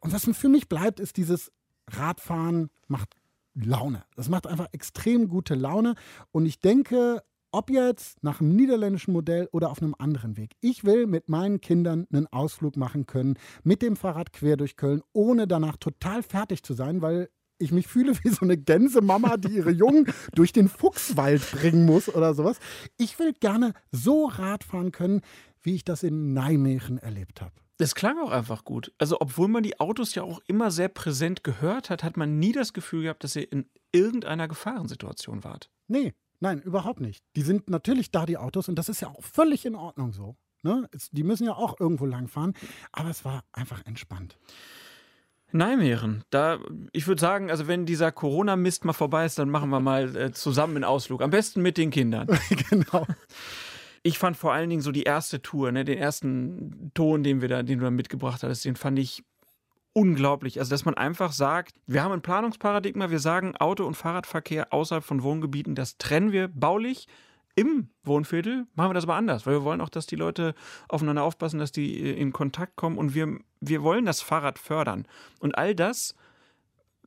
[0.00, 1.52] und was für mich bleibt, ist dieses
[1.88, 3.14] Radfahren macht
[3.54, 4.02] Laune.
[4.16, 5.94] Das macht einfach extrem gute Laune.
[6.32, 7.22] Und ich denke,
[7.52, 10.54] ob jetzt nach einem niederländischen Modell oder auf einem anderen Weg.
[10.60, 15.02] Ich will mit meinen Kindern einen Ausflug machen können, mit dem Fahrrad quer durch Köln,
[15.12, 19.56] ohne danach total fertig zu sein, weil ich mich fühle wie so eine Gänsemama, die
[19.56, 22.58] ihre Jungen durch den Fuchswald bringen muss oder sowas.
[22.96, 25.22] Ich will gerne so Rad fahren können,
[25.62, 27.52] wie ich das in Nijmegen erlebt habe.
[27.78, 28.92] Das klang auch einfach gut.
[28.98, 32.52] Also, obwohl man die Autos ja auch immer sehr präsent gehört hat, hat man nie
[32.52, 35.70] das Gefühl gehabt, dass ihr in irgendeiner Gefahrensituation wart.
[35.86, 37.22] Nee, nein, überhaupt nicht.
[37.36, 40.36] Die sind natürlich da, die Autos, und das ist ja auch völlig in Ordnung so.
[40.62, 40.88] Ne?
[41.12, 42.54] Die müssen ja auch irgendwo langfahren,
[42.92, 44.38] aber es war einfach entspannt.
[45.52, 46.58] Nijmegen, da,
[46.92, 50.32] ich würde sagen, also wenn dieser Corona-Mist mal vorbei ist, dann machen wir mal äh,
[50.32, 51.22] zusammen einen Ausflug.
[51.22, 52.26] Am besten mit den Kindern.
[52.70, 53.06] genau.
[54.02, 57.48] Ich fand vor allen Dingen so die erste Tour, ne, den ersten Ton, den wir
[57.48, 59.24] da, den du da mitgebracht hattest, den fand ich
[59.92, 60.58] unglaublich.
[60.58, 65.02] Also, dass man einfach sagt, wir haben ein Planungsparadigma, wir sagen, Auto- und Fahrradverkehr außerhalb
[65.02, 67.08] von Wohngebieten, das trennen wir baulich.
[67.58, 70.54] Im Wohnviertel machen wir das aber anders, weil wir wollen auch, dass die Leute
[70.88, 75.08] aufeinander aufpassen, dass die äh, in Kontakt kommen und wir, wir wollen das Fahrrad fördern.
[75.40, 76.14] Und all das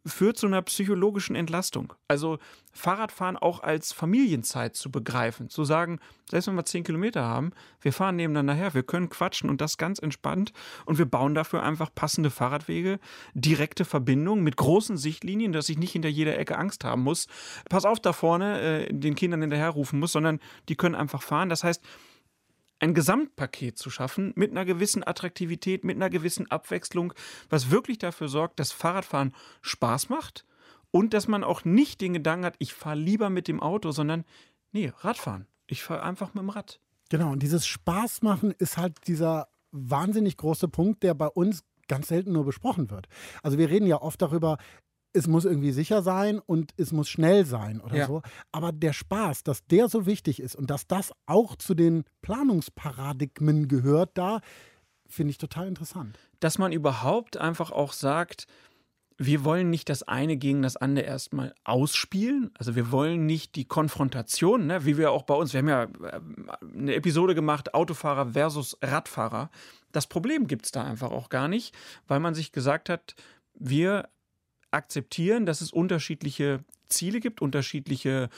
[0.06, 1.94] führt zu einer psychologischen Entlastung.
[2.08, 2.40] Also
[2.72, 7.92] Fahrradfahren auch als Familienzeit zu begreifen, zu sagen, selbst wenn wir zehn Kilometer haben, wir
[7.92, 10.54] fahren nebeneinander her, wir können quatschen und das ganz entspannt
[10.86, 13.00] und wir bauen dafür einfach passende Fahrradwege,
[13.34, 17.28] direkte Verbindungen mit großen Sichtlinien, dass ich nicht hinter jeder Ecke Angst haben muss.
[17.70, 20.40] Pass auf da vorne, äh, den Kindern hinterherrufen muss, sondern
[20.70, 21.50] die können einfach fahren.
[21.50, 21.84] Das heißt,
[22.80, 27.14] ein Gesamtpaket zu schaffen mit einer gewissen Attraktivität, mit einer gewissen Abwechslung,
[27.50, 30.46] was wirklich dafür sorgt, dass Fahrradfahren Spaß macht
[30.92, 34.26] und dass man auch nicht den Gedanken hat, ich fahre lieber mit dem Auto, sondern
[34.72, 35.48] nee, Radfahren.
[35.68, 36.80] Ich fahre einfach mit dem Rad.
[37.10, 42.08] Genau, und dieses Spaß machen ist halt dieser wahnsinnig große Punkt, der bei uns ganz
[42.08, 43.08] selten nur besprochen wird.
[43.44, 44.58] Also wir reden ja oft darüber,
[45.14, 48.08] es muss irgendwie sicher sein und es muss schnell sein oder ja.
[48.08, 48.22] so.
[48.52, 53.68] Aber der Spaß, dass der so wichtig ist und dass das auch zu den Planungsparadigmen
[53.68, 54.42] gehört, da
[55.08, 56.18] finde ich total interessant.
[56.40, 58.46] Dass man überhaupt einfach auch sagt,
[59.18, 62.52] wir wollen nicht das eine gegen das andere erstmal ausspielen.
[62.58, 65.84] Also wir wollen nicht die Konfrontation, ne, wie wir auch bei uns, wir haben ja
[65.84, 66.22] äh,
[66.74, 69.50] eine Episode gemacht, Autofahrer versus Radfahrer.
[69.92, 71.76] Das Problem gibt es da einfach auch gar nicht,
[72.08, 73.16] weil man sich gesagt hat,
[73.56, 74.08] wir
[74.72, 78.30] akzeptieren, dass es unterschiedliche Ziele gibt, unterschiedliche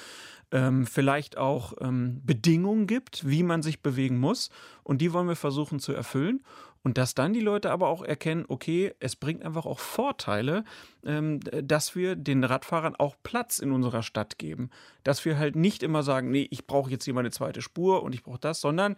[0.51, 4.49] ähm, vielleicht auch ähm, Bedingungen gibt, wie man sich bewegen muss.
[4.83, 6.43] Und die wollen wir versuchen zu erfüllen.
[6.83, 10.63] Und dass dann die Leute aber auch erkennen, okay, es bringt einfach auch Vorteile,
[11.05, 14.71] ähm, dass wir den Radfahrern auch Platz in unserer Stadt geben.
[15.03, 18.03] Dass wir halt nicht immer sagen, nee, ich brauche jetzt hier mal eine zweite Spur
[18.03, 18.95] und ich brauche das, sondern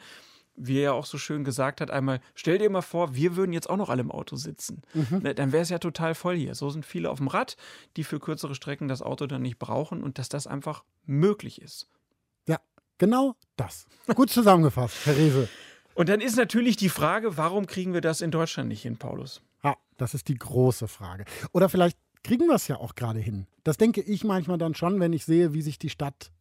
[0.55, 3.53] wie er ja auch so schön gesagt hat, einmal, stell dir mal vor, wir würden
[3.53, 4.81] jetzt auch noch alle im Auto sitzen.
[4.93, 5.19] Mhm.
[5.23, 6.55] Ne, dann wäre es ja total voll hier.
[6.55, 7.57] So sind viele auf dem Rad,
[7.97, 11.87] die für kürzere Strecken das Auto dann nicht brauchen und dass das einfach möglich ist.
[12.47, 12.59] Ja,
[12.97, 13.87] genau das.
[14.15, 15.49] Gut zusammengefasst, Herr Rese.
[15.95, 19.41] Und dann ist natürlich die Frage, warum kriegen wir das in Deutschland nicht hin, Paulus?
[19.63, 21.25] Ja, das ist die große Frage.
[21.51, 23.47] Oder vielleicht kriegen wir es ja auch gerade hin.
[23.63, 26.31] Das denke ich manchmal dann schon, wenn ich sehe, wie sich die Stadt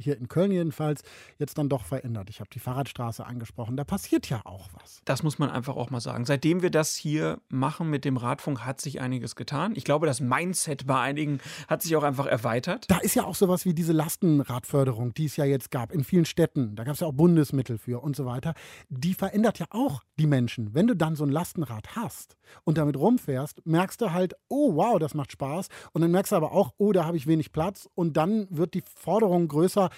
[0.00, 1.02] hier in Köln jedenfalls,
[1.38, 2.30] jetzt dann doch verändert.
[2.30, 3.76] Ich habe die Fahrradstraße angesprochen.
[3.76, 5.02] Da passiert ja auch was.
[5.04, 6.24] Das muss man einfach auch mal sagen.
[6.24, 9.72] Seitdem wir das hier machen mit dem Radfunk, hat sich einiges getan.
[9.76, 12.86] Ich glaube, das Mindset bei einigen hat sich auch einfach erweitert.
[12.88, 16.24] Da ist ja auch sowas wie diese Lastenradförderung, die es ja jetzt gab in vielen
[16.24, 16.76] Städten.
[16.76, 18.54] Da gab es ja auch Bundesmittel für und so weiter.
[18.88, 20.74] Die verändert ja auch die Menschen.
[20.74, 24.98] Wenn du dann so ein Lastenrad hast und damit rumfährst, merkst du halt, oh wow,
[24.98, 25.68] das macht Spaß.
[25.92, 27.88] Und dann merkst du aber auch, oh, da habe ich wenig Platz.
[27.94, 29.89] Und dann wird die Forderung größer,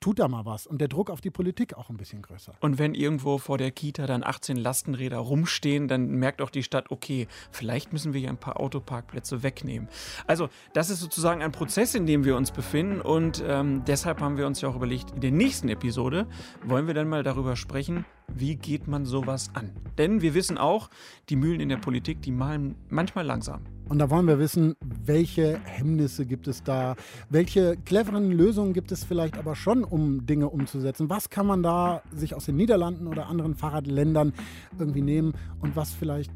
[0.00, 0.66] tut da mal was.
[0.66, 2.54] Und der Druck auf die Politik auch ein bisschen größer.
[2.60, 6.90] Und wenn irgendwo vor der Kita dann 18 Lastenräder rumstehen, dann merkt auch die Stadt,
[6.90, 9.88] okay, vielleicht müssen wir hier ein paar Autoparkplätze wegnehmen.
[10.26, 13.00] Also das ist sozusagen ein Prozess, in dem wir uns befinden.
[13.00, 16.26] Und ähm, deshalb haben wir uns ja auch überlegt, in der nächsten Episode
[16.64, 19.72] wollen wir dann mal darüber sprechen, wie geht man sowas an?
[19.98, 20.88] Denn wir wissen auch,
[21.28, 23.64] die Mühlen in der Politik, die malen manchmal langsam.
[23.90, 26.94] Und da wollen wir wissen, welche Hemmnisse gibt es da,
[27.28, 31.10] welche cleveren Lösungen gibt es vielleicht aber schon, um Dinge umzusetzen.
[31.10, 34.32] Was kann man da sich aus den Niederlanden oder anderen Fahrradländern
[34.78, 36.30] irgendwie nehmen und was vielleicht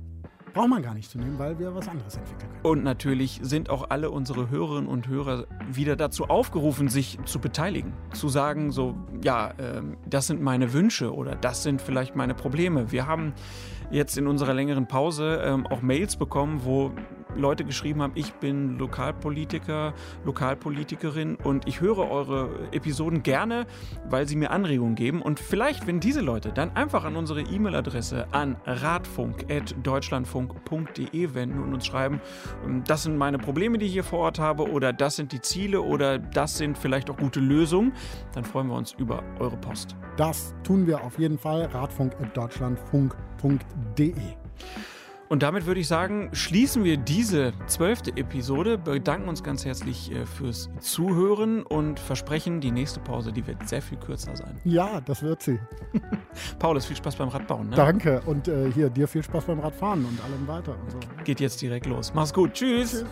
[0.52, 2.64] braucht man gar nicht zu nehmen, weil wir was anderes entwickeln können.
[2.64, 7.92] Und natürlich sind auch alle unsere Hörerinnen und Hörer wieder dazu aufgerufen, sich zu beteiligen.
[8.12, 12.90] Zu sagen, so, ja, äh, das sind meine Wünsche oder das sind vielleicht meine Probleme.
[12.90, 13.32] Wir haben
[13.90, 16.92] jetzt in unserer längeren Pause ähm, auch Mails bekommen, wo
[17.36, 19.94] Leute geschrieben haben, ich bin Lokalpolitiker,
[20.24, 23.66] Lokalpolitikerin und ich höre eure Episoden gerne,
[24.08, 25.22] weil sie mir Anregungen geben.
[25.22, 31.86] Und vielleicht, wenn diese Leute dann einfach an unsere E-Mail-Adresse an radfunk.deutschlandfunk.de wenden und uns
[31.86, 32.20] schreiben,
[32.64, 35.40] ähm, das sind meine Probleme, die ich hier vor Ort habe oder das sind die
[35.40, 37.92] Ziele oder das sind vielleicht auch gute Lösungen,
[38.32, 39.96] dann freuen wir uns über eure Post.
[40.16, 41.64] Das tun wir auf jeden Fall.
[41.66, 44.14] Radfunk.deutschlandfunk.de.
[45.28, 50.26] Und damit würde ich sagen, schließen wir diese zwölfte Episode, bedanken uns ganz herzlich äh,
[50.26, 54.60] fürs Zuhören und versprechen, die nächste Pause, die wird sehr viel kürzer sein.
[54.64, 55.58] Ja, das wird sie.
[56.58, 57.70] Paulus, viel Spaß beim Radbauen.
[57.70, 57.76] Ne?
[57.76, 60.76] Danke und äh, hier dir viel Spaß beim Radfahren und allem weiter.
[60.82, 60.98] Und so.
[61.24, 62.12] Geht jetzt direkt los.
[62.14, 62.52] Mach's gut.
[62.52, 62.90] Tschüss.
[62.90, 63.04] Tschüss.